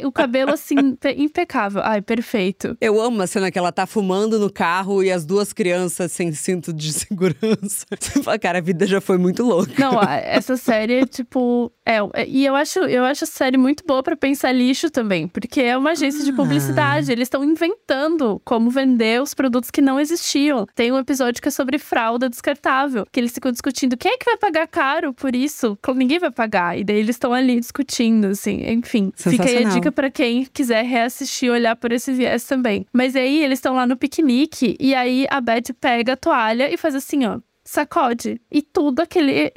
o 0.04 0.12
cabelo 0.12 0.52
assim, 0.52 0.76
impecável. 1.16 1.82
Ai, 1.84 2.02
perfeito. 2.02 2.76
Eu 2.80 3.00
amo 3.00 3.22
a 3.22 3.26
cena 3.26 3.50
que 3.50 3.58
ela 3.58 3.72
tá 3.72 3.86
fumando 3.86 4.38
no 4.38 4.50
carro 4.50 5.02
e 5.02 5.10
as 5.10 5.24
duas 5.24 5.52
crianças 5.52 6.12
sem 6.12 6.32
cinto 6.32 6.72
de 6.72 6.92
segurança. 6.92 7.83
Você 7.90 8.22
fala, 8.22 8.38
cara, 8.38 8.58
a 8.58 8.62
vida 8.62 8.86
já 8.86 9.00
foi 9.00 9.18
muito 9.18 9.42
louca. 9.44 9.72
Não, 9.78 10.00
essa 10.02 10.56
série, 10.56 11.06
tipo. 11.06 11.70
É, 11.86 11.98
e 12.26 12.44
eu 12.44 12.54
acho, 12.54 12.78
eu 12.80 13.04
acho 13.04 13.24
a 13.24 13.26
série 13.26 13.56
muito 13.56 13.84
boa 13.86 14.02
para 14.02 14.16
pensar 14.16 14.52
lixo 14.52 14.90
também, 14.90 15.28
porque 15.28 15.60
é 15.60 15.76
uma 15.76 15.90
agência 15.90 16.22
ah. 16.22 16.24
de 16.24 16.32
publicidade. 16.32 17.12
Eles 17.12 17.26
estão 17.26 17.44
inventando 17.44 18.40
como 18.44 18.70
vender 18.70 19.20
os 19.20 19.34
produtos 19.34 19.70
que 19.70 19.80
não 19.80 20.00
existiam. 20.00 20.66
Tem 20.74 20.92
um 20.92 20.98
episódio 20.98 21.42
que 21.42 21.48
é 21.48 21.50
sobre 21.50 21.78
fralda 21.78 22.28
descartável, 22.28 23.06
que 23.10 23.20
eles 23.20 23.32
ficam 23.32 23.52
discutindo 23.52 23.96
quem 23.96 24.12
é 24.12 24.16
que 24.16 24.24
vai 24.24 24.36
pagar 24.36 24.66
caro 24.66 25.12
por 25.12 25.34
isso? 25.34 25.78
Ninguém 25.94 26.18
vai 26.18 26.30
pagar. 26.30 26.78
E 26.78 26.84
daí 26.84 26.96
eles 26.96 27.16
estão 27.16 27.32
ali 27.32 27.60
discutindo, 27.60 28.26
assim. 28.26 28.62
Enfim, 28.66 29.12
fica 29.16 29.44
aí 29.44 29.64
a 29.64 29.68
dica 29.68 29.92
para 29.92 30.10
quem 30.10 30.44
quiser 30.44 30.84
reassistir, 30.84 31.50
olhar 31.50 31.76
por 31.76 31.92
esse 31.92 32.12
viés 32.12 32.44
também. 32.44 32.86
Mas 32.92 33.14
aí 33.14 33.42
eles 33.42 33.58
estão 33.58 33.74
lá 33.74 33.86
no 33.86 33.96
piquenique 33.96 34.76
e 34.80 34.94
aí 34.94 35.26
a 35.30 35.40
Beth 35.40 35.74
pega 35.80 36.14
a 36.14 36.16
toalha 36.16 36.72
e 36.72 36.76
faz 36.76 36.94
assim, 36.94 37.24
ó 37.24 37.38
sacode. 37.64 38.40
E 38.50 38.60
tudo 38.60 39.00
aquele, 39.00 39.52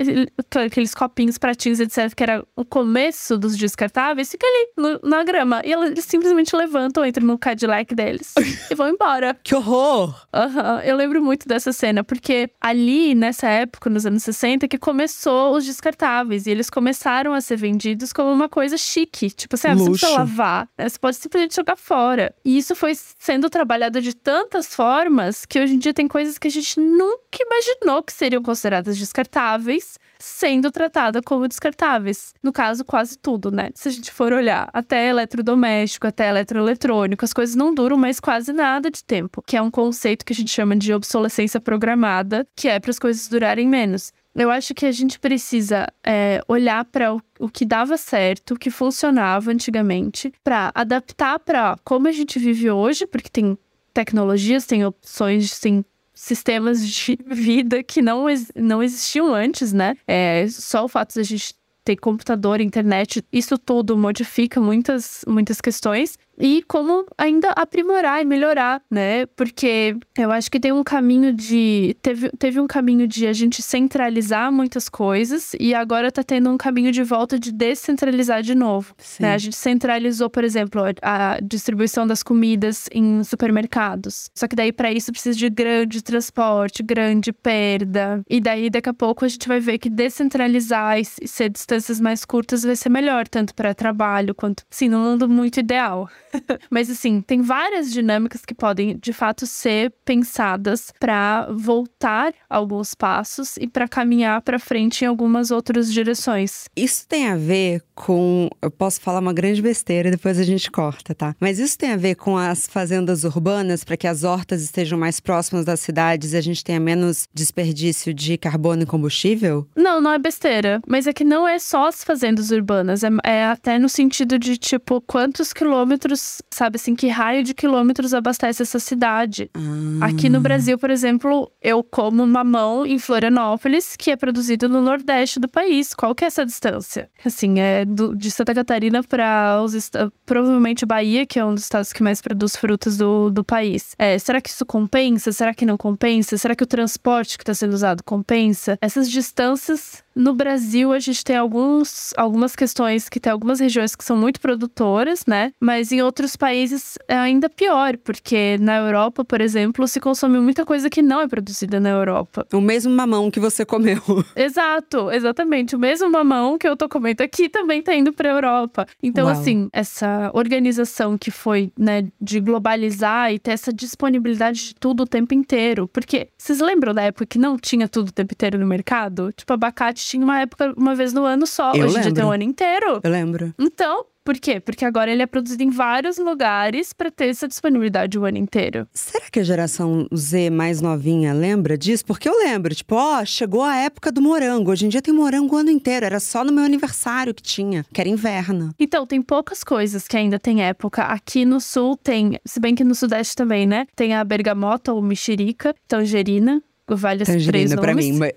aqueles 0.56 0.96
copinhos, 0.96 1.38
pratinhos, 1.38 1.80
etc., 1.80 2.13
que 2.15 2.24
era 2.24 2.46
o 2.56 2.63
começo 2.63 3.38
dos 3.38 3.58
descartáveis, 3.58 4.32
fica 4.32 4.48
ali 4.48 4.70
no, 4.78 5.10
na 5.10 5.24
grama. 5.24 5.62
E 5.65 5.74
eles 5.74 6.06
simplesmente 6.06 6.56
levantam, 6.56 7.06
entram 7.06 7.26
no 7.26 7.38
Cadillac 7.38 7.93
deles 7.93 8.34
e 8.72 8.76
vão 8.76 8.89
embora. 8.89 9.38
Que 9.43 9.54
horror! 9.54 10.15
Uhum. 10.34 10.80
Eu 10.84 10.96
lembro 10.96 11.22
muito 11.22 11.48
dessa 11.48 11.74
cena, 11.74 12.04
porque 12.04 12.50
ali, 12.62 13.13
nessa 13.13 13.48
época, 13.48 13.89
nos 13.89 14.06
anos 14.06 14.24
60, 14.24 14.67
que 14.67 14.78
começou 14.78 15.56
os 15.56 15.65
descartáveis. 15.65 16.48
E 16.48 16.52
eles 16.52 16.70
começaram 16.70 17.34
a 17.34 17.41
ser 17.41 17.58
vendidos 17.58 18.13
como 18.13 18.32
uma 18.32 18.48
coisa 18.48 18.78
chique. 18.78 19.30
Tipo 19.30 19.56
assim, 19.56 19.67
ah, 19.67 19.76
você 19.76 19.89
precisa 19.89 20.12
lavar, 20.12 20.70
né? 20.78 20.88
você 20.88 20.98
pode 20.98 21.17
simplesmente 21.17 21.56
jogar 21.56 21.76
fora. 21.76 22.34
E 22.46 22.58
isso 22.58 22.76
foi 22.76 22.93
sendo 22.96 23.50
trabalhado 23.50 24.02
de 24.02 24.15
tantas 24.15 24.74
formas 24.74 25.46
que 25.46 25.60
hoje 25.60 25.74
em 25.74 25.80
dia 25.80 25.93
tem 25.93 26.08
coisas 26.08 26.38
que 26.38 26.48
a 26.48 26.52
gente 26.52 26.80
nunca 26.80 27.38
imaginou 27.39 27.97
que 28.02 28.14
seriam 28.14 28.42
consideradas 28.42 28.98
descartáveis, 28.98 29.98
sendo 30.20 30.72
tratada 30.72 31.22
como 31.22 31.48
descartáveis. 31.48 32.34
No 32.42 32.52
caso, 32.52 32.84
quase 32.84 33.18
tudo, 33.18 33.52
né? 33.52 33.70
Se 33.76 33.88
a 33.88 33.92
gente 33.92 34.12
for 34.12 34.34
olhar, 34.34 34.70
até 34.74 35.10
eletrodoméstico, 35.10 36.08
até 36.08 36.30
eletroeletrônico, 36.30 37.24
as 37.24 37.34
coisas 37.34 37.56
não 37.56 37.74
duram 37.74 37.98
mais 37.98 38.20
quase 38.20 38.52
nada 38.54 38.90
de 38.90 39.04
tempo, 39.04 39.42
que 39.46 39.58
é 39.58 39.62
um 39.62 39.72
conceito 39.72 40.26
que 40.26 40.34
a 40.34 40.36
gente 40.36 40.52
chama 40.52 40.76
de 40.76 40.94
obsolescência 40.94 41.60
programada, 41.60 42.48
que 42.56 42.68
é 42.68 42.80
para 42.80 42.92
as 42.92 43.00
coisas 43.00 43.28
durarem 43.28 43.68
menos. 43.68 44.12
Eu 44.36 44.52
acho 44.52 44.76
que 44.76 44.86
a 44.86 44.92
gente 44.92 45.20
precisa 45.20 45.88
é, 46.06 46.42
olhar 46.48 46.86
para 46.86 47.16
o, 47.16 47.22
o, 47.40 47.50
que 47.50 47.66
dava 47.66 47.98
certo, 47.98 48.54
o 48.54 48.60
que 48.60 48.70
funcionava 48.70 49.52
antigamente, 49.52 50.32
para 50.44 50.72
adaptar 50.76 51.40
para 51.40 51.76
como 51.84 52.08
a 52.08 52.12
gente 52.12 52.38
vive 52.38 52.70
hoje, 52.70 53.08
porque 53.08 53.30
tem 53.30 53.58
tecnologias, 53.92 54.68
tem 54.68 54.86
opções, 54.86 55.60
tem 55.60 55.84
sistemas 56.17 56.86
de 56.86 57.17
vida 57.27 57.84
que 57.84 58.01
não, 58.01 58.25
não 58.56 58.82
existiam 58.82 59.34
antes, 59.34 59.71
né? 59.71 59.95
É, 60.08 60.47
só 60.49 60.84
o 60.84 60.88
fato 60.88 61.13
de 61.13 61.19
a 61.19 61.23
gente 61.23 61.53
ter 61.86 61.95
computador, 61.95 62.60
internet, 62.60 63.23
isso 63.32 63.58
tudo 63.58 63.95
modifica 63.95 64.60
muitas, 64.60 65.23
muitas 65.25 65.62
questões 65.62 66.17
e 66.38 66.63
como 66.67 67.06
ainda 67.17 67.50
aprimorar 67.52 68.21
e 68.21 68.26
melhorar, 68.26 68.82
né? 68.89 69.26
Porque 69.28 69.97
eu 70.17 70.32
acho 70.32 70.52
que 70.52 70.60
tem 70.60 70.71
um 70.71 70.84
caminho 70.84 71.34
de. 71.34 71.95
Teve, 72.02 72.30
teve 72.38 72.60
um 72.60 72.67
caminho 72.67 73.08
de 73.08 73.26
a 73.26 73.34
gente 73.34 73.62
centralizar 73.62 74.52
muitas 74.52 74.88
coisas 74.88 75.56
e 75.60 75.73
agora 75.73 76.12
tá 76.12 76.23
tendo 76.23 76.50
um 76.50 76.58
caminho 76.58 76.91
de 76.91 77.04
volta 77.04 77.39
de 77.39 77.52
descentralizar 77.52 78.43
de 78.43 78.54
novo. 78.54 78.93
Né? 79.19 79.34
A 79.34 79.38
gente 79.38 79.56
centralizou, 79.56 80.30
por 80.30 80.43
exemplo, 80.43 80.82
a 81.02 81.39
distribuição 81.41 82.06
das 82.06 82.21
comidas 82.21 82.88
em 82.91 83.23
supermercados. 83.23 84.30
Só 84.36 84.47
que 84.47 84.56
daí, 84.56 84.71
para 84.71 84.91
isso, 84.91 85.12
precisa 85.12 85.38
de 85.38 85.50
grande 85.50 86.04
transporte, 86.04 86.84
grande 86.84 87.34
perda. 87.34 88.21
E 88.30 88.39
daí, 88.39 88.69
daqui 88.69 88.89
a 88.89 88.93
pouco, 88.93 89.26
a 89.26 89.28
gente 89.28 89.47
vai 89.47 89.60
ver 89.60 89.78
que 89.80 89.89
descentralizar 89.89 91.00
e 91.00 91.06
ser 91.06 91.50
distâncias 91.50 92.00
mais 92.00 92.26
curtas 92.26 92.63
vai 92.63 92.76
ser 92.76 92.89
melhor, 92.89 93.28
tanto 93.28 93.56
para 93.56 93.73
trabalho 93.73 94.36
quanto. 94.36 94.63
Sim, 94.69 94.89
não 94.89 95.04
ando 95.04 95.28
muito 95.28 95.60
ideal. 95.60 96.10
Mas 96.69 96.89
assim, 96.89 97.21
tem 97.21 97.41
várias 97.41 97.91
dinâmicas 97.91 98.45
que 98.45 98.54
podem 98.54 98.97
de 98.97 99.13
fato 99.13 99.45
ser 99.45 99.93
pensadas 100.06 100.91
para 101.00 101.47
voltar 101.52 102.34
alguns 102.50 102.93
passos 102.93 103.58
e 103.58 103.67
para 103.67 103.88
caminhar 103.88 104.41
para 104.41 104.60
frente 104.60 105.04
em 105.04 105.08
algumas 105.08 105.52
outras 105.52 105.91
direções. 105.91 106.65
Isso 106.76 107.08
tem 107.08 107.28
a 107.28 107.36
ver 107.36 107.82
com, 107.95 108.50
eu 108.62 108.69
posso 108.69 109.02
falar 109.02 109.19
uma 109.19 109.34
grande 109.34 109.62
besteira 109.62 110.08
e 110.08 110.12
depois 110.12 110.39
a 110.39 110.43
gente 110.43 110.69
corta, 110.69 111.15
tá? 111.15 111.36
Mas 111.39 111.60
isso 111.60 111.78
tem 111.78 111.91
a 111.91 111.97
ver 111.97 112.15
com 112.15 112.38
as 112.38 112.67
fazendas 112.67 113.23
urbanas 113.23 113.84
para 113.84 113.97
que 113.97 114.08
as 114.08 114.23
hortas 114.23 114.62
estejam 114.62 114.97
mais 114.97 115.19
próximas 115.19 115.65
das 115.65 115.80
cidades 115.80 116.34
e 116.34 116.38
a 116.38 116.41
gente 116.41 116.63
tenha 116.63 116.80
menos 116.80 117.28
desperdício 117.34 118.13
de 118.13 118.38
carbono 118.38 118.84
e 118.84 118.86
combustível? 118.86 119.67
Não, 119.76 120.00
não 120.00 120.12
é 120.12 120.19
besteira, 120.19 120.82
mas 120.88 121.08
é 121.08 121.13
que 121.13 121.23
não 121.23 121.47
é 121.47 121.60
só 121.60 121.88
as 121.88 122.04
fazendas 122.04 122.52
urbanas, 122.52 123.04
é, 123.04 123.10
é 123.23 123.45
até 123.45 123.80
no 123.80 123.89
sentido 123.89 124.38
de 124.38 124.58
tipo 124.58 125.02
quantos 125.02 125.52
quilômetros 125.54 126.27
quilômetros, 126.28 126.42
sabe 126.52 126.76
assim, 126.76 126.96
que 126.96 127.08
raio 127.08 127.44
de 127.44 127.54
quilômetros 127.54 128.13
abastece 128.13 128.62
essa 128.62 128.80
cidade. 128.80 129.50
Ah. 129.54 130.08
Aqui 130.08 130.30
no 130.30 130.40
Brasil, 130.42 130.78
por 130.78 130.90
exemplo, 130.90 131.52
eu 131.62 131.84
como 131.84 132.26
mamão 132.26 132.86
em 132.86 133.00
Florianópolis, 133.00 133.96
que 133.98 134.12
é 134.12 134.16
produzido 134.16 134.68
no 134.68 134.82
Nordeste 134.82 135.40
do 135.40 135.48
país. 135.48 135.94
Qual 135.94 136.13
que 136.13 136.24
é 136.24 136.28
essa 136.28 136.46
distância? 136.46 137.10
Assim, 137.24 137.60
é 137.60 137.86
do, 137.86 138.16
de 138.16 138.30
Santa 138.30 138.54
Catarina 138.54 139.04
para 139.04 139.62
os 139.63 139.90
provavelmente 140.26 140.86
Bahia, 140.86 141.26
que 141.26 141.40
é 141.40 141.46
um 141.46 141.54
dos 141.54 141.63
estados 141.63 141.94
que 141.94 142.04
mais 142.04 142.22
produz 142.22 142.56
frutas 142.56 142.98
do, 142.98 143.30
do 143.30 143.44
país. 143.44 143.96
É, 143.98 144.18
será 144.20 144.42
que 144.42 144.50
isso 144.50 144.66
compensa? 144.66 145.32
Será 145.32 145.54
que 145.54 145.66
não 145.66 145.78
compensa? 145.78 146.38
Será 146.38 146.56
que 146.56 146.63
o 146.63 146.68
transporte 146.68 147.38
que 147.38 147.44
está 147.44 147.54
sendo 147.54 147.74
usado 147.74 148.04
compensa? 148.04 148.78
Essas 148.82 149.10
distâncias 149.10 150.04
No 150.17 150.34
Brasil, 150.34 150.91
a 150.91 150.97
gente 150.97 151.23
tem 151.23 151.36
alguns, 151.36 152.12
algumas 152.17 152.56
questões 152.56 153.08
que 153.08 153.19
tem 153.19 153.32
algumas 153.32 153.60
regiões 153.60 153.95
que 153.95 154.03
são 154.03 154.17
muito 154.17 154.41
produtoras, 154.41 155.23
né? 155.27 155.51
Mas 155.62 155.91
em 155.91 156.01
outros 156.01 156.36
países 156.36 156.97
é 157.08 157.15
ainda 157.15 157.47
pior, 157.47 157.95
porque 157.97 158.58
na 158.60 158.77
Europa, 158.77 159.23
por 159.23 159.39
exemplo, 159.41 159.88
se 159.88 159.99
consome 159.99 160.39
muita 160.39 160.65
coisa 160.65 160.89
que 160.89 161.03
não 161.03 161.21
é 161.21 161.27
produzida 161.27 161.80
na 161.80 161.89
Europa. 161.89 162.47
O 162.51 162.60
mesmo 162.60 162.91
mamão 162.91 163.30
que 163.30 163.39
você 163.39 163.63
comeu. 163.63 164.01
Exato, 164.36 165.12
exatamente. 165.12 165.75
O 165.75 165.80
mesmo 165.80 166.10
mamão 166.10 166.58
que 166.58 166.67
eu 166.67 166.75
tô 166.75 166.89
comendo 166.89 167.21
aqui 167.21 167.47
também 167.47 167.84
tá 167.84 167.93
indo 167.93 168.12
pra 168.12 168.30
Europa. 168.30 168.88
Então, 169.03 169.25
Uau. 169.25 169.34
assim, 169.34 169.69
essa 169.71 170.32
organização 170.34 171.15
que 171.15 171.30
foi, 171.30 171.71
né, 171.77 172.08
de 172.19 172.39
globalizar 172.39 173.32
e 173.32 173.38
ter 173.38 173.51
essa 173.51 173.71
disponibilidade 173.71 174.69
de 174.69 174.75
tudo 174.75 175.03
o 175.03 175.08
tempo 175.08 175.36
inteiro. 175.36 175.88
Porque 175.88 176.30
vocês 176.36 176.60
lembram 176.60 176.93
da 176.93 177.03
época 177.03 177.27
que 177.27 177.38
não 177.38 177.56
tinha 177.58 177.88
tudo 177.88 178.10
o 178.10 178.12
tempo 178.12 178.34
inteiro 178.34 178.58
no 178.58 178.65
mercado? 178.65 179.32
Tipo, 179.32 179.53
abacate 179.53 180.07
tinha 180.08 180.24
uma 180.24 180.39
época, 180.41 180.74
uma 180.78 180.96
vez 180.96 181.13
no 181.13 181.24
ano 181.24 181.46
só. 181.46 181.74
Eu 181.74 181.86
Hoje 181.86 181.97
em 181.97 182.01
dia 182.01 182.14
tem 182.14 182.24
o 182.24 182.32
ano 182.32 182.43
inteiro. 182.43 182.99
Eu 183.03 183.12
lembro. 183.12 183.53
Então, 183.60 184.05
por 184.28 184.38
quê? 184.38 184.60
Porque 184.60 184.84
agora 184.84 185.10
ele 185.10 185.22
é 185.22 185.26
produzido 185.26 185.64
em 185.64 185.70
vários 185.70 186.18
lugares 186.18 186.91
para 186.91 187.10
ter 187.10 187.30
essa 187.30 187.47
disponibilidade 187.47 188.20
o 188.20 188.26
ano 188.26 188.38
inteiro. 188.38 188.86
Será 188.93 189.30
que 189.32 189.39
a 189.39 189.43
geração 189.43 190.05
Z 190.14 190.49
mais 190.49 190.82
novinha 190.82 191.32
lembra 191.32 191.78
disso? 191.78 192.05
Porque 192.05 192.28
eu 192.28 192.38
lembro, 192.38 192.76
tipo, 192.76 192.93
ó, 192.95 193.24
chegou 193.24 193.64
a 193.64 193.78
época 193.78 194.12
do 194.12 194.22
morango. 194.22 194.72
Hoje 194.72 194.86
em 194.86 194.89
dia 194.89 195.01
tem 195.01 195.14
morango 195.14 195.55
o 195.55 195.58
ano 195.58 195.70
inteiro. 195.70 196.05
Era 196.05 196.20
só 196.20 196.43
no 196.43 196.51
meu 196.51 196.66
aniversário 196.66 197.34
que 197.34 197.41
tinha, 197.41 197.86
que 197.93 198.01
era 198.01 198.10
inverno. 198.10 198.72
Então, 198.78 199.08
tem 199.08 199.22
poucas 199.22 199.64
coisas 199.64 200.10
que 200.10 200.18
ainda 200.18 200.38
tem 200.38 200.62
época. 200.62 201.03
Aqui 201.03 201.45
no 201.45 201.62
sul 201.62 201.95
tem, 201.95 202.38
se 202.45 202.60
bem 202.60 202.76
que 202.76 202.84
no 202.84 202.95
sudeste 202.95 203.34
também, 203.34 203.66
né? 203.66 203.88
Tem 203.95 204.14
a 204.14 204.22
bergamota 204.26 204.91
ou 204.91 205.01
mexerica, 205.01 205.74
tangerina. 205.88 206.62
Vale 206.90 207.24
os 207.24 207.28
três 207.28 207.46
Tangerina 207.46 207.76
pra 207.82 207.92
nomes. 207.92 208.06
mim. 208.12 208.18
mas- 208.18 208.34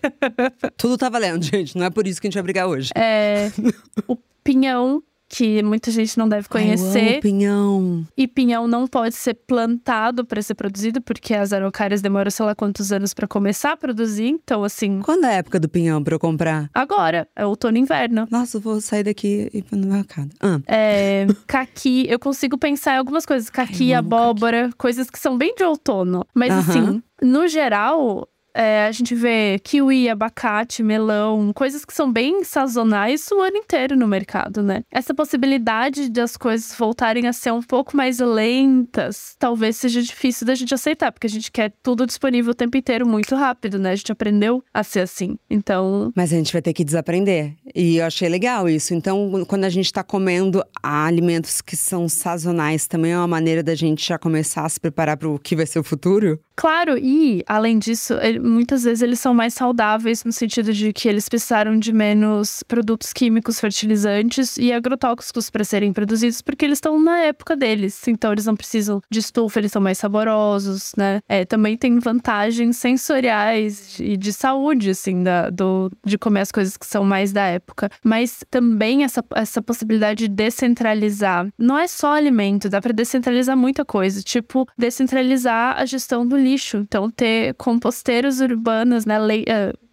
Tudo 0.76 0.98
tá 0.98 1.08
valendo, 1.08 1.42
gente. 1.44 1.76
Não 1.78 1.86
é 1.86 1.90
por 1.90 2.06
isso 2.06 2.20
que 2.20 2.26
a 2.26 2.28
gente 2.28 2.34
vai 2.34 2.42
brigar 2.42 2.66
hoje. 2.66 2.90
É, 2.96 3.50
o 4.08 4.16
pinhão, 4.42 5.02
que 5.32 5.62
muita 5.62 5.92
gente 5.92 6.18
não 6.18 6.28
deve 6.28 6.48
Ai, 6.50 6.60
conhecer. 6.62 7.20
pinhão. 7.20 8.04
E 8.16 8.26
pinhão 8.26 8.66
não 8.66 8.88
pode 8.88 9.14
ser 9.14 9.34
plantado 9.34 10.24
para 10.24 10.42
ser 10.42 10.56
produzido, 10.56 11.00
porque 11.00 11.32
as 11.34 11.52
araucárias 11.52 12.02
demoram 12.02 12.28
sei 12.32 12.44
lá 12.44 12.52
quantos 12.52 12.90
anos 12.90 13.14
para 13.14 13.28
começar 13.28 13.70
a 13.72 13.76
produzir. 13.76 14.26
Então, 14.26 14.64
assim, 14.64 14.98
Quando 15.00 15.24
é 15.26 15.28
a 15.28 15.32
época 15.34 15.60
do 15.60 15.68
pinhão 15.68 16.02
pra 16.02 16.16
eu 16.16 16.18
comprar? 16.18 16.68
agora, 16.74 17.28
é 17.36 17.46
outono 17.46 17.76
e 17.76 17.80
inverno. 17.80 18.26
Nossa, 18.28 18.56
eu 18.56 18.60
vou 18.60 18.80
sair 18.80 19.04
daqui 19.04 19.48
e 19.54 19.58
ir 19.58 19.64
no 19.70 19.86
mercado. 19.92 20.30
Ah, 20.40 20.58
É, 20.66 21.26
caqui, 21.46 22.06
eu 22.08 22.18
consigo 22.18 22.58
pensar 22.58 22.94
em 22.94 22.98
algumas 22.98 23.24
coisas. 23.24 23.48
Caqui, 23.48 23.92
amo 23.92 24.08
abóbora, 24.16 24.70
coisas 24.76 25.08
que 25.08 25.18
são 25.20 25.38
bem 25.38 25.54
de 25.54 25.62
outono. 25.62 26.24
Mas 26.34 26.50
Aham. 26.50 26.60
assim, 26.60 27.02
no 27.22 27.46
geral, 27.46 28.26
é, 28.54 28.86
a 28.86 28.92
gente 28.92 29.14
vê 29.14 29.58
kiwi, 29.62 30.08
abacate, 30.08 30.82
melão, 30.82 31.52
coisas 31.52 31.84
que 31.84 31.92
são 31.92 32.12
bem 32.12 32.44
sazonais 32.44 33.28
o 33.30 33.40
ano 33.40 33.56
inteiro 33.56 33.96
no 33.96 34.06
mercado, 34.06 34.62
né? 34.62 34.82
Essa 34.90 35.14
possibilidade 35.14 36.08
das 36.10 36.36
coisas 36.36 36.74
voltarem 36.76 37.26
a 37.26 37.32
ser 37.32 37.52
um 37.52 37.62
pouco 37.62 37.96
mais 37.96 38.18
lentas, 38.18 39.34
talvez 39.38 39.76
seja 39.76 40.02
difícil 40.02 40.46
da 40.46 40.54
gente 40.54 40.74
aceitar, 40.74 41.12
porque 41.12 41.26
a 41.26 41.30
gente 41.30 41.50
quer 41.50 41.72
tudo 41.82 42.06
disponível 42.06 42.52
o 42.52 42.54
tempo 42.54 42.76
inteiro 42.76 43.06
muito 43.06 43.34
rápido, 43.34 43.78
né? 43.78 43.92
A 43.92 43.96
gente 43.96 44.12
aprendeu 44.12 44.62
a 44.72 44.82
ser 44.82 45.00
assim. 45.00 45.36
Então, 45.48 46.12
mas 46.14 46.32
a 46.32 46.36
gente 46.36 46.52
vai 46.52 46.62
ter 46.62 46.72
que 46.72 46.84
desaprender. 46.84 47.54
E 47.74 47.96
eu 47.96 48.06
achei 48.06 48.28
legal 48.28 48.68
isso. 48.68 48.94
Então, 48.94 49.44
quando 49.46 49.64
a 49.64 49.68
gente 49.68 49.92
tá 49.92 50.02
comendo 50.02 50.62
alimentos 50.82 51.60
que 51.60 51.76
são 51.76 52.08
sazonais, 52.08 52.86
também 52.86 53.12
é 53.12 53.16
uma 53.16 53.28
maneira 53.28 53.62
da 53.62 53.74
gente 53.74 54.06
já 54.06 54.18
começar 54.18 54.64
a 54.64 54.68
se 54.68 54.80
preparar 54.80 55.16
pro 55.16 55.38
que 55.38 55.56
vai 55.56 55.66
ser 55.66 55.78
o 55.78 55.84
futuro? 55.84 56.40
Claro, 56.60 56.98
e 56.98 57.42
além 57.46 57.78
disso, 57.78 58.12
muitas 58.42 58.84
vezes 58.84 59.00
eles 59.00 59.18
são 59.18 59.32
mais 59.32 59.54
saudáveis 59.54 60.22
no 60.24 60.30
sentido 60.30 60.74
de 60.74 60.92
que 60.92 61.08
eles 61.08 61.26
precisaram 61.26 61.78
de 61.78 61.90
menos 61.90 62.62
produtos 62.64 63.14
químicos, 63.14 63.58
fertilizantes 63.58 64.58
e 64.58 64.70
agrotóxicos 64.70 65.48
para 65.48 65.64
serem 65.64 65.90
produzidos, 65.90 66.42
porque 66.42 66.66
eles 66.66 66.76
estão 66.76 67.00
na 67.02 67.20
época 67.20 67.56
deles. 67.56 68.06
Então 68.06 68.30
eles 68.30 68.44
não 68.44 68.54
precisam 68.54 69.00
de 69.10 69.20
estufa, 69.20 69.58
eles 69.58 69.72
são 69.72 69.80
mais 69.80 69.96
saborosos, 69.96 70.92
né? 70.98 71.22
É, 71.26 71.46
também 71.46 71.78
tem 71.78 71.98
vantagens 71.98 72.76
sensoriais 72.76 73.98
e 73.98 74.18
de 74.18 74.30
saúde, 74.30 74.90
assim, 74.90 75.22
da, 75.22 75.48
do, 75.48 75.90
de 76.04 76.18
comer 76.18 76.40
as 76.40 76.52
coisas 76.52 76.76
que 76.76 76.84
são 76.84 77.04
mais 77.04 77.32
da 77.32 77.46
época. 77.46 77.88
Mas 78.04 78.44
também 78.50 79.02
essa, 79.02 79.24
essa 79.34 79.62
possibilidade 79.62 80.28
de 80.28 80.34
descentralizar. 80.34 81.48
Não 81.56 81.78
é 81.78 81.88
só 81.88 82.12
alimento, 82.12 82.68
dá 82.68 82.82
para 82.82 82.92
descentralizar 82.92 83.56
muita 83.56 83.82
coisa. 83.82 84.20
Tipo, 84.22 84.68
descentralizar 84.76 85.80
a 85.80 85.86
gestão 85.86 86.26
do 86.26 86.36
lixo. 86.36 86.49
Então, 86.76 87.10
ter 87.10 87.54
composteiros 87.54 88.40
urbanas, 88.40 89.04
né? 89.06 89.18
lei- 89.18 89.44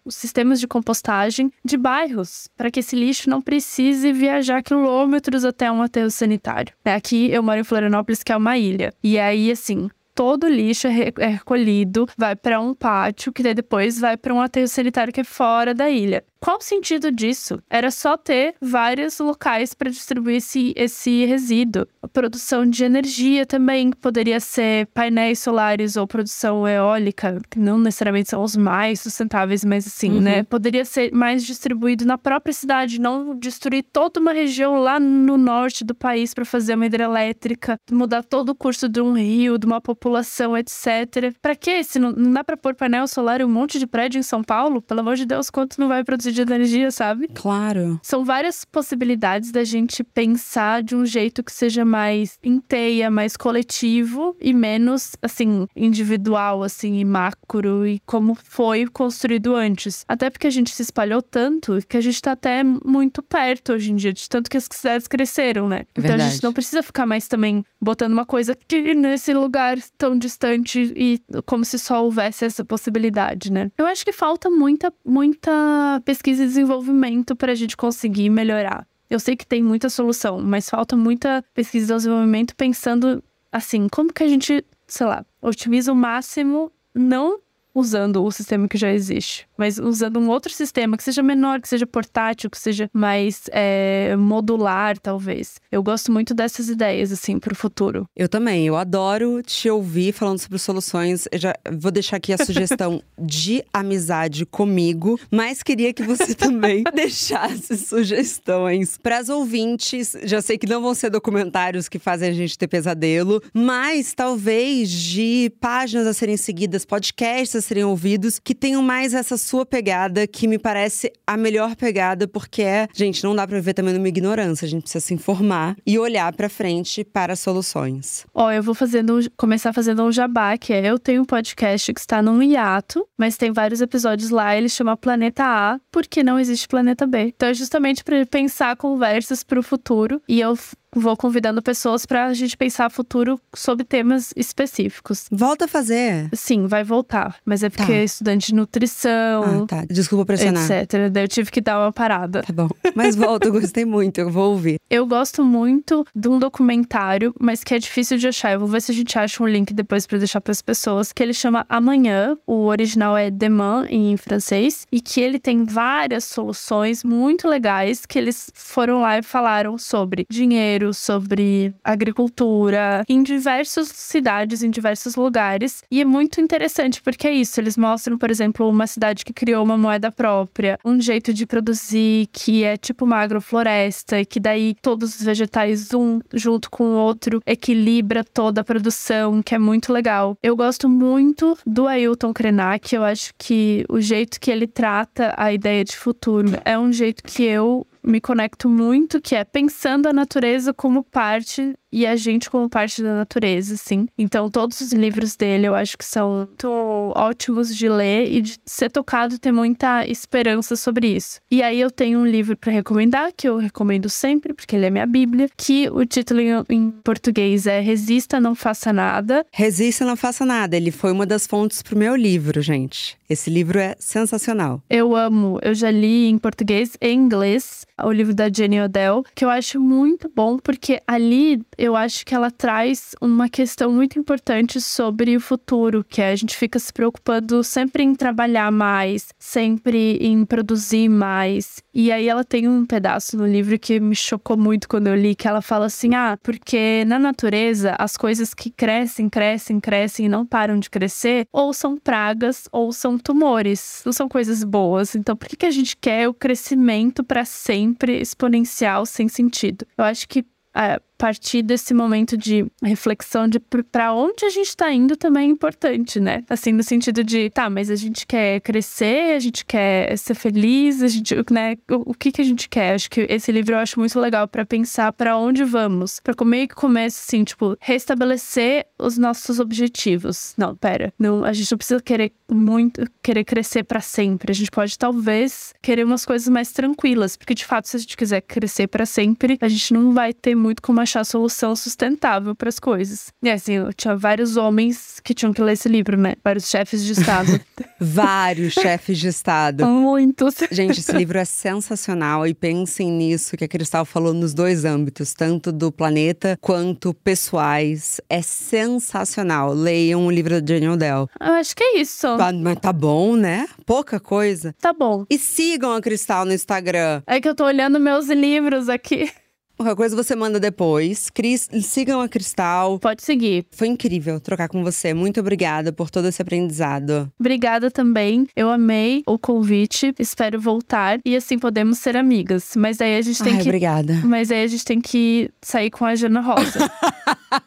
os 0.04 0.14
sistemas 0.14 0.58
de 0.58 0.66
compostagem 0.66 1.52
de 1.64 1.76
bairros, 1.76 2.48
para 2.56 2.70
que 2.70 2.80
esse 2.80 2.96
lixo 2.96 3.28
não 3.28 3.42
precise 3.42 4.10
viajar 4.12 4.62
quilômetros 4.62 5.44
até 5.44 5.70
um 5.70 5.82
aterro 5.82 6.10
sanitário. 6.10 6.72
É, 6.84 6.94
Aqui 6.94 7.30
eu 7.30 7.42
moro 7.42 7.60
em 7.60 7.64
Florianópolis, 7.64 8.22
que 8.22 8.32
é 8.32 8.36
uma 8.36 8.56
ilha. 8.56 8.92
E 9.04 9.18
aí, 9.18 9.50
assim, 9.50 9.88
todo 10.14 10.48
lixo 10.48 10.88
é 10.88 11.12
é 11.18 11.26
recolhido, 11.28 12.06
vai 12.16 12.34
para 12.34 12.58
um 12.60 12.74
pátio, 12.74 13.32
que 13.32 13.42
daí 13.42 13.54
depois 13.54 14.00
vai 14.00 14.16
para 14.16 14.32
um 14.34 14.40
aterro 14.40 14.66
sanitário 14.66 15.12
que 15.12 15.20
é 15.20 15.24
fora 15.24 15.74
da 15.74 15.88
ilha. 15.90 16.24
Qual 16.40 16.58
o 16.58 16.62
sentido 16.62 17.10
disso? 17.10 17.60
Era 17.68 17.90
só 17.90 18.16
ter 18.16 18.54
vários 18.60 19.18
locais 19.18 19.74
para 19.74 19.90
distribuir 19.90 20.36
esse, 20.36 20.72
esse 20.76 21.24
resíduo. 21.24 21.86
A 22.00 22.06
produção 22.06 22.64
de 22.64 22.84
energia 22.84 23.44
também 23.44 23.90
poderia 23.90 24.38
ser 24.38 24.86
painéis 24.94 25.40
solares 25.40 25.96
ou 25.96 26.06
produção 26.06 26.66
eólica, 26.66 27.40
que 27.50 27.58
não 27.58 27.76
necessariamente 27.78 28.30
são 28.30 28.42
os 28.42 28.56
mais 28.56 29.00
sustentáveis, 29.00 29.64
mas 29.64 29.86
assim, 29.86 30.12
Uhum. 30.12 30.20
né? 30.20 30.42
Poderia 30.44 30.84
ser 30.84 31.12
mais 31.12 31.44
distribuído 31.44 32.04
na 32.06 32.16
própria 32.16 32.52
cidade, 32.52 33.00
não 33.00 33.36
destruir 33.36 33.84
toda 33.92 34.20
uma 34.20 34.32
região 34.32 34.78
lá 34.80 35.00
no 35.00 35.36
norte 35.36 35.84
do 35.84 35.94
país 35.94 36.32
para 36.32 36.44
fazer 36.44 36.74
uma 36.76 36.86
hidrelétrica, 36.86 37.76
mudar 37.90 38.22
todo 38.22 38.50
o 38.50 38.54
curso 38.54 38.88
de 38.88 39.00
um 39.00 39.12
rio, 39.14 39.58
de 39.58 39.66
uma 39.66 39.80
população, 39.80 40.56
etc. 40.56 41.34
Para 41.42 41.56
quê? 41.56 41.82
Se 41.82 41.98
não, 41.98 42.12
não 42.12 42.30
dá 42.32 42.44
para 42.44 42.56
pôr 42.56 42.74
painel 42.74 43.06
solar 43.08 43.40
em 43.40 43.44
um 43.44 43.48
monte 43.48 43.78
de 43.78 43.86
prédio 43.86 44.18
em 44.18 44.22
São 44.22 44.42
Paulo, 44.42 44.80
pelo 44.80 45.00
amor 45.00 45.16
de 45.16 45.26
Deus, 45.26 45.50
quanto 45.50 45.78
não 45.80 45.88
vai 45.88 46.04
produzir 46.04 46.27
de 46.32 46.40
energia, 46.42 46.90
sabe? 46.90 47.28
Claro. 47.34 48.00
São 48.02 48.24
várias 48.24 48.64
possibilidades 48.64 49.50
da 49.50 49.64
gente 49.64 50.02
pensar 50.04 50.82
de 50.82 50.94
um 50.94 51.04
jeito 51.04 51.42
que 51.42 51.52
seja 51.52 51.84
mais 51.84 52.38
inteia, 52.42 53.10
mais 53.10 53.36
coletivo 53.36 54.36
e 54.40 54.52
menos, 54.52 55.12
assim, 55.22 55.66
individual, 55.76 56.62
assim, 56.62 56.98
e 56.98 57.04
macro 57.04 57.86
e 57.86 58.00
como 58.06 58.34
foi 58.34 58.86
construído 58.86 59.54
antes. 59.54 60.04
Até 60.08 60.30
porque 60.30 60.46
a 60.46 60.50
gente 60.50 60.70
se 60.70 60.82
espalhou 60.82 61.22
tanto 61.22 61.78
que 61.88 61.96
a 61.96 62.00
gente 62.00 62.20
tá 62.20 62.32
até 62.32 62.62
muito 62.62 63.22
perto 63.22 63.72
hoje 63.72 63.92
em 63.92 63.96
dia, 63.96 64.12
de 64.12 64.28
tanto 64.28 64.50
que 64.50 64.56
as 64.56 64.68
cidades 64.70 65.08
cresceram, 65.08 65.68
né? 65.68 65.84
Então 65.92 66.04
a 66.04 66.08
Verdade. 66.08 66.30
gente 66.32 66.44
não 66.44 66.52
precisa 66.52 66.82
ficar 66.82 67.06
mais 67.06 67.28
também 67.28 67.64
botando 67.80 68.12
uma 68.12 68.26
coisa 68.26 68.54
que 68.54 68.94
nesse 68.94 69.32
lugar 69.32 69.78
tão 69.96 70.18
distante 70.18 70.92
e 70.96 71.20
como 71.46 71.64
se 71.64 71.78
só 71.78 72.04
houvesse 72.04 72.44
essa 72.44 72.64
possibilidade, 72.64 73.52
né? 73.52 73.70
Eu 73.78 73.86
acho 73.86 74.04
que 74.04 74.12
falta 74.12 74.50
muita, 74.50 74.92
muita 75.04 76.02
pesquisa 76.04 76.17
e 76.26 76.46
desenvolvimento 76.46 77.34
para 77.36 77.52
a 77.52 77.54
gente 77.54 77.76
conseguir 77.76 78.30
melhorar. 78.30 78.86
Eu 79.10 79.18
sei 79.18 79.36
que 79.36 79.46
tem 79.46 79.62
muita 79.62 79.88
solução, 79.88 80.40
mas 80.40 80.68
falta 80.68 80.96
muita 80.96 81.44
pesquisa 81.54 81.94
e 81.94 81.96
desenvolvimento 81.96 82.54
pensando 82.54 83.22
assim, 83.50 83.88
como 83.88 84.12
que 84.12 84.22
a 84.22 84.28
gente, 84.28 84.64
sei 84.86 85.06
lá, 85.06 85.24
otimiza 85.40 85.92
o 85.92 85.96
máximo, 85.96 86.70
não 86.94 87.40
usando 87.74 88.24
o 88.24 88.30
sistema 88.30 88.68
que 88.68 88.76
já 88.76 88.92
existe, 88.92 89.46
mas 89.56 89.78
usando 89.78 90.18
um 90.18 90.28
outro 90.28 90.52
sistema 90.52 90.96
que 90.96 91.02
seja 91.02 91.22
menor, 91.22 91.60
que 91.60 91.68
seja 91.68 91.86
portátil, 91.86 92.50
que 92.50 92.58
seja 92.58 92.90
mais 92.92 93.42
é, 93.52 94.16
modular, 94.16 94.98
talvez. 94.98 95.56
Eu 95.70 95.82
gosto 95.82 96.10
muito 96.10 96.34
dessas 96.34 96.68
ideias, 96.68 97.12
assim, 97.12 97.38
pro 97.38 97.54
futuro. 97.54 98.06
Eu 98.16 98.28
também, 98.28 98.66
eu 98.66 98.76
adoro 98.76 99.42
te 99.42 99.70
ouvir 99.70 100.12
falando 100.12 100.38
sobre 100.38 100.58
soluções. 100.58 101.26
Eu 101.30 101.38
já 101.38 101.54
vou 101.78 101.90
deixar 101.90 102.16
aqui 102.16 102.32
a 102.32 102.38
sugestão 102.38 103.02
de 103.18 103.62
amizade 103.72 104.44
comigo, 104.46 105.18
mas 105.30 105.62
queria 105.62 105.92
que 105.92 106.02
você 106.02 106.34
também 106.36 106.84
deixasse 106.94 107.76
sugestões 107.76 108.96
para 108.98 109.18
as 109.18 109.28
ouvintes. 109.28 110.16
Já 110.24 110.40
sei 110.40 110.58
que 110.58 110.66
não 110.66 110.82
vão 110.82 110.94
ser 110.94 111.10
documentários 111.10 111.88
que 111.88 111.98
fazem 111.98 112.30
a 112.30 112.32
gente 112.32 112.58
ter 112.58 112.66
pesadelo, 112.66 113.42
mas 113.52 114.14
talvez 114.14 114.90
de 114.90 115.52
páginas 115.60 116.06
a 116.06 116.14
serem 116.14 116.36
seguidas, 116.36 116.84
podcasts 116.84 117.67
serem 117.68 117.84
ouvidos, 117.84 118.38
que 118.38 118.54
tenham 118.54 118.82
mais 118.82 119.14
essa 119.14 119.36
sua 119.36 119.64
pegada, 119.64 120.26
que 120.26 120.48
me 120.48 120.58
parece 120.58 121.12
a 121.26 121.36
melhor 121.36 121.76
pegada, 121.76 122.26
porque 122.26 122.62
é, 122.62 122.88
gente, 122.94 123.22
não 123.22 123.34
dá 123.34 123.46
para 123.46 123.56
viver 123.58 123.74
também 123.74 123.94
numa 123.94 124.08
ignorância, 124.08 124.64
a 124.64 124.68
gente 124.68 124.82
precisa 124.82 125.04
se 125.04 125.14
informar 125.14 125.76
e 125.86 125.98
olhar 125.98 126.32
para 126.32 126.48
frente 126.48 127.04
para 127.04 127.36
soluções. 127.36 128.26
Ó, 128.34 128.50
eu 128.50 128.62
vou 128.62 128.74
fazendo, 128.74 129.18
começar 129.36 129.72
fazendo 129.72 130.02
um 130.02 130.10
jabá, 130.10 130.56
que 130.56 130.72
é 130.72 130.86
eu 130.86 130.98
tenho 130.98 131.22
um 131.22 131.24
podcast 131.24 131.92
que 131.92 132.00
está 132.00 132.22
num 132.22 132.42
hiato, 132.42 133.06
mas 133.16 133.36
tem 133.36 133.52
vários 133.52 133.80
episódios 133.80 134.30
lá, 134.30 134.56
ele 134.56 134.68
chama 134.68 134.96
Planeta 134.96 135.44
A, 135.44 135.80
porque 135.92 136.22
não 136.22 136.38
existe 136.38 136.66
Planeta 136.66 137.06
B. 137.06 137.32
Então 137.36 137.48
é 137.48 137.54
justamente 137.54 138.02
para 138.02 138.24
pensar 138.26 138.76
conversas 138.76 139.42
para 139.42 139.58
o 139.58 139.62
futuro. 139.62 140.22
E 140.28 140.40
eu 140.40 140.56
vou 140.94 141.16
convidando 141.16 141.62
pessoas 141.62 142.06
pra 142.06 142.32
gente 142.34 142.56
pensar 142.56 142.90
futuro 142.90 143.40
sobre 143.54 143.84
temas 143.84 144.32
específicos. 144.36 145.26
Volta 145.30 145.66
a 145.66 145.68
fazer. 145.68 146.28
Sim, 146.32 146.66
vai 146.66 146.84
voltar. 146.84 147.36
Mas 147.44 147.62
é 147.62 147.68
porque 147.70 147.84
Tá. 147.92 147.92
é 147.98 148.04
estudante 148.04 148.46
de 148.48 148.54
nutrição, 148.54 149.62
Ah, 149.62 149.66
tá. 149.66 149.84
Desculpa 149.88 150.24
pressionar. 150.26 150.62
etc. 150.64 151.10
Daí 151.10 151.24
eu 151.24 151.28
tive 151.28 151.50
que 151.50 151.60
dar 151.60 151.78
uma 151.80 151.92
parada. 151.92 152.42
Tá 152.42 152.52
bom. 152.52 152.68
Mas 152.94 153.14
volta, 153.16 153.48
eu 153.48 153.52
gostei 153.52 153.84
muito, 153.84 154.18
eu 154.18 154.30
vou 154.30 154.50
ouvir. 154.52 154.76
Eu 154.90 155.06
gosto 155.06 155.44
muito 155.44 156.04
de 156.14 156.28
um 156.28 156.38
documentário, 156.38 157.34
mas 157.40 157.62
que 157.64 157.74
é 157.74 157.78
difícil 157.78 158.18
de 158.18 158.28
achar. 158.28 158.52
Eu 158.52 158.60
vou 158.60 158.68
ver 158.68 158.80
se 158.82 158.92
a 158.92 158.94
gente 158.94 159.18
acha 159.18 159.42
um 159.42 159.46
link 159.46 159.72
depois 159.74 160.06
pra 160.06 160.18
deixar 160.18 160.40
pras 160.40 160.62
pessoas, 160.62 161.12
que 161.12 161.22
ele 161.22 161.32
chama 161.34 161.64
Amanhã. 161.68 162.36
O 162.46 162.66
original 162.66 163.16
é 163.16 163.30
Demain 163.30 163.86
em 163.90 164.16
francês 164.16 164.86
e 164.92 165.00
que 165.00 165.20
ele 165.20 165.38
tem 165.38 165.64
várias 165.64 166.24
soluções 166.24 167.02
muito 167.04 167.48
legais 167.48 168.04
que 168.06 168.18
eles 168.18 168.50
foram 168.54 169.00
lá 169.00 169.18
e 169.18 169.22
falaram 169.22 169.76
sobre 169.78 170.24
dinheiro, 170.30 170.77
sobre 170.92 171.74
agricultura, 171.82 173.04
em 173.08 173.22
diversas 173.22 173.88
cidades, 173.88 174.62
em 174.62 174.70
diversos 174.70 175.16
lugares. 175.16 175.82
E 175.90 176.00
é 176.00 176.04
muito 176.04 176.40
interessante 176.40 177.02
porque 177.02 177.26
é 177.26 177.32
isso, 177.32 177.60
eles 177.60 177.76
mostram, 177.76 178.16
por 178.16 178.30
exemplo, 178.30 178.68
uma 178.68 178.86
cidade 178.86 179.24
que 179.24 179.32
criou 179.32 179.64
uma 179.64 179.76
moeda 179.76 180.10
própria, 180.10 180.78
um 180.84 181.00
jeito 181.00 181.32
de 181.32 181.46
produzir 181.46 182.28
que 182.32 182.64
é 182.64 182.76
tipo 182.76 183.04
uma 183.04 183.18
agrofloresta 183.18 184.20
e 184.20 184.26
que 184.26 184.40
daí 184.40 184.74
todos 184.80 185.16
os 185.16 185.22
vegetais 185.22 185.92
um 185.94 186.20
junto 186.32 186.70
com 186.70 186.84
o 186.84 186.96
outro 186.96 187.42
equilibra 187.46 188.24
toda 188.24 188.60
a 188.60 188.64
produção, 188.64 189.42
que 189.42 189.54
é 189.54 189.58
muito 189.58 189.92
legal. 189.92 190.36
Eu 190.42 190.56
gosto 190.56 190.88
muito 190.88 191.56
do 191.66 191.86
Ailton 191.86 192.32
Krenak, 192.32 192.94
eu 192.94 193.04
acho 193.04 193.32
que 193.36 193.84
o 193.88 194.00
jeito 194.00 194.40
que 194.40 194.50
ele 194.50 194.66
trata 194.66 195.34
a 195.36 195.52
ideia 195.52 195.84
de 195.84 195.96
futuro 195.96 196.50
é 196.64 196.78
um 196.78 196.92
jeito 196.92 197.22
que 197.22 197.42
eu 197.42 197.86
me 198.08 198.20
conecto 198.20 198.68
muito, 198.68 199.20
que 199.20 199.34
é 199.34 199.44
pensando 199.44 200.08
a 200.08 200.12
natureza 200.12 200.72
como 200.72 201.04
parte 201.04 201.76
e 201.92 202.06
a 202.06 202.16
gente 202.16 202.50
como 202.50 202.68
parte 202.68 203.02
da 203.02 203.14
natureza, 203.14 203.74
assim. 203.74 204.06
Então, 204.16 204.50
todos 204.50 204.80
os 204.80 204.92
livros 204.92 205.36
dele 205.36 205.66
eu 205.66 205.74
acho 205.74 205.96
que 205.96 206.04
são 206.04 206.38
muito 206.48 206.68
ótimos 207.16 207.74
de 207.74 207.88
ler 207.88 208.30
e 208.32 208.40
de 208.42 208.58
ser 208.64 208.90
tocado 208.90 209.38
ter 209.38 209.52
muita 209.52 210.06
esperança 210.06 210.76
sobre 210.76 211.08
isso. 211.08 211.40
E 211.50 211.62
aí 211.62 211.80
eu 211.80 211.90
tenho 211.90 212.20
um 212.20 212.26
livro 212.26 212.56
para 212.56 212.72
recomendar, 212.72 213.32
que 213.36 213.48
eu 213.48 213.56
recomendo 213.56 214.08
sempre, 214.08 214.52
porque 214.52 214.76
ele 214.76 214.86
é 214.86 214.90
minha 214.90 215.06
bíblia, 215.06 215.48
que 215.56 215.88
o 215.90 216.04
título 216.04 216.40
em, 216.40 216.64
em 216.68 216.90
português 216.90 217.66
é 217.66 217.80
Resista, 217.80 218.40
Não 218.40 218.54
Faça 218.54 218.92
Nada. 218.92 219.44
Resista, 219.52 220.04
não 220.04 220.16
faça 220.16 220.44
nada. 220.44 220.76
Ele 220.76 220.90
foi 220.90 221.12
uma 221.12 221.26
das 221.26 221.46
fontes 221.46 221.82
pro 221.82 221.98
meu 221.98 222.14
livro, 222.14 222.60
gente. 222.60 223.16
Esse 223.28 223.50
livro 223.50 223.78
é 223.78 223.94
sensacional. 223.98 224.82
Eu 224.88 225.14
amo, 225.14 225.58
eu 225.62 225.74
já 225.74 225.90
li 225.90 226.28
em 226.28 226.38
português 226.38 226.96
e 227.00 227.10
inglês 227.12 227.86
o 228.02 228.10
livro 228.12 228.34
da 228.34 228.48
Jenny 228.48 228.80
Odell, 228.80 229.24
que 229.34 229.44
eu 229.44 229.50
acho 229.50 229.80
muito 229.80 230.30
bom, 230.34 230.58
porque 230.58 231.02
ali 231.06 231.60
eu 231.78 231.94
acho 231.94 232.26
que 232.26 232.34
ela 232.34 232.50
traz 232.50 233.14
uma 233.20 233.48
questão 233.48 233.92
muito 233.92 234.18
importante 234.18 234.80
sobre 234.80 235.36
o 235.36 235.40
futuro, 235.40 236.04
que 236.04 236.20
é 236.20 236.32
a 236.32 236.36
gente 236.36 236.56
fica 236.56 236.76
se 236.78 236.92
preocupando 236.92 237.62
sempre 237.62 238.02
em 238.02 238.16
trabalhar 238.16 238.72
mais, 238.72 239.28
sempre 239.38 240.18
em 240.20 240.44
produzir 240.44 241.08
mais. 241.08 241.80
E 241.94 242.10
aí 242.10 242.28
ela 242.28 242.42
tem 242.42 242.66
um 242.66 242.84
pedaço 242.84 243.36
no 243.36 243.46
livro 243.46 243.78
que 243.78 244.00
me 244.00 244.16
chocou 244.16 244.56
muito 244.56 244.88
quando 244.88 245.06
eu 245.06 245.14
li, 245.14 245.36
que 245.36 245.46
ela 245.46 245.62
fala 245.62 245.86
assim: 245.86 246.14
ah, 246.14 246.36
porque 246.42 247.04
na 247.06 247.18
natureza 247.18 247.94
as 247.96 248.16
coisas 248.16 248.52
que 248.52 248.70
crescem, 248.70 249.28
crescem, 249.28 249.78
crescem 249.78 250.26
e 250.26 250.28
não 250.28 250.44
param 250.44 250.80
de 250.80 250.90
crescer, 250.90 251.46
ou 251.52 251.72
são 251.72 251.96
pragas 251.96 252.68
ou 252.72 252.92
são 252.92 253.16
tumores, 253.16 254.02
não 254.04 254.12
são 254.12 254.28
coisas 254.28 254.64
boas. 254.64 255.14
Então 255.14 255.36
por 255.36 255.48
que, 255.48 255.56
que 255.56 255.66
a 255.66 255.70
gente 255.70 255.96
quer 255.96 256.28
o 256.28 256.34
crescimento 256.34 257.22
para 257.22 257.44
sempre 257.44 258.20
exponencial 258.20 259.06
sem 259.06 259.28
sentido? 259.28 259.86
Eu 259.96 260.04
acho 260.04 260.28
que 260.28 260.44
a 260.74 261.00
partir 261.18 261.62
desse 261.62 261.92
momento 261.92 262.36
de 262.36 262.64
reflexão 262.80 263.48
de 263.48 263.58
para 263.58 264.14
onde 264.14 264.44
a 264.44 264.50
gente 264.50 264.76
tá 264.76 264.92
indo 264.92 265.16
também 265.16 265.48
é 265.48 265.50
importante, 265.50 266.20
né? 266.20 266.44
Assim, 266.48 266.72
no 266.72 266.82
sentido 266.82 267.24
de, 267.24 267.50
tá, 267.50 267.68
mas 267.68 267.90
a 267.90 267.96
gente 267.96 268.26
quer 268.26 268.60
crescer, 268.60 269.34
a 269.34 269.38
gente 269.40 269.64
quer 269.64 270.16
ser 270.16 270.34
feliz, 270.34 271.02
a 271.02 271.08
gente, 271.08 271.34
né? 271.50 271.76
O, 271.90 272.12
o 272.12 272.14
que 272.14 272.30
que 272.30 272.40
a 272.40 272.44
gente 272.44 272.68
quer? 272.68 272.94
Acho 272.94 273.10
que 273.10 273.26
esse 273.28 273.50
livro 273.50 273.74
eu 273.74 273.78
acho 273.78 273.98
muito 273.98 274.18
legal 274.20 274.46
para 274.46 274.64
pensar 274.64 275.12
para 275.12 275.36
onde 275.36 275.64
vamos, 275.64 276.20
para 276.20 276.34
meio 276.44 276.68
que 276.68 276.74
começa 276.74 277.20
assim, 277.20 277.42
tipo, 277.42 277.76
restabelecer 277.80 278.86
os 278.98 279.18
nossos 279.18 279.58
objetivos. 279.58 280.54
Não, 280.56 280.76
pera, 280.76 281.12
não, 281.18 281.44
a 281.44 281.52
gente 281.52 281.70
não 281.72 281.78
precisa 281.78 282.00
querer 282.00 282.32
muito 282.50 283.04
querer 283.22 283.44
crescer 283.44 283.82
para 283.82 284.00
sempre. 284.00 284.52
A 284.52 284.54
gente 284.54 284.70
pode 284.70 284.96
talvez 284.98 285.74
querer 285.82 286.04
umas 286.04 286.24
coisas 286.24 286.48
mais 286.48 286.70
tranquilas, 286.70 287.36
porque 287.36 287.54
de 287.54 287.64
fato 287.64 287.88
se 287.88 287.96
a 287.96 288.00
gente 288.00 288.16
quiser 288.16 288.40
crescer 288.40 288.86
para 288.86 289.04
sempre, 289.04 289.58
a 289.60 289.68
gente 289.68 289.92
não 289.92 290.12
vai 290.12 290.32
ter 290.32 290.54
muito 290.54 290.80
como 290.80 291.00
achar 291.08 291.24
solução 291.24 291.74
sustentável 291.74 292.54
para 292.54 292.68
as 292.68 292.78
coisas. 292.78 293.32
E 293.42 293.50
assim, 293.50 293.74
eu 293.74 293.92
tinha 293.92 294.14
vários 294.14 294.56
homens 294.56 295.20
que 295.24 295.34
tinham 295.34 295.52
que 295.52 295.62
ler 295.62 295.72
esse 295.72 295.88
livro, 295.88 296.16
né? 296.16 296.34
Vários 296.44 296.68
chefes 296.68 297.04
de 297.04 297.12
estado. 297.12 297.60
Vários 298.00 298.74
chefes 298.74 299.18
de 299.18 299.28
Estado. 299.28 299.84
Muitos. 299.86 300.54
Gente, 300.70 301.00
esse 301.00 301.12
livro 301.12 301.38
é 301.38 301.44
sensacional 301.44 302.46
e 302.46 302.54
pensem 302.54 303.10
nisso 303.10 303.56
que 303.56 303.64
a 303.64 303.68
Cristal 303.68 304.04
falou 304.04 304.32
nos 304.32 304.54
dois 304.54 304.84
âmbitos, 304.84 305.34
tanto 305.34 305.72
do 305.72 305.90
planeta 305.90 306.56
quanto 306.60 307.12
pessoais. 307.12 308.20
É 308.28 308.40
sensacional. 308.40 309.72
Leiam 309.72 310.26
o 310.26 310.30
livro 310.30 310.60
da 310.60 310.74
Jane 310.74 310.88
Odell. 310.88 311.28
Eu 311.40 311.52
acho 311.54 311.74
que 311.74 311.82
é 311.82 311.98
isso. 311.98 312.26
Ah, 312.26 312.52
Mas 312.52 312.78
tá 312.78 312.92
bom, 312.92 313.34
né? 313.34 313.66
Pouca 313.84 314.20
coisa. 314.20 314.74
Tá 314.80 314.92
bom. 314.92 315.24
E 315.28 315.38
sigam 315.38 315.92
a 315.92 316.00
Cristal 316.00 316.44
no 316.44 316.52
Instagram. 316.52 317.22
É 317.26 317.40
que 317.40 317.48
eu 317.48 317.54
tô 317.54 317.64
olhando 317.64 317.98
meus 317.98 318.28
livros 318.28 318.88
aqui. 318.88 319.30
Qualquer 319.78 319.94
coisa 319.94 320.16
você 320.16 320.34
manda 320.34 320.58
depois. 320.58 321.30
Cris, 321.30 321.68
sigam 321.82 322.20
a 322.20 322.28
Cristal. 322.28 322.98
Pode 322.98 323.22
seguir. 323.22 323.64
Foi 323.70 323.86
incrível 323.86 324.40
trocar 324.40 324.68
com 324.68 324.82
você. 324.82 325.14
Muito 325.14 325.38
obrigada 325.38 325.92
por 325.92 326.10
todo 326.10 326.26
esse 326.26 326.42
aprendizado. 326.42 327.30
Obrigada 327.38 327.88
também. 327.88 328.48
Eu 328.56 328.70
amei 328.70 329.22
o 329.24 329.38
convite. 329.38 330.12
Espero 330.18 330.60
voltar 330.60 331.20
e 331.24 331.36
assim 331.36 331.60
podemos 331.60 331.98
ser 331.98 332.16
amigas. 332.16 332.72
Mas 332.76 333.00
aí 333.00 333.16
a 333.16 333.22
gente 333.22 333.40
tem 333.40 333.54
Ai, 333.54 333.62
que 333.62 333.68
obrigada. 333.68 334.20
Mas 334.24 334.50
aí 334.50 334.64
a 334.64 334.66
gente 334.66 334.84
tem 334.84 335.00
que 335.00 335.48
sair 335.62 335.90
com 335.90 336.04
a 336.04 336.16
Jana 336.16 336.40
Rosa. 336.40 336.90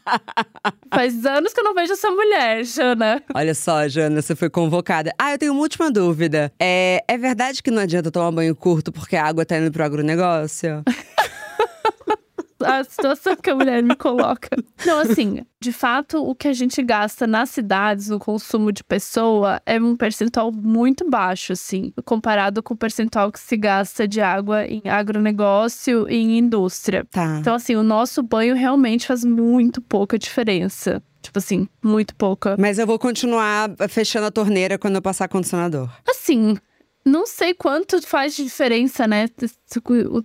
Faz 0.94 1.26
anos 1.26 1.54
que 1.54 1.62
eu 1.62 1.64
não 1.64 1.74
vejo 1.74 1.94
essa 1.94 2.12
mulher, 2.12 2.66
Jana. 2.66 3.24
Olha 3.34 3.56
só, 3.56 3.88
Jana, 3.88 4.22
você 4.22 4.36
foi 4.36 4.50
convocada. 4.50 5.14
Ah, 5.18 5.32
eu 5.32 5.38
tenho 5.38 5.54
uma 5.54 5.62
última 5.62 5.90
dúvida. 5.90 6.52
É, 6.60 7.02
é 7.08 7.18
verdade 7.18 7.64
que 7.64 7.72
não 7.72 7.82
adianta 7.82 8.12
tomar 8.12 8.32
banho 8.32 8.54
curto 8.54 8.92
porque 8.92 9.16
a 9.16 9.26
água 9.26 9.46
tá 9.46 9.58
indo 9.58 9.72
pro 9.72 9.86
agronegócio? 9.86 10.84
A 12.66 12.84
situação 12.84 13.36
que 13.36 13.50
a 13.50 13.56
mulher 13.56 13.82
me 13.84 13.96
coloca. 13.96 14.50
Não, 14.86 15.00
assim, 15.00 15.46
de 15.60 15.72
fato, 15.72 16.24
o 16.24 16.34
que 16.36 16.48
a 16.48 16.54
gente 16.54 16.82
gasta 16.82 17.28
nas 17.28 17.50
cidades, 17.50 18.10
no 18.10 18.20
consumo 18.20 18.72
de 18.72 18.84
pessoa, 18.84 19.62
é 19.66 19.80
um 19.80 19.96
percentual 19.96 20.52
muito 20.52 21.10
baixo, 21.10 21.54
assim, 21.54 21.94
comparado 22.06 22.64
com 22.64 22.74
o 22.74 22.78
percentual 22.78 23.32
que 23.32 23.40
se 23.40 23.58
gasta 23.58 24.08
de 24.08 24.22
água 24.22 24.66
em 24.66 24.82
agronegócio 24.90 26.10
e 26.10 26.16
em 26.16 26.38
indústria. 26.38 27.06
Tá. 27.12 27.38
Então, 27.40 27.56
assim, 27.56 27.76
o 27.76 27.84
nosso 27.84 28.24
banho 28.24 28.56
realmente 28.56 29.08
faz 29.08 29.24
muito 29.24 29.82
pouca 29.82 30.18
diferença. 30.18 31.02
Tipo 31.22 31.38
assim, 31.38 31.68
muito 31.84 32.16
pouca. 32.16 32.56
Mas 32.58 32.80
eu 32.80 32.88
vou 32.88 32.98
continuar 32.98 33.70
fechando 33.88 34.26
a 34.26 34.32
torneira 34.32 34.78
quando 34.78 34.96
eu 34.96 35.02
passar 35.02 35.28
condicionador. 35.28 35.88
Assim, 36.10 36.58
não 37.04 37.26
sei 37.26 37.54
quanto 37.54 38.02
faz 38.06 38.36
diferença, 38.36 39.08
né? 39.08 39.28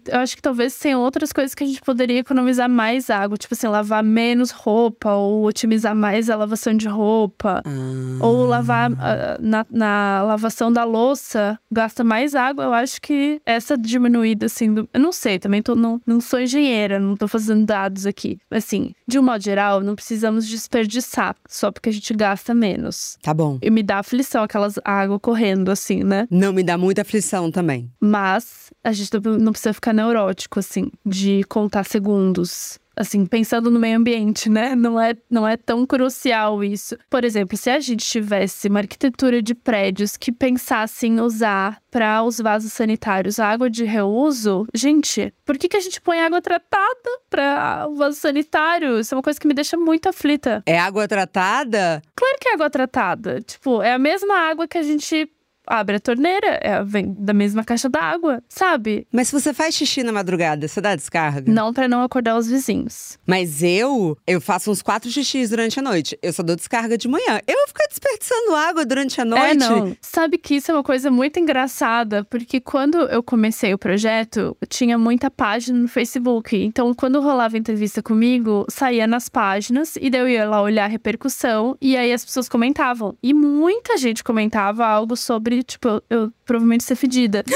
Eu 0.09 0.18
acho 0.20 0.37
que 0.37 0.43
talvez 0.43 0.77
tenha 0.79 0.99
outras 0.99 1.33
coisas 1.33 1.55
que 1.55 1.62
a 1.62 1.66
gente 1.66 1.81
poderia 1.81 2.18
economizar 2.18 2.68
mais 2.68 3.09
água. 3.09 3.37
Tipo 3.37 3.55
assim, 3.55 3.66
lavar 3.66 4.03
menos 4.03 4.51
roupa, 4.51 5.12
ou 5.14 5.45
otimizar 5.45 5.95
mais 5.95 6.29
a 6.29 6.37
lavação 6.37 6.74
de 6.74 6.89
roupa. 6.89 7.62
Ah. 7.64 8.24
Ou 8.24 8.45
lavar 8.45 8.91
ah, 8.99 9.39
na, 9.41 9.66
na 9.70 10.22
lavação 10.24 10.72
da 10.72 10.85
louça, 10.85 11.59
gasta 11.70 12.03
mais 12.03 12.35
água. 12.35 12.64
Eu 12.64 12.72
acho 12.72 13.01
que 13.01 13.41
essa 13.47 13.77
diminuída, 13.79 14.47
assim, 14.47 14.74
do... 14.74 14.89
eu 14.93 15.01
não 15.01 15.12
sei, 15.12 15.39
também 15.39 15.62
tô, 15.62 15.74
não, 15.74 16.01
não 16.07 16.20
sou 16.20 16.41
engenheira, 16.41 16.99
não 16.99 17.16
tô 17.16 17.29
fazendo 17.29 17.64
dados 17.64 18.05
aqui. 18.05 18.39
Assim, 18.51 18.93
de 19.07 19.18
um 19.18 19.22
modo 19.22 19.43
geral, 19.43 19.81
não 19.81 19.95
precisamos 19.95 20.47
desperdiçar 20.47 21.37
só 21.49 21.70
porque 21.70 21.89
a 21.89 21.93
gente 21.93 22.12
gasta 22.12 22.55
menos. 22.55 23.16
Tá 23.22 23.33
bom. 23.33 23.59
E 23.62 23.70
me 23.70 23.83
dá 23.83 24.01
aflição 24.01 24.43
aquelas 24.43 24.79
água 24.85 25.18
correndo, 25.20 25.70
assim, 25.70 26.03
né? 26.03 26.27
Não 26.31 26.53
me 26.53 26.66
dá 26.67 26.77
muita 26.77 27.03
aflição 27.03 27.51
também. 27.51 27.91
Mas 28.01 28.71
a 28.85 28.93
gente 28.93 29.11
não 29.39 29.53
precisa 29.53 29.73
ficar 29.73 29.93
neurótico, 29.93 30.59
assim, 30.59 30.91
de 31.05 31.43
contar 31.45 31.85
segundos. 31.85 32.79
Assim, 32.99 33.27
pensando 33.27 33.71
no 33.71 33.79
meio 33.79 33.99
ambiente, 33.99 34.49
né? 34.49 34.75
Não 34.75 34.99
é, 34.99 35.14
não 35.31 35.47
é 35.47 35.55
tão 35.55 35.85
crucial 35.85 36.64
isso. 36.64 36.97
Por 37.11 37.25
exemplo, 37.25 37.55
se 37.55 37.69
a 37.69 37.79
gente 37.79 38.07
tivesse 38.07 38.69
uma 38.69 38.79
arquitetura 38.79 39.43
de 39.43 39.55
prédios 39.55 40.17
que 40.17 40.33
pensasse 40.33 41.07
em 41.07 41.21
usar 41.21 41.79
para 41.91 42.23
os 42.23 42.39
vasos 42.39 42.73
sanitários 42.73 43.39
água 43.39 43.69
de 43.69 43.85
reuso, 43.85 44.67
gente, 44.73 45.31
por 45.45 45.59
que, 45.59 45.69
que 45.69 45.77
a 45.77 45.81
gente 45.81 46.01
põe 46.01 46.21
água 46.21 46.41
tratada 46.41 47.21
para 47.29 47.87
o 47.87 47.97
vaso 47.97 48.17
sanitário? 48.19 48.99
Isso 48.99 49.14
é 49.14 49.17
uma 49.17 49.23
coisa 49.23 49.39
que 49.39 49.47
me 49.47 49.53
deixa 49.53 49.77
muito 49.77 50.09
aflita. 50.09 50.62
É 50.64 50.79
água 50.79 51.07
tratada? 51.07 52.01
Claro 52.14 52.37
que 52.41 52.49
é 52.49 52.55
água 52.55 52.71
tratada. 52.71 53.43
Tipo, 53.43 53.83
é 53.83 53.93
a 53.93 53.99
mesma 53.99 54.39
água 54.39 54.67
que 54.67 54.79
a 54.79 54.83
gente 54.83 55.29
abre 55.67 55.97
a 55.97 56.01
torneira, 56.01 56.59
é, 56.62 56.83
vem 56.85 57.14
da 57.19 57.33
mesma 57.33 57.64
caixa 57.64 57.89
d'água, 57.89 58.43
sabe? 58.49 59.07
Mas 59.12 59.29
se 59.29 59.33
você 59.41 59.53
faz 59.53 59.75
xixi 59.75 60.03
na 60.03 60.12
madrugada, 60.12 60.69
você 60.69 60.81
dá 60.81 60.95
descarga? 60.95 61.51
Não 61.51 61.73
para 61.73 61.89
não 61.89 62.03
acordar 62.03 62.37
os 62.37 62.47
vizinhos. 62.47 63.19
Mas 63.27 63.62
eu, 63.62 64.17
eu 64.27 64.41
faço 64.41 64.71
uns 64.71 64.83
quatro 64.83 65.11
xixis 65.11 65.51
durante 65.51 65.79
a 65.79 65.83
noite. 65.83 66.19
Eu 66.23 66.33
só 66.33 66.43
dou 66.43 66.57
descarga 66.57 66.97
de 66.97 67.09
manhã. 67.09 67.41
Eu 67.47 67.57
vou 67.57 67.69
ficar 67.69 67.87
desperdiçando 67.89 68.55
água 68.55 68.85
durante 68.85 69.21
a 69.21 69.25
noite. 69.25 69.45
É, 69.45 69.55
não. 69.55 69.97
Sabe 70.01 70.39
que 70.39 70.57
isso 70.57 70.71
é 70.71 70.75
uma 70.75 70.83
coisa 70.83 71.11
muito 71.11 71.39
engraçada, 71.39 72.25
porque 72.25 72.61
quando 72.61 72.99
eu 72.99 73.23
comecei 73.23 73.75
o 73.75 73.79
projeto, 73.79 74.57
tinha 74.69 74.99
muita 74.99 75.31
página 75.31 75.79
no 75.79 75.89
Facebook. 75.89 76.57
Então, 76.57 76.95
quando 76.95 77.21
rolava 77.21 77.59
entrevista 77.59 78.03
comigo, 78.03 78.67
saía 78.69 79.07
nas 79.07 79.29
páginas 79.29 79.97
e 80.01 80.11
daí 80.11 80.21
eu 80.21 80.29
ia 80.29 80.49
lá 80.49 80.62
olhar 80.62 80.85
a 80.85 80.89
repercussão 80.89 81.77
e 81.81 81.97
aí 81.97 82.12
as 82.12 82.25
pessoas 82.25 82.49
comentavam. 82.49 83.17
E 83.23 83.35
muita 83.35 83.97
gente 83.97 84.23
comentava 84.23 84.87
algo 84.87 85.17
sobre, 85.17 85.55
tipo, 85.62 85.88
eu, 85.88 86.02
eu 86.11 86.32
provavelmente 86.44 86.84
ser 86.84 86.96
fedida. 86.96 87.44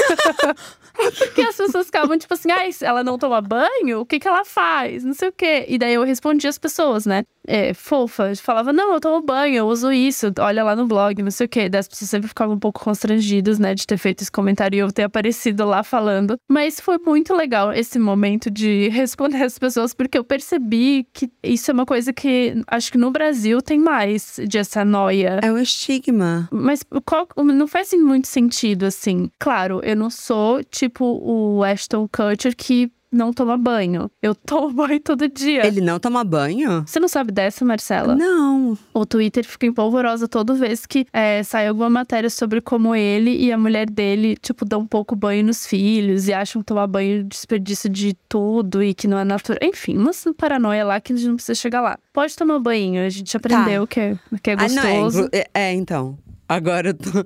Porque 1.17 1.41
as 1.41 1.55
pessoas 1.55 1.85
ficavam 1.85 2.17
tipo 2.17 2.33
assim, 2.33 2.51
ah, 2.51 2.59
ela 2.81 3.03
não 3.03 3.17
toma 3.17 3.41
banho? 3.41 4.01
O 4.01 4.05
que 4.05 4.19
que 4.19 4.27
ela 4.27 4.43
faz? 4.43 5.03
Não 5.03 5.13
sei 5.13 5.29
o 5.29 5.31
quê. 5.31 5.65
E 5.67 5.77
daí 5.77 5.93
eu 5.93 6.03
respondia 6.03 6.49
as 6.49 6.57
pessoas, 6.57 7.05
né? 7.05 7.23
É, 7.47 7.73
fofa, 7.73 8.33
falava, 8.35 8.71
não, 8.71 8.93
eu 8.93 8.99
tomo 8.99 9.25
banho, 9.25 9.55
eu 9.55 9.67
uso 9.67 9.91
isso, 9.91 10.31
olha 10.39 10.63
lá 10.63 10.75
no 10.75 10.87
blog, 10.87 11.21
não 11.21 11.31
sei 11.31 11.45
o 11.45 11.49
quê. 11.49 11.69
Daí 11.69 11.79
as 11.79 11.87
pessoas 11.87 12.09
sempre 12.09 12.27
ficavam 12.27 12.55
um 12.55 12.59
pouco 12.59 12.83
constrangidas, 12.83 13.57
né, 13.57 13.73
de 13.73 13.85
ter 13.85 13.97
feito 13.97 14.21
esse 14.21 14.31
comentário 14.31 14.75
e 14.75 14.79
eu 14.79 14.91
ter 14.91 15.03
aparecido 15.03 15.65
lá 15.65 15.83
falando. 15.83 16.35
Mas 16.49 16.79
foi 16.79 16.97
muito 16.99 17.33
legal 17.33 17.73
esse 17.73 17.97
momento 17.97 18.49
de 18.49 18.89
responder 18.93 19.43
as 19.43 19.57
pessoas, 19.57 19.93
porque 19.93 20.17
eu 20.17 20.23
percebi 20.23 21.07
que 21.13 21.29
isso 21.43 21.71
é 21.71 21.73
uma 21.73 21.85
coisa 21.85 22.13
que 22.13 22.55
acho 22.67 22.91
que 22.91 22.97
no 22.97 23.11
Brasil 23.11 23.61
tem 23.61 23.79
mais 23.79 24.39
de 24.47 24.57
essa 24.57 24.85
noia. 24.85 25.39
É 25.41 25.51
um 25.51 25.57
estigma. 25.57 26.47
Mas 26.51 26.83
qual, 27.05 27.27
não 27.37 27.67
faz 27.67 27.91
muito 27.93 28.27
sentido, 28.27 28.85
assim. 28.85 29.29
Claro, 29.39 29.81
eu 29.83 29.95
não 29.95 30.09
sou 30.09 30.63
tipo 30.63 31.05
o 31.05 31.63
Ashton 31.63 32.07
Kutcher 32.07 32.55
que 32.55 32.91
não 33.11 33.33
toma 33.33 33.57
banho. 33.57 34.09
Eu 34.21 34.33
tomo 34.33 34.71
banho 34.73 34.99
todo 34.99 35.27
dia. 35.27 35.65
Ele 35.65 35.81
não 35.81 35.99
toma 35.99 36.23
banho? 36.23 36.83
Você 36.85 36.99
não 36.99 37.07
sabe 37.07 37.31
dessa, 37.31 37.65
Marcela? 37.65 38.15
Não. 38.15 38.77
O 38.93 39.05
Twitter 39.05 39.45
fica 39.45 39.65
empolvorosa 39.65 40.27
toda 40.27 40.53
vez 40.53 40.85
que 40.85 41.05
é, 41.11 41.43
sai 41.43 41.67
alguma 41.67 41.89
matéria 41.89 42.29
sobre 42.29 42.61
como 42.61 42.95
ele 42.95 43.35
e 43.35 43.51
a 43.51 43.57
mulher 43.57 43.89
dele, 43.89 44.37
tipo, 44.37 44.63
dão 44.63 44.81
um 44.81 44.87
pouco 44.87 45.15
banho 45.15 45.43
nos 45.43 45.65
filhos 45.65 46.27
e 46.27 46.33
acham 46.33 46.61
que 46.61 46.67
tomar 46.67 46.87
banho 46.87 47.23
desperdício 47.23 47.89
de 47.89 48.13
tudo 48.29 48.81
e 48.81 48.93
que 48.93 49.07
não 49.07 49.17
é 49.17 49.23
natural. 49.23 49.59
Enfim, 49.61 49.97
uma 49.97 50.11
paranoia 50.37 50.85
lá 50.85 51.01
que 51.01 51.13
a 51.13 51.15
gente 51.15 51.27
não 51.27 51.35
precisa 51.35 51.55
chegar 51.55 51.81
lá. 51.81 51.97
Pode 52.13 52.35
tomar 52.35 52.59
banho, 52.59 53.05
a 53.05 53.09
gente 53.09 53.35
aprendeu 53.35 53.87
tá. 53.87 53.93
que, 53.93 53.99
é, 53.99 54.17
que 54.41 54.49
é 54.51 54.55
gostoso. 54.55 55.19
Ah, 55.19 55.21
não, 55.21 55.29
é, 55.33 55.47
é, 55.53 55.73
então. 55.73 56.17
Agora 56.51 56.89
eu 56.89 56.93
tô, 56.93 57.23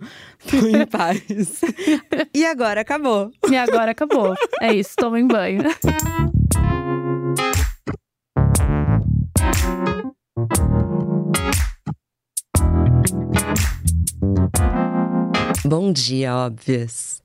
tô 0.48 0.68
em 0.68 0.86
paz. 0.86 1.60
e 2.32 2.46
agora 2.46 2.82
acabou. 2.82 3.32
E 3.50 3.58
agora 3.58 3.90
acabou. 3.90 4.36
É 4.62 4.72
isso, 4.72 4.96
tomem 4.96 5.26
banho. 5.26 5.64
Bom 15.66 15.92
dia, 15.92 16.36
óbvias. 16.36 17.20